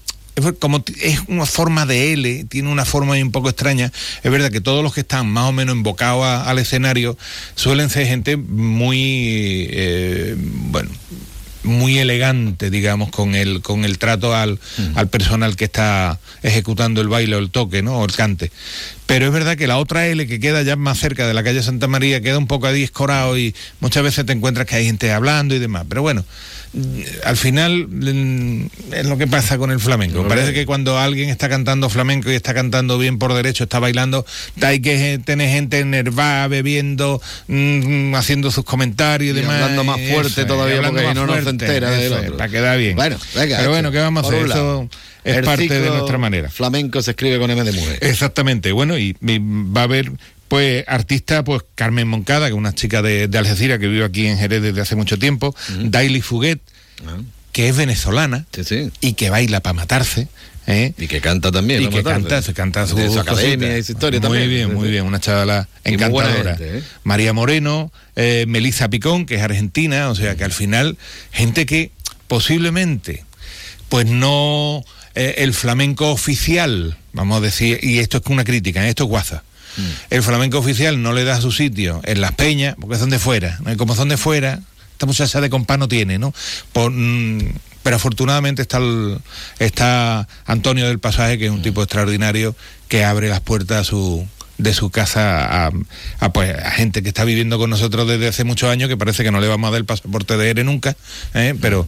como 0.60 0.84
es 1.02 1.20
una 1.28 1.46
forma 1.46 1.86
de 1.86 2.14
L, 2.14 2.44
tiene 2.46 2.70
una 2.72 2.86
forma 2.86 3.14
un 3.16 3.32
poco 3.32 3.50
extraña. 3.50 3.92
Es 4.24 4.32
verdad 4.32 4.52
que 4.52 4.62
todos 4.62 4.84
los 4.84 4.94
que 4.94 5.02
están 5.02 5.28
más 5.30 5.46
o 5.46 5.52
menos 5.52 5.74
embocados 5.74 6.24
a- 6.26 6.50
al 6.50 6.60
escenario 6.60 7.18
suelen 7.56 7.90
ser 7.90 8.08
gente 8.08 8.38
muy, 8.38 9.68
eh, 9.72 10.36
bueno, 10.38 10.90
muy 11.64 11.98
elegante, 12.00 12.70
digamos, 12.70 13.10
con 13.12 13.36
el, 13.36 13.62
con 13.62 13.84
el 13.84 13.98
trato 13.98 14.34
al, 14.34 14.60
al 14.96 15.10
personal 15.10 15.56
que 15.58 15.66
está 15.66 16.18
ejecutando 16.42 17.02
el 17.02 17.10
baile 17.10 17.36
o 17.36 17.40
el 17.40 17.52
toque, 17.52 17.82
¿no? 17.84 17.98
O 18.00 18.06
el 18.06 18.14
cante. 18.14 18.50
Pero 19.06 19.26
es 19.26 19.32
verdad 19.34 19.58
que 19.58 19.68
la 19.68 19.78
otra 19.78 20.08
L 20.08 20.26
que 20.26 20.40
queda 20.40 20.62
ya 20.62 20.76
más 20.78 21.00
cerca 21.00 21.28
de 21.28 21.34
la 21.34 21.44
calle 21.44 21.62
Santa 21.62 21.88
María 21.88 22.22
queda 22.22 22.38
un 22.38 22.48
poco 22.48 22.68
ahí 22.68 22.84
escorado 22.84 23.38
y 23.38 23.54
muchas 23.82 24.04
veces 24.04 24.26
te 24.26 24.32
encuentras 24.34 24.68
que 24.68 24.76
hay 24.78 24.86
gente 24.86 25.12
hablando 25.12 25.54
y 25.54 25.60
demás. 25.60 25.86
Pero 25.90 26.02
bueno, 26.02 26.24
al 27.24 27.36
final 27.36 27.88
es 28.92 29.06
lo 29.08 29.18
que 29.18 29.26
pasa 29.28 29.58
con 29.58 29.72
el 29.72 29.80
flamenco. 29.80 30.28
Parece 30.28 30.54
que 30.54 30.66
cuando 30.66 31.00
alguien 31.00 31.30
está 31.30 31.50
cantando 31.50 31.90
flamenco 31.90 32.32
y 32.32 32.36
está 32.36 32.54
cantando 32.54 32.98
bien 32.98 33.18
por 33.18 33.34
derecho, 33.34 33.64
está 33.64 33.80
bailando, 33.80 34.26
hay 34.62 34.80
que 34.80 35.20
tener 35.24 35.50
gente 35.50 35.80
enervada, 35.80 36.48
bebiendo, 36.48 37.22
mm, 37.48 38.14
haciendo 38.16 38.52
sus 38.52 38.64
comentarios 38.64 39.36
y, 39.36 39.40
Y 39.40 39.42
demás. 39.42 39.62
hablando 39.62 39.84
más 39.84 40.00
Eso 40.00 40.14
fuerte 40.14 40.42
es, 40.42 40.48
todavía 40.48 40.78
hablando 40.78 41.02
porque 41.02 41.14
no 41.16 41.26
nos 41.26 41.48
entera 41.48 41.90
del 41.90 42.02
eso 42.02 42.18
es, 42.18 42.24
otro. 42.26 42.38
Para 42.38 42.52
quedar 42.52 42.78
bien. 42.78 42.96
Bueno, 42.96 43.18
venga, 43.36 43.58
Pero 43.58 43.70
bueno. 43.72 43.92
¿qué 43.92 43.98
vamos 44.00 44.24
a 44.24 44.28
hacer? 44.28 44.46
Eso 44.46 44.90
es 45.24 45.38
el 45.38 45.44
parte 45.44 45.68
de 45.68 45.90
nuestra 45.90 46.18
manera. 46.18 46.50
Flamenco 46.50 47.02
se 47.02 47.12
escribe 47.12 47.40
con 47.40 47.50
M 47.50 47.64
de 47.64 47.72
mujer. 47.72 47.98
Exactamente, 48.02 48.72
bueno, 48.72 48.98
y, 48.98 49.18
y 49.22 49.40
va 49.40 49.82
a 49.82 49.84
haber 49.86 50.12
pues 50.50 50.84
artista, 50.88 51.43
pues 51.43 51.62
Carmen 51.76 52.08
Moncada, 52.08 52.47
que 52.47 52.54
es 52.54 52.58
una 52.58 52.74
chica 52.74 53.02
de, 53.02 53.28
de 53.30 53.38
Algeciras 53.38 53.80
que 53.80 53.88
vive 53.88 54.04
aquí 54.04 54.28
en 54.28 54.38
Jerez 54.38 54.62
desde 54.62 54.82
hace 54.82 54.95
mucho 54.97 55.18
tiempo, 55.18 55.56
Daily 55.86 56.22
Fuguet, 56.22 56.60
que 57.54 57.70
es 57.70 57.78
venezolana 57.78 58.45
y 59.00 59.14
que 59.14 59.30
baila 59.30 59.62
para 59.62 59.74
matarse. 59.74 60.28
¿eh? 60.68 60.93
Y 60.97 61.08
que 61.08 61.22
canta 61.22 61.52
también. 61.52 61.82
Y 61.84 61.88
que 61.88 61.97
matarse. 61.97 62.22
canta, 62.22 62.41
se 62.41 62.54
canta 62.54 62.88
su, 62.88 62.95
De 62.95 63.10
su 63.10 63.20
academia 63.20 63.78
y 63.78 63.84
su 63.84 63.93
historia 63.93 64.20
muy 64.20 64.30
también. 64.30 64.50
bien, 64.50 64.74
muy 64.74 64.89
bien, 64.89 65.06
una 65.06 65.20
chavala 65.20 65.68
muy 65.86 65.93
encantadora. 65.95 66.58
gente, 66.58 66.78
¿eh? 66.80 66.84
María 67.04 67.34
Moreno, 67.34 67.91
eh, 68.16 68.45
Melissa 68.47 68.89
Picón, 68.89 69.26
que 69.26 69.36
es 69.36 69.41
argentina, 69.41 70.10
o 70.10 70.16
sea 70.16 70.36
que 70.36 70.43
al 70.43 70.52
final, 70.52 70.97
gente 71.32 71.66
que 71.66 71.91
posiblemente 72.28 73.24
pues 73.89 74.06
no 74.06 74.84
eh, 75.16 75.36
el 75.39 75.54
flamenco 75.54 76.12
oficial, 76.12 76.97
vamos 77.14 77.38
a 77.38 77.41
decir, 77.41 77.80
y 77.82 78.00
esto 78.00 78.18
es 78.18 78.24
una 78.28 78.43
crítica, 78.43 78.86
¿eh? 78.86 78.89
esto 78.89 79.04
es 79.04 79.10
guaza. 79.10 79.43
El 80.10 80.24
flamenco 80.24 80.58
oficial 80.60 81.02
no 81.02 81.14
le 81.14 81.24
da 81.24 81.40
su 81.42 81.52
sitio 81.52 82.02
en 82.04 82.22
las 82.22 82.32
peñas, 82.34 82.76
porque 82.80 82.98
son 82.98 83.10
de 83.10 83.20
fuera. 83.20 83.58
¿no? 83.64 83.72
Y 83.72 83.76
como 83.78 83.96
son 83.96 84.10
de 84.10 84.18
fuera, 84.18 84.60
esta 84.92 85.06
muchacha 85.06 85.40
de 85.42 85.50
compás 85.50 85.78
no 85.80 85.88
tiene, 85.88 86.18
¿no? 86.20 86.34
Por, 86.74 86.92
mm, 86.92 87.54
pero 87.84 87.96
afortunadamente 87.96 88.62
está, 88.62 88.78
el- 88.78 89.20
está 89.60 90.28
Antonio 90.46 90.88
del 90.88 91.00
Pasaje, 91.00 91.38
que 91.38 91.46
es 91.46 91.52
un 91.52 91.62
tipo 91.62 91.82
extraordinario, 91.82 92.56
que 92.88 93.04
abre 93.06 93.30
las 93.30 93.40
puertas 93.40 93.82
a 93.82 93.84
su 93.84 94.28
de 94.60 94.74
su 94.74 94.91
casa 94.91 95.66
a, 95.68 95.72
a, 96.20 96.34
pues, 96.34 96.53
a 96.53 96.72
gente 96.72 97.01
que 97.01 97.07
está 97.07 97.24
viviendo 97.24 97.57
con 97.57 97.70
nosotros 97.70 98.07
desde 98.07 98.28
hace 98.28 98.43
muchos 98.43 98.70
años 98.70 98.89
que 98.89 98.97
parece 98.97 99.24
que 99.24 99.32
no 99.32 99.39
le 99.39 99.47
vamos 99.47 99.70
a 99.70 99.72
dar 99.72 99.80
el 99.80 99.86
pasaporte 99.86 100.38
de 100.38 100.49
ERE 100.49 100.64
nunca 100.64 100.95
¿eh? 101.34 101.55
pero 101.60 101.88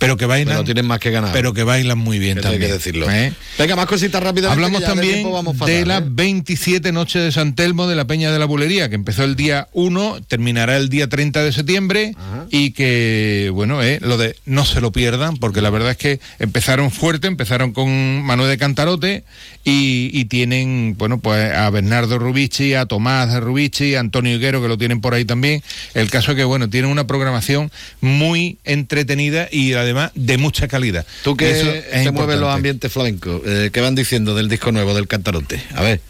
pero 0.00 0.16
que 0.16 0.24
bailan 0.24 0.54
Pero 0.54 0.64
tienen 0.64 0.86
más 0.86 0.98
que 0.98 1.10
ganar. 1.10 1.30
pero 1.30 1.52
que 1.52 1.62
bailan 1.62 1.98
muy 1.98 2.18
bien 2.18 2.38
Eso 2.38 2.48
hay 2.48 2.52
también 2.54 2.70
que 2.70 2.78
decirlo. 2.78 3.10
¿eh? 3.10 3.34
Venga, 3.58 3.76
más 3.76 3.84
cositas 3.84 4.22
rápidamente. 4.22 4.54
Hablamos 4.54 4.80
de 4.80 4.86
también 4.86 5.12
tiempo 5.12 5.32
vamos 5.32 5.58
fatal, 5.58 5.74
de 5.74 5.84
las 5.84 6.00
¿eh? 6.00 6.06
27 6.08 6.90
noches 6.90 7.22
de 7.22 7.30
San 7.30 7.54
Telmo 7.54 7.86
de 7.86 7.96
la 7.96 8.06
Peña 8.06 8.32
de 8.32 8.38
la 8.38 8.46
Bulería, 8.46 8.88
que 8.88 8.94
empezó 8.94 9.24
el 9.24 9.36
día 9.36 9.68
1, 9.74 10.22
terminará 10.26 10.78
el 10.78 10.88
día 10.88 11.06
30 11.10 11.44
de 11.44 11.52
septiembre 11.52 12.14
y 12.48 12.70
que, 12.70 13.50
bueno, 13.52 13.82
eh, 13.82 13.98
lo 14.00 14.16
de 14.16 14.36
no 14.46 14.64
se 14.64 14.80
lo 14.80 14.90
pierdan, 14.90 15.36
porque 15.36 15.60
la 15.60 15.68
verdad 15.68 15.90
es 15.90 15.98
que 15.98 16.18
empezaron 16.38 16.90
fuerte, 16.90 17.26
empezaron 17.26 17.72
con 17.72 18.22
Manuel 18.22 18.48
de 18.48 18.56
Cantarote 18.56 19.24
y, 19.64 20.10
y 20.18 20.24
tienen, 20.24 20.94
bueno, 20.96 21.18
pues 21.20 21.52
a 21.54 21.68
Bernardo 21.68 22.09
Rubici, 22.18 22.74
a 22.74 22.86
Tomás 22.86 23.32
de 23.32 23.40
Rubici, 23.40 23.94
a 23.94 24.00
Antonio 24.00 24.34
Higuero, 24.34 24.62
que 24.62 24.68
lo 24.68 24.78
tienen 24.78 25.00
por 25.00 25.14
ahí 25.14 25.24
también. 25.24 25.62
El 25.94 26.10
caso 26.10 26.32
es 26.32 26.36
que, 26.36 26.44
bueno, 26.44 26.68
tienen 26.68 26.90
una 26.90 27.06
programación 27.06 27.70
muy 28.00 28.58
entretenida 28.64 29.48
y 29.50 29.72
además 29.74 30.12
de 30.14 30.38
mucha 30.38 30.68
calidad. 30.68 31.06
Tú 31.22 31.36
que 31.36 31.50
Eso 31.50 31.66
te 31.66 32.02
es 32.02 32.12
mueves 32.12 32.38
los 32.38 32.54
ambientes 32.54 32.92
flamencos, 32.92 33.42
eh, 33.44 33.70
¿qué 33.72 33.80
van 33.80 33.94
diciendo 33.94 34.34
del 34.34 34.48
disco 34.48 34.72
nuevo 34.72 34.94
del 34.94 35.08
Cantarote? 35.08 35.62
A 35.74 35.82
ver, 35.82 36.00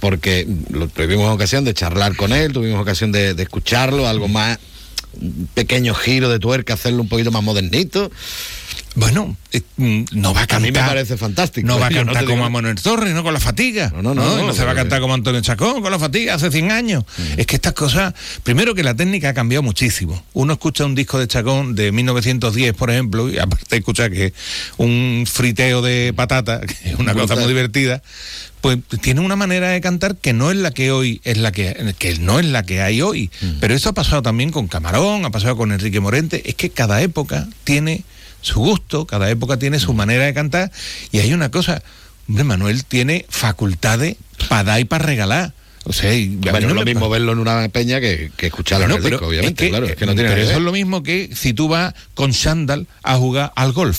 porque 0.00 0.46
lo, 0.70 0.88
tuvimos 0.88 1.32
ocasión 1.32 1.64
de 1.64 1.74
charlar 1.74 2.16
con 2.16 2.32
él, 2.32 2.52
tuvimos 2.52 2.80
ocasión 2.80 3.12
de, 3.12 3.34
de 3.34 3.42
escucharlo, 3.42 4.08
algo 4.08 4.28
más, 4.28 4.58
un 5.20 5.48
pequeño 5.54 5.94
giro 5.94 6.28
de 6.28 6.38
tuerca, 6.38 6.74
hacerlo 6.74 7.02
un 7.02 7.08
poquito 7.08 7.30
más 7.30 7.42
modernito. 7.42 8.10
Bueno, 8.96 9.36
eh, 9.52 9.62
mm, 9.76 10.02
no 10.12 10.34
va 10.34 10.40
a 10.40 10.44
A 10.44 10.46
cantar. 10.48 10.60
mí 10.72 10.72
me 10.72 10.84
parece 10.84 11.16
fantástico. 11.16 11.66
No 11.66 11.78
va 11.78 11.86
a 11.86 11.90
cantar 11.90 12.24
te 12.24 12.24
como 12.24 12.44
a 12.44 12.50
Manuel 12.50 12.74
Torres, 12.74 13.14
no 13.14 13.22
con 13.22 13.32
la 13.32 13.38
fatiga. 13.40 13.92
No, 13.94 14.02
no, 14.02 14.14
no, 14.14 14.46
no 14.46 14.52
se 14.52 14.64
va 14.64 14.72
a 14.72 14.74
cantar 14.74 15.00
como 15.00 15.14
Antonio 15.14 15.40
Chacón, 15.40 15.80
con 15.80 15.92
la 15.92 15.98
fatiga, 15.98 16.34
hace 16.34 16.50
100 16.50 16.72
años. 16.72 17.04
Mm. 17.16 17.40
Es 17.40 17.46
que 17.46 17.56
estas 17.56 17.72
cosas, 17.72 18.14
primero 18.42 18.74
que 18.74 18.82
la 18.82 18.94
técnica 18.94 19.28
ha 19.28 19.34
cambiado 19.34 19.62
muchísimo. 19.62 20.22
Uno 20.32 20.54
escucha 20.54 20.84
un 20.84 20.94
disco 20.96 21.18
de 21.20 21.28
Chacón 21.28 21.76
de 21.76 21.92
1910, 21.92 22.74
por 22.74 22.90
ejemplo, 22.90 23.30
y 23.30 23.38
aparte 23.38 23.76
escucha 23.76 24.10
que 24.10 24.32
un 24.76 25.24
friteo 25.30 25.82
de 25.82 26.12
patata, 26.14 26.60
que 26.66 26.90
es 26.90 26.94
una 26.98 27.12
cosa 27.12 27.26
Brutal. 27.34 27.38
muy 27.44 27.48
divertida, 27.48 28.02
pues 28.60 28.78
tiene 29.00 29.20
una 29.20 29.36
manera 29.36 29.68
de 29.68 29.80
cantar 29.80 30.16
que 30.16 30.32
no 30.32 30.50
es 30.50 30.56
la 30.56 30.72
que 30.72 30.90
hoy 30.90 31.20
es 31.24 31.38
la 31.38 31.52
que, 31.52 31.94
que 31.98 32.18
no 32.18 32.40
es 32.40 32.46
la 32.46 32.64
que 32.64 32.82
hay 32.82 33.00
hoy. 33.02 33.30
Mm. 33.40 33.46
Pero 33.60 33.72
eso 33.74 33.88
ha 33.88 33.94
pasado 33.94 34.20
también 34.20 34.50
con 34.50 34.66
Camarón, 34.66 35.24
ha 35.24 35.30
pasado 35.30 35.56
con 35.56 35.70
Enrique 35.72 36.00
Morente. 36.00 36.42
Es 36.44 36.56
que 36.56 36.70
cada 36.70 37.00
época 37.00 37.46
tiene 37.64 38.02
su 38.42 38.60
gusto, 38.60 39.06
cada 39.06 39.28
época 39.30 39.58
tiene 39.58 39.78
su 39.78 39.92
manera 39.94 40.24
de 40.24 40.34
cantar. 40.34 40.70
Y 41.12 41.18
hay 41.20 41.32
una 41.32 41.50
cosa, 41.50 41.82
hombre, 42.28 42.44
Manuel 42.44 42.84
tiene 42.84 43.26
facultades 43.28 44.16
para 44.48 44.64
dar 44.64 44.80
y 44.80 44.84
para 44.84 45.04
regalar. 45.04 45.52
O 45.84 45.92
sea, 45.94 46.10
Bueno, 46.10 46.60
no 46.60 46.68
es 46.68 46.74
lo 46.74 46.84
mismo 46.84 47.08
verlo 47.08 47.32
en 47.32 47.38
una 47.38 47.66
peña 47.70 48.00
que, 48.00 48.30
que 48.36 48.46
escucharlo 48.48 48.84
Bueno, 48.86 48.96
en 48.96 48.98
el 48.98 49.02
pero 49.04 49.16
disco, 49.16 49.26
obviamente, 49.28 49.64
es 49.64 49.66
que, 49.66 49.70
claro, 49.70 49.86
es 49.86 49.96
que 49.96 50.06
no 50.06 50.14
tiene 50.14 50.28
pero 50.30 50.42
eso 50.42 50.52
es 50.52 50.60
lo 50.62 50.72
mismo 50.72 51.02
que 51.02 51.30
si 51.34 51.54
tú 51.54 51.68
vas 51.68 51.94
con 52.14 52.32
chándal 52.32 52.86
a 53.02 53.16
jugar 53.16 53.52
al 53.56 53.72
golf. 53.72 53.98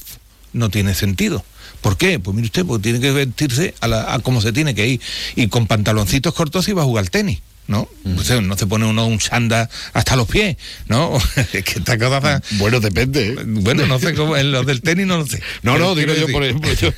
No 0.54 0.70
tiene 0.70 0.94
sentido. 0.94 1.44
¿Por 1.82 1.98
qué? 1.98 2.20
Pues 2.20 2.36
mire 2.36 2.46
usted, 2.46 2.66
porque 2.66 2.84
tiene 2.84 3.00
que 3.00 3.12
vestirse 3.12 3.74
a, 3.82 3.88
la- 3.88 4.14
a 4.14 4.20
como 4.20 4.42
se 4.42 4.52
tiene 4.54 4.76
que 4.76 4.86
ir. 4.88 5.02
Y 5.36 5.48
con 5.48 5.66
pantaloncitos 5.66 6.34
cortos 6.36 6.68
y 6.68 6.74
va 6.74 6.84
a 6.84 6.86
jugar 6.86 7.06
al 7.06 7.10
tenis. 7.10 7.40
¿No? 7.72 7.88
Mm. 8.04 8.18
O 8.20 8.24
sea, 8.26 8.42
no 8.42 8.58
se 8.58 8.68
pone 8.68 8.86
uno 8.86 9.06
un 9.08 9.18
chándal 9.18 9.70
hasta 9.94 10.18
los 10.18 10.28
pies, 10.28 10.58
¿no? 10.90 11.18
es 11.54 11.64
que 11.64 11.80
esta 11.80 11.98
cosa 11.98 12.42
Bueno, 12.58 12.82
depende. 12.82 13.30
¿eh? 13.30 13.36
Bueno, 13.46 13.86
no 13.88 13.98
sé 13.98 14.14
cómo, 14.14 14.36
en 14.36 14.52
los 14.52 14.66
del 14.66 14.82
tenis 14.82 15.08
no 15.08 15.20
lo 15.20 15.26
sé. 15.26 15.42
No, 15.64 15.78
no, 15.78 15.96
digo 15.96 16.14
yo, 16.14 16.28
por 16.28 16.44
ejemplo, 16.44 16.70
yo- 16.74 16.92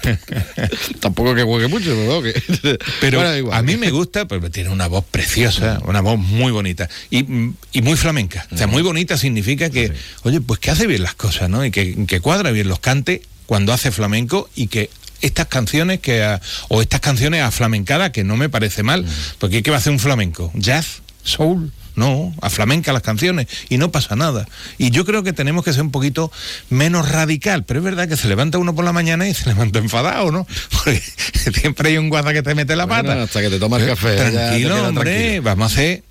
tampoco 1.00 1.36
que 1.36 1.44
juegue 1.44 1.68
mucho, 1.68 1.92
pero, 1.96 2.22
que- 2.24 2.80
Pero 3.02 3.20
Bueno, 3.20 3.38
igual. 3.38 3.58
a 3.60 3.62
mí 3.62 3.78
me 3.78 3.92
gusta, 3.92 4.28
porque 4.28 4.50
tiene 4.50 4.72
una 4.72 4.88
voz 4.88 5.06
preciosa, 5.06 5.80
una 5.86 6.02
voz 6.02 6.18
muy 6.18 6.52
bonita 6.52 6.90
y, 7.12 7.22
mm, 7.22 7.56
y 7.74 7.82
muy 7.84 7.96
flamenca. 7.96 8.48
O 8.52 8.58
sea, 8.58 8.66
muy 8.66 8.82
bonita 8.82 9.16
significa 9.16 9.70
que, 9.70 9.92
oye, 10.24 10.42
pues 10.42 10.60
que 10.60 10.72
hace 10.72 10.88
bien 10.88 11.04
las 11.04 11.14
cosas, 11.14 11.50
¿no? 11.52 11.64
Y 11.64 11.70
que, 11.70 12.06
que 12.08 12.20
cuadra 12.20 12.50
bien 12.50 12.68
los 12.68 12.80
cante 12.80 13.22
cuando 13.46 13.74
hace 13.74 13.92
flamenco 13.92 14.50
y 14.56 14.68
que 14.68 14.90
estas 15.24 15.48
canciones 15.48 16.00
que 16.00 16.24
a- 16.24 16.40
o 16.70 16.82
estas 16.82 17.00
canciones 17.00 17.42
aflamencadas 17.42 18.12
que 18.12 18.24
no 18.24 18.38
me 18.38 18.50
parece 18.50 18.84
mal, 18.84 19.06
porque 19.40 19.64
¿qué 19.64 19.72
va 19.72 19.78
a 19.78 19.80
hacer 19.80 19.92
un 19.94 20.00
flamenco? 20.00 20.52
Jazz, 20.54 21.02
soul, 21.24 21.72
no, 21.96 22.34
a 22.42 22.50
flamenca 22.50 22.92
las 22.92 23.02
canciones 23.04 23.48
y 23.70 23.78
no 23.78 23.92
pasa 23.92 24.16
nada. 24.16 24.48
Y 24.78 24.90
yo 24.92 25.06
creo 25.06 25.24
que 25.24 25.32
tenemos 25.34 25.64
que 25.64 25.74
ser 25.74 25.84
un 25.84 25.92
poquito 25.92 26.32
menos 26.70 27.10
radical, 27.10 27.64
pero 27.66 27.80
es 27.80 27.84
verdad 27.84 28.08
que 28.08 28.18
se 28.18 28.28
levanta 28.28 28.58
uno 28.58 28.74
por 28.76 28.84
la 28.86 28.94
mañana 28.94 29.28
y 29.28 29.34
se 29.34 29.46
levanta 29.50 29.80
enfadado, 29.80 30.32
¿no? 30.32 30.46
Porque 30.72 31.02
siempre 31.62 31.90
hay 31.90 31.98
un 31.98 32.10
guarda 32.10 32.34
que 32.34 32.44
te 32.44 32.54
mete 32.56 32.76
la 32.76 32.86
Bueno, 32.86 33.10
pata. 33.10 33.24
hasta 33.24 33.42
que 33.42 33.50
te 33.50 33.60
tomas 33.60 33.82
Eh, 33.84 33.88
café, 33.88 34.16
te 34.18 34.32
Tranquilo, 34.32 34.88
hombre, 34.88 35.12
tranquilo. 35.14 35.44
vamos 35.44 35.72
a 35.72 35.74
hacer 35.76 36.04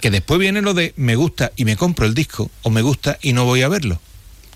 que 0.00 0.10
después 0.10 0.38
viene 0.38 0.60
lo 0.62 0.74
de 0.74 0.92
me 0.96 1.16
gusta 1.16 1.50
y 1.56 1.64
me 1.64 1.76
compro 1.76 2.06
el 2.06 2.14
disco 2.14 2.50
o 2.62 2.70
me 2.70 2.82
gusta 2.82 3.18
y 3.22 3.32
no 3.32 3.44
voy 3.44 3.62
a 3.62 3.68
verlo. 3.68 4.00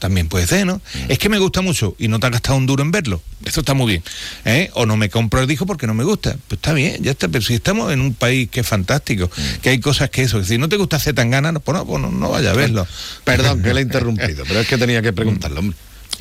También 0.03 0.27
puede 0.27 0.49
ser, 0.49 0.67
¿no? 0.67 0.83
Es 1.07 1.17
que 1.21 1.29
me 1.29 1.39
gusta 1.39 1.61
mucho 1.61 1.95
y 1.97 2.09
no 2.09 2.19
te 2.19 2.27
has 2.27 2.33
gastado 2.33 2.59
un 2.59 2.67
duro 2.67 2.83
en 2.83 2.91
verlo. 2.91 3.23
Eso 3.45 3.61
está 3.61 3.73
muy 3.73 3.87
bien. 3.87 4.03
¿eh? 4.45 4.69
O 4.75 4.85
no 4.85 4.97
me 4.97 5.09
compro 5.09 5.41
el 5.41 5.47
disco 5.47 5.65
porque 5.65 5.87
no 5.87 5.95
me 5.95 6.03
gusta. 6.03 6.37
Pues 6.49 6.59
está 6.59 6.73
bien, 6.73 7.05
ya 7.05 7.13
está. 7.13 7.29
Pero 7.29 7.45
si 7.45 7.55
estamos 7.55 7.93
en 7.93 8.01
un 8.01 8.13
país 8.13 8.49
que 8.51 8.59
es 8.61 8.67
fantástico, 8.67 9.31
que 9.63 9.69
hay 9.69 9.79
cosas 9.79 10.11
que 10.11 10.23
eso, 10.23 10.41
que 10.41 10.45
si 10.45 10.59
no 10.59 10.69
te 10.69 10.77
gusta 10.77 10.97
hacer 10.97 11.15
tan 11.15 11.31
ganas, 11.31 11.55
pues 11.63 11.79
no, 11.79 11.87
pues 11.87 12.03
no, 12.03 12.11
no 12.11 12.31
vaya 12.31 12.51
a 12.51 12.55
verlo. 12.55 12.85
Perdón, 13.25 13.63
que 13.63 13.73
le 13.73 13.79
he 13.79 13.85
interrumpido, 13.85 14.43
pero 14.49 14.59
es 14.59 14.67
que 14.67 14.77
tenía 14.77 15.03
que 15.03 15.13
preguntarlo, 15.13 15.61
hombre. 15.61 15.77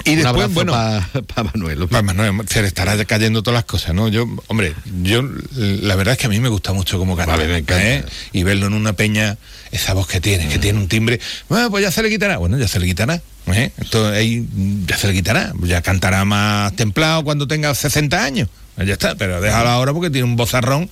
Y 0.06 0.12
Un 0.12 0.18
después, 0.18 0.54
bueno, 0.54 0.74
para 0.74 1.50
Manuel. 1.52 1.88
Pues 1.88 2.04
Manuel, 2.04 2.48
se 2.48 2.62
le 2.62 2.68
estará 2.68 3.04
cayendo 3.06 3.42
todas 3.42 3.56
las 3.56 3.66
cosas, 3.66 3.96
¿no? 3.96 4.10
Yo, 4.10 4.28
hombre, 4.48 4.76
yo 5.02 5.24
la 5.56 5.96
verdad 5.96 6.14
es 6.14 6.20
que 6.20 6.28
a 6.28 6.30
mí 6.30 6.40
me 6.40 6.50
gusta 6.50 6.72
mucho 6.72 7.00
cómo 7.00 7.16
canta. 7.16 7.32
Vale, 7.32 7.48
me 7.48 7.58
encanta. 7.58 7.84
¿eh? 7.84 8.06
Y 8.32 8.44
verlo 8.44 8.68
en 8.68 8.74
una 8.74 8.94
peña, 8.94 9.38
esa 9.72 9.94
voz 9.94 10.08
que 10.08 10.22
tiene, 10.22 10.48
que 10.50 10.60
tiene 10.60 10.78
un 10.80 10.88
timbre, 10.88 11.20
bueno, 11.50 11.72
pues 11.72 11.84
ya 11.84 11.92
se 11.92 12.04
le 12.04 12.10
quitará. 12.10 12.38
Bueno, 12.38 12.60
ya 12.60 12.68
se 12.68 12.80
le 12.80 12.86
quitará. 12.86 13.22
¿Eh? 13.48 13.72
Esto 13.78 14.08
ahí 14.10 14.46
ya 14.88 14.98
se 14.98 15.08
le 15.08 15.14
quitará. 15.14 15.54
Ya 15.64 15.82
cantará 15.82 16.26
más 16.26 16.76
templado 16.76 17.24
cuando 17.24 17.48
tenga 17.48 17.74
60 17.74 18.24
años. 18.24 18.50
Ya 18.78 18.94
está, 18.94 19.16
pero 19.16 19.42
déjalo 19.42 19.70
ahora 19.70 19.94
porque 19.94 20.10
tiene 20.10 20.26
un 20.26 20.36
bozarrón. 20.36 20.90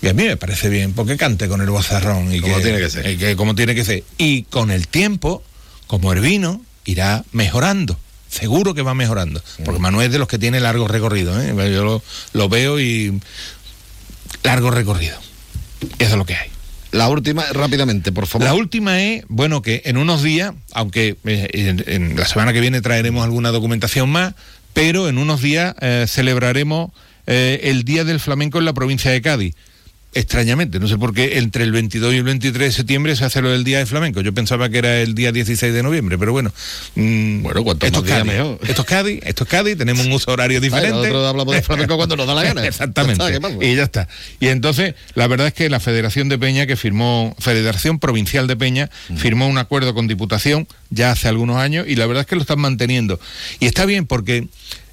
Y 0.00 0.08
a 0.08 0.12
mí 0.14 0.24
me 0.24 0.36
parece 0.36 0.68
bien, 0.68 0.92
porque 0.92 1.16
cante 1.16 1.48
con 1.48 1.60
el 1.60 1.70
bozarrón. 1.70 2.32
Y 2.32 2.40
Como 2.40 2.58
tiene 2.60 2.78
que 2.78 2.90
ser. 2.90 3.08
y 3.10 3.16
que 3.16 3.34
como 3.36 3.54
tiene 3.54 3.74
que 3.74 3.84
ser. 3.84 4.04
Y 4.16 4.42
con 4.44 4.70
el 4.70 4.86
tiempo, 4.88 5.42
como 5.86 6.12
el 6.12 6.20
vino, 6.20 6.60
irá 6.84 7.24
mejorando. 7.32 7.98
Seguro 8.30 8.74
que 8.74 8.82
va 8.82 8.94
mejorando. 8.94 9.42
Porque 9.64 9.80
Manuel 9.80 10.06
es 10.06 10.12
de 10.12 10.18
los 10.18 10.28
que 10.28 10.38
tiene 10.38 10.60
largo 10.60 10.86
recorrido. 10.86 11.40
¿eh? 11.40 11.54
Yo 11.72 11.84
lo, 11.84 12.02
lo 12.32 12.48
veo 12.48 12.78
y 12.78 13.20
largo 14.42 14.70
recorrido. 14.70 15.16
Eso 15.98 16.10
es 16.12 16.16
lo 16.16 16.26
que 16.26 16.34
hay. 16.36 16.50
La 16.90 17.08
última, 17.08 17.44
rápidamente, 17.52 18.12
por 18.12 18.26
favor. 18.26 18.46
La 18.46 18.54
última 18.54 19.02
es, 19.02 19.24
bueno, 19.28 19.60
que 19.60 19.82
en 19.84 19.98
unos 19.98 20.22
días, 20.22 20.52
aunque 20.72 21.16
eh, 21.24 21.84
en, 21.86 22.16
la 22.16 22.24
semana 22.24 22.52
que 22.52 22.60
viene 22.60 22.80
traeremos 22.80 23.24
alguna 23.24 23.50
documentación 23.50 24.08
más, 24.10 24.34
pero 24.72 25.08
en 25.08 25.18
unos 25.18 25.42
días 25.42 25.74
eh, 25.80 26.06
celebraremos 26.08 26.90
eh, 27.26 27.60
el 27.64 27.84
Día 27.84 28.04
del 28.04 28.20
Flamenco 28.20 28.58
en 28.58 28.64
la 28.64 28.72
provincia 28.72 29.10
de 29.10 29.20
Cádiz. 29.20 29.54
Extrañamente, 30.14 30.80
no 30.80 30.88
sé 30.88 30.96
por 30.96 31.12
qué 31.12 31.36
entre 31.38 31.64
el 31.64 31.70
22 31.70 32.14
y 32.14 32.16
el 32.16 32.22
23 32.24 32.68
de 32.68 32.72
septiembre 32.72 33.14
se 33.14 33.24
hace 33.26 33.42
lo 33.42 33.50
del 33.50 33.62
Día 33.62 33.78
del 33.78 33.86
Flamenco. 33.86 34.22
Yo 34.22 34.32
pensaba 34.32 34.70
que 34.70 34.78
era 34.78 35.00
el 35.02 35.14
día 35.14 35.32
16 35.32 35.72
de 35.72 35.82
noviembre, 35.82 36.16
pero 36.18 36.32
bueno. 36.32 36.50
mm, 36.94 37.42
Bueno, 37.42 37.62
cuanto 37.62 37.84
esto 37.86 38.00
más 38.00 38.10
es 38.10 38.16
Cádiz. 38.16 38.32
mejor. 38.32 38.58
Esto 38.66 38.82
es 38.82 38.88
Cádiz, 38.88 39.20
esto 39.22 39.44
es 39.44 39.50
Cádiz, 39.50 39.76
tenemos 39.76 40.06
un 40.06 40.12
uso 40.12 40.32
horario 40.32 40.60
diferente. 40.62 40.96
nosotros 40.96 41.26
hablamos 41.28 41.54
de 41.54 41.62
flamenco 41.62 41.96
cuando 41.96 42.16
nos 42.16 42.26
da 42.26 42.34
la 42.34 42.42
gana. 42.42 42.66
Exactamente. 42.66 43.38
Y 43.60 43.76
ya 43.76 43.82
está. 43.84 44.08
Y 44.40 44.48
entonces, 44.48 44.94
la 45.14 45.26
verdad 45.28 45.48
es 45.48 45.52
que 45.52 45.68
la 45.68 45.78
Federación 45.78 46.28
de 46.30 46.38
Peña 46.38 46.66
que 46.66 46.76
firmó, 46.76 47.36
Federación 47.38 47.98
Provincial 47.98 48.46
de 48.46 48.56
Peña, 48.56 48.90
Mm. 49.10 49.16
firmó 49.18 49.46
un 49.46 49.58
acuerdo 49.58 49.94
con 49.94 50.08
Diputación 50.08 50.66
ya 50.90 51.10
hace 51.12 51.28
algunos 51.28 51.58
años 51.58 51.86
y 51.86 51.96
la 51.96 52.06
verdad 52.06 52.22
es 52.22 52.26
que 52.26 52.34
lo 52.34 52.40
están 52.42 52.58
manteniendo. 52.60 53.20
Y 53.60 53.66
está 53.66 53.84
bien 53.84 54.06
porque, 54.06 54.48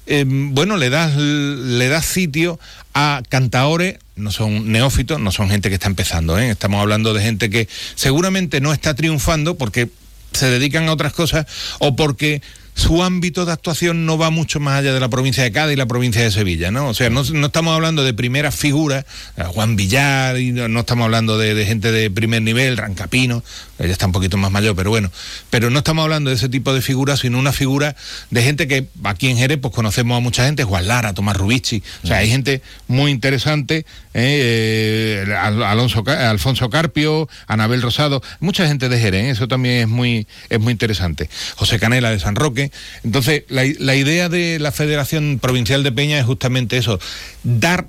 eh, 0.06 0.24
bueno, 0.26 0.76
le 0.76 0.90
das, 0.90 1.16
le 1.16 1.88
das 1.88 2.06
sitio 2.06 2.58
a 2.94 3.22
cantaores, 3.28 3.98
no 4.14 4.30
son 4.30 4.70
neófitos, 4.70 5.20
no 5.20 5.32
son 5.32 5.50
gente 5.50 5.68
que 5.68 5.74
está 5.74 5.88
empezando, 5.88 6.38
¿eh? 6.38 6.50
estamos 6.50 6.80
hablando 6.80 7.12
de 7.12 7.22
gente 7.22 7.50
que 7.50 7.68
seguramente 7.94 8.60
no 8.60 8.72
está 8.72 8.94
triunfando 8.94 9.56
porque 9.56 9.88
se 10.32 10.48
dedican 10.50 10.88
a 10.88 10.92
otras 10.92 11.12
cosas 11.12 11.46
o 11.78 11.96
porque 11.96 12.42
su 12.76 13.02
ámbito 13.02 13.46
de 13.46 13.52
actuación 13.52 14.04
no 14.04 14.18
va 14.18 14.28
mucho 14.28 14.60
más 14.60 14.78
allá 14.78 14.92
de 14.92 15.00
la 15.00 15.08
provincia 15.08 15.42
de 15.42 15.50
Cádiz 15.50 15.72
y 15.72 15.76
la 15.76 15.86
provincia 15.86 16.22
de 16.22 16.30
Sevilla, 16.30 16.70
¿no? 16.70 16.88
O 16.90 16.94
sea, 16.94 17.08
no, 17.08 17.22
estamos 17.22 17.74
hablando 17.74 18.04
de 18.04 18.12
primeras 18.12 18.54
figuras, 18.54 19.06
Juan 19.54 19.76
Villar, 19.76 20.36
no 20.38 20.80
estamos 20.80 21.06
hablando 21.06 21.38
de, 21.38 21.54
de 21.54 21.64
gente 21.64 21.90
de 21.90 22.10
primer 22.10 22.42
nivel, 22.42 22.76
Rancapino, 22.76 23.42
ella 23.78 23.92
está 23.92 24.04
un 24.04 24.12
poquito 24.12 24.36
más 24.36 24.50
mayor, 24.52 24.76
pero 24.76 24.90
bueno, 24.90 25.10
pero 25.48 25.70
no 25.70 25.78
estamos 25.78 26.02
hablando 26.02 26.28
de 26.28 26.36
ese 26.36 26.50
tipo 26.50 26.74
de 26.74 26.82
figuras, 26.82 27.20
sino 27.20 27.38
una 27.38 27.52
figura 27.52 27.96
de 28.30 28.42
gente 28.42 28.68
que 28.68 28.86
aquí 29.04 29.28
en 29.28 29.38
Jerez 29.38 29.58
pues 29.58 29.72
conocemos 29.72 30.18
a 30.18 30.20
mucha 30.20 30.44
gente, 30.44 30.64
Juan 30.64 30.86
Lara, 30.86 31.14
Tomás 31.14 31.36
Rubici, 31.36 31.82
o 32.04 32.06
sea, 32.06 32.18
hay 32.18 32.28
gente 32.28 32.60
muy 32.88 33.10
interesante, 33.10 33.86
eh, 34.18 35.24
eh, 35.28 35.34
Al- 35.34 35.62
Alonso, 35.62 36.02
Alfonso 36.06 36.70
Carpio, 36.70 37.28
Anabel 37.46 37.82
Rosado, 37.82 38.22
mucha 38.40 38.66
gente 38.66 38.88
de 38.88 38.98
Jerez, 38.98 39.24
¿eh? 39.24 39.30
eso 39.30 39.46
también 39.46 39.74
es 39.76 39.88
muy, 39.88 40.26
es 40.48 40.58
muy 40.58 40.72
interesante. 40.72 41.28
José 41.56 41.78
Canela 41.78 42.10
de 42.10 42.18
San 42.18 42.34
Roque. 42.34 42.72
Entonces, 43.04 43.44
la, 43.48 43.64
la 43.78 43.94
idea 43.94 44.28
de 44.28 44.58
la 44.58 44.72
Federación 44.72 45.38
Provincial 45.40 45.82
de 45.82 45.92
Peña 45.92 46.18
es 46.18 46.24
justamente 46.24 46.78
eso, 46.78 46.98
dar 47.44 47.86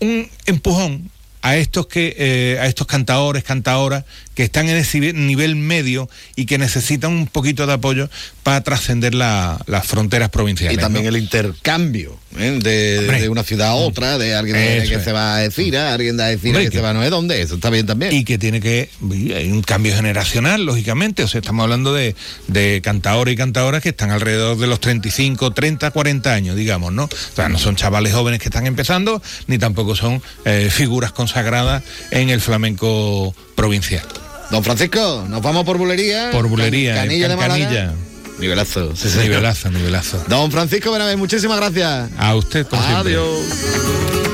un 0.00 0.28
empujón 0.46 1.10
a 1.44 1.56
estos 1.58 1.86
que 1.88 2.14
eh, 2.18 2.58
a 2.58 2.66
estos 2.66 2.86
cantaores, 2.86 3.44
cantaoras 3.44 4.04
que 4.34 4.42
están 4.44 4.68
en 4.68 4.76
ese 4.76 5.12
nivel 5.12 5.54
medio 5.56 6.08
y 6.36 6.46
que 6.46 6.56
necesitan 6.58 7.12
un 7.12 7.26
poquito 7.28 7.66
de 7.66 7.74
apoyo 7.74 8.08
para 8.42 8.62
trascender 8.62 9.14
la- 9.14 9.60
las 9.66 9.86
fronteras 9.86 10.30
provinciales. 10.30 10.76
Y 10.76 10.80
también 10.80 11.04
¿no? 11.04 11.10
el 11.10 11.18
intercambio 11.18 12.18
¿eh? 12.38 12.58
de, 12.62 13.02
de 13.02 13.28
una 13.28 13.44
ciudad 13.44 13.68
a 13.68 13.74
otra, 13.74 14.18
de 14.18 14.34
alguien 14.34 14.56
de 14.56 14.88
que 14.88 14.94
es. 14.96 15.04
se 15.04 15.12
va 15.12 15.36
a 15.36 15.38
decir, 15.38 15.76
alguien 15.76 16.16
de 16.16 16.24
decir 16.24 16.48
Hombre, 16.50 16.64
que, 16.64 16.70
que- 16.70 16.76
se 16.78 16.82
va 16.82 16.90
a 16.90 16.94
no 16.94 17.02
sé 17.02 17.10
dónde, 17.10 17.42
eso 17.42 17.54
está 17.56 17.70
bien 17.70 17.86
también. 17.86 18.12
Y 18.12 18.24
que 18.24 18.38
tiene 18.38 18.60
que. 18.60 18.88
Hay 19.36 19.52
un 19.52 19.62
cambio 19.62 19.94
generacional, 19.94 20.64
lógicamente. 20.64 21.22
O 21.22 21.28
sea, 21.28 21.40
estamos 21.40 21.62
hablando 21.62 21.92
de, 21.94 22.16
de 22.48 22.80
cantadores 22.82 23.34
y 23.34 23.36
cantadoras 23.36 23.82
que 23.82 23.90
están 23.90 24.10
alrededor 24.10 24.56
de 24.58 24.66
los 24.66 24.80
35, 24.80 25.52
30, 25.52 25.90
40 25.90 26.32
años, 26.34 26.56
digamos, 26.56 26.92
¿no? 26.92 27.04
O 27.04 27.36
sea, 27.36 27.48
no 27.48 27.58
son 27.58 27.76
chavales 27.76 28.14
jóvenes 28.14 28.40
que 28.40 28.48
están 28.48 28.66
empezando, 28.66 29.22
ni 29.46 29.58
tampoco 29.58 29.94
son 29.94 30.22
eh, 30.44 30.68
figuras 30.72 31.12
consagradas 31.34 31.82
en 32.12 32.30
el 32.30 32.40
flamenco 32.40 33.34
provincial. 33.56 34.04
Don 34.50 34.62
Francisco, 34.62 35.24
nos 35.28 35.42
vamos 35.42 35.64
por 35.64 35.78
bulería. 35.78 36.30
Por 36.30 36.46
bulería, 36.48 36.94
Can- 36.94 37.04
Canilla 37.06 37.24
en 37.26 37.30
de 37.30 37.36
Málaga. 37.36 37.92
Nivelazo. 38.38 38.94
sí. 38.96 39.08
Nivelazo, 39.20 39.70
nivelazo. 39.70 40.22
Don 40.28 40.50
Francisco 40.52 40.92
Benavés, 40.92 41.16
muchísimas 41.16 41.56
gracias. 41.58 42.10
A 42.18 42.34
usted. 42.36 42.66
Adiós. 42.72 44.33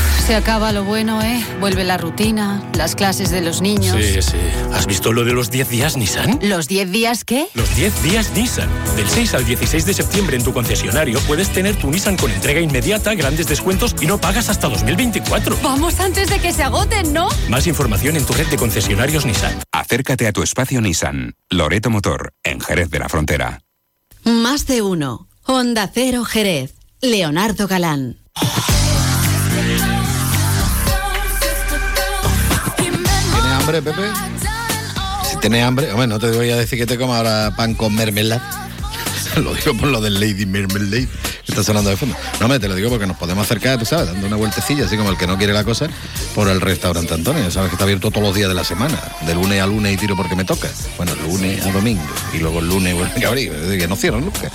Se 0.25 0.35
acaba 0.35 0.71
lo 0.71 0.85
bueno, 0.85 1.21
¿eh? 1.21 1.43
Vuelve 1.59 1.83
la 1.83 1.97
rutina, 1.97 2.63
las 2.77 2.95
clases 2.95 3.31
de 3.31 3.41
los 3.41 3.61
niños. 3.61 3.97
Sí, 3.99 4.21
sí. 4.21 4.37
¿Has 4.71 4.85
visto 4.85 5.11
lo 5.11 5.25
de 5.25 5.33
los 5.33 5.49
10 5.51 5.67
días 5.67 5.97
Nissan? 5.97 6.39
¿Los 6.43 6.67
10 6.67 6.91
días 6.91 7.25
qué? 7.25 7.47
Los 7.53 7.75
10 7.75 8.03
días 8.03 8.31
Nissan. 8.33 8.69
Del 8.95 9.09
6 9.09 9.33
al 9.33 9.45
16 9.45 9.85
de 9.85 9.93
septiembre 9.93 10.37
en 10.37 10.43
tu 10.43 10.53
concesionario 10.53 11.19
puedes 11.21 11.49
tener 11.49 11.75
tu 11.75 11.89
Nissan 11.89 12.15
con 12.15 12.31
entrega 12.31 12.61
inmediata, 12.61 13.13
grandes 13.15 13.47
descuentos 13.47 13.95
y 13.99 14.05
no 14.05 14.21
pagas 14.21 14.47
hasta 14.47 14.69
2024. 14.69 15.57
Vamos 15.63 15.99
antes 15.99 16.29
de 16.29 16.39
que 16.39 16.53
se 16.53 16.63
agoten, 16.63 17.11
¿no? 17.11 17.27
Más 17.49 17.67
información 17.67 18.15
en 18.15 18.25
tu 18.25 18.33
red 18.33 18.47
de 18.47 18.57
concesionarios 18.57 19.25
Nissan. 19.25 19.59
Acércate 19.73 20.27
a 20.27 20.31
tu 20.31 20.43
espacio 20.43 20.79
Nissan. 20.81 21.35
Loreto 21.49 21.89
Motor, 21.89 22.33
en 22.43 22.61
Jerez 22.61 22.89
de 22.89 22.99
la 22.99 23.09
Frontera. 23.09 23.63
Más 24.23 24.65
de 24.67 24.81
uno. 24.81 25.27
Onda 25.43 25.89
Cero 25.93 26.23
Jerez. 26.23 26.75
Leonardo 27.01 27.67
Galán. 27.67 28.17
Si 35.29 35.37
tienes 35.37 35.63
hambre, 35.63 35.91
hombre, 35.91 36.07
no 36.07 36.19
te 36.19 36.29
voy 36.31 36.49
a 36.49 36.57
decir 36.57 36.77
que 36.77 36.85
te 36.85 36.97
comas 36.97 37.17
ahora 37.17 37.53
pan 37.55 37.73
con 37.73 37.95
mermelada. 37.95 38.70
lo 39.43 39.53
digo 39.53 39.73
por 39.75 39.87
lo 39.87 40.01
del 40.01 40.19
Lady 40.19 40.45
Mermelade 40.45 41.07
que 41.45 41.51
está 41.51 41.63
sonando 41.63 41.89
de 41.89 41.97
fondo. 41.97 42.15
No, 42.39 42.45
hombre, 42.45 42.59
te 42.59 42.67
lo 42.67 42.75
digo 42.75 42.89
porque 42.89 43.07
nos 43.07 43.17
podemos 43.17 43.45
acercar, 43.45 43.79
tú 43.79 43.85
sabes, 43.85 44.07
dando 44.07 44.27
una 44.27 44.35
vueltecilla, 44.35 44.85
así 44.85 44.97
como 44.97 45.09
el 45.09 45.17
que 45.17 45.27
no 45.27 45.37
quiere 45.37 45.53
la 45.53 45.63
cosa, 45.63 45.87
por 46.35 46.47
el 46.49 46.61
restaurante 46.61 47.13
Antonio. 47.13 47.49
Sabes 47.51 47.69
que 47.69 47.75
está 47.75 47.83
abierto 47.83 48.11
todos 48.11 48.23
los 48.23 48.35
días 48.35 48.49
de 48.49 48.55
la 48.55 48.63
semana, 48.63 49.01
de 49.25 49.33
lunes 49.33 49.61
a 49.61 49.67
lunes 49.67 49.93
y 49.93 49.97
tiro 49.97 50.15
porque 50.15 50.35
me 50.35 50.43
toca. 50.43 50.69
Bueno, 50.97 51.13
lunes 51.15 51.65
a 51.65 51.71
domingo 51.71 52.03
y 52.33 52.37
luego 52.37 52.59
el 52.59 52.67
lunes 52.67 52.93
vuelve 52.93 53.25
a 53.25 53.27
abrir, 53.27 53.51
que 53.51 53.87
no 53.87 53.95
cierran 53.95 54.25
nunca. 54.25 54.51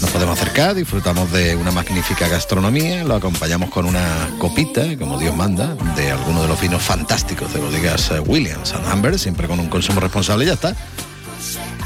Nos 0.00 0.10
podemos 0.10 0.38
acercar, 0.38 0.74
disfrutamos 0.74 1.30
de 1.32 1.56
una 1.56 1.70
magnífica 1.70 2.28
gastronomía, 2.28 3.04
lo 3.04 3.14
acompañamos 3.14 3.70
con 3.70 3.86
una 3.86 4.28
copita, 4.38 4.96
como 4.98 5.18
Dios 5.18 5.34
manda, 5.34 5.74
de 5.96 6.10
alguno 6.10 6.42
de 6.42 6.48
los 6.48 6.60
vinos 6.60 6.82
fantásticos 6.82 7.52
de 7.54 7.60
bodegas 7.60 8.10
eh, 8.10 8.20
Williams 8.20 8.72
and 8.72 8.86
Amber, 8.88 9.18
siempre 9.18 9.46
con 9.46 9.60
un 9.60 9.68
consumo 9.68 10.00
responsable 10.00 10.44
y 10.44 10.48
ya 10.48 10.54
está. 10.54 10.76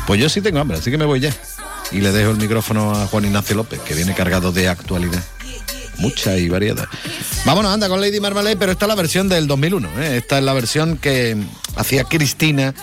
Pues 0.07 0.21
yo 0.21 0.29
sí 0.29 0.41
tengo 0.41 0.59
hambre, 0.59 0.79
así 0.79 0.91
que 0.91 0.97
me 0.97 1.05
voy 1.05 1.21
ya. 1.21 1.33
Y 1.93 2.01
le 2.01 2.13
dejo 2.13 2.31
el 2.31 2.37
micrófono 2.37 2.93
a 2.93 3.07
Juan 3.07 3.25
Ignacio 3.25 3.57
López, 3.57 3.81
que 3.81 3.95
viene 3.95 4.15
cargado 4.15 4.53
de 4.53 4.69
actualidad. 4.69 5.23
Mucha 5.99 6.37
y 6.37 6.49
variada. 6.49 6.89
Vámonos, 7.45 7.73
anda 7.73 7.89
con 7.89 8.01
Lady 8.01 8.21
Marmalade, 8.21 8.57
pero 8.57 8.73
esta 8.73 8.85
es 8.85 8.89
la 8.89 8.95
versión 8.95 9.29
del 9.29 9.47
2001. 9.47 9.89
¿eh? 10.01 10.17
Esta 10.19 10.39
es 10.39 10.45
la 10.45 10.53
versión 10.53 10.97
que 10.97 11.37
hacía 11.77 12.05
Cristina 12.05 12.75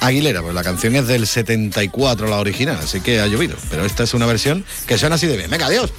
Aguilera, 0.00 0.42
pues 0.42 0.54
la 0.54 0.62
canción 0.62 0.96
es 0.96 1.06
del 1.06 1.26
74, 1.26 2.26
la 2.26 2.38
original, 2.38 2.78
así 2.82 3.00
que 3.00 3.20
ha 3.20 3.26
llovido. 3.26 3.56
Pero 3.70 3.84
esta 3.84 4.02
es 4.02 4.12
una 4.12 4.26
versión 4.26 4.64
que 4.86 4.98
suena 4.98 5.14
así 5.14 5.26
de 5.26 5.36
bien. 5.36 5.50
Venga, 5.50 5.66
adiós. 5.66 5.92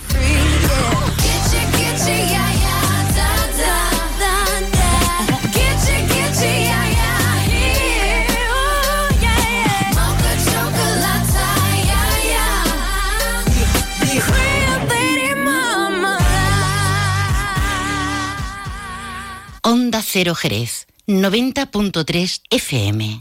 Jerez, 20.23 20.87
90.3 21.07 22.41
FM. 22.49 23.13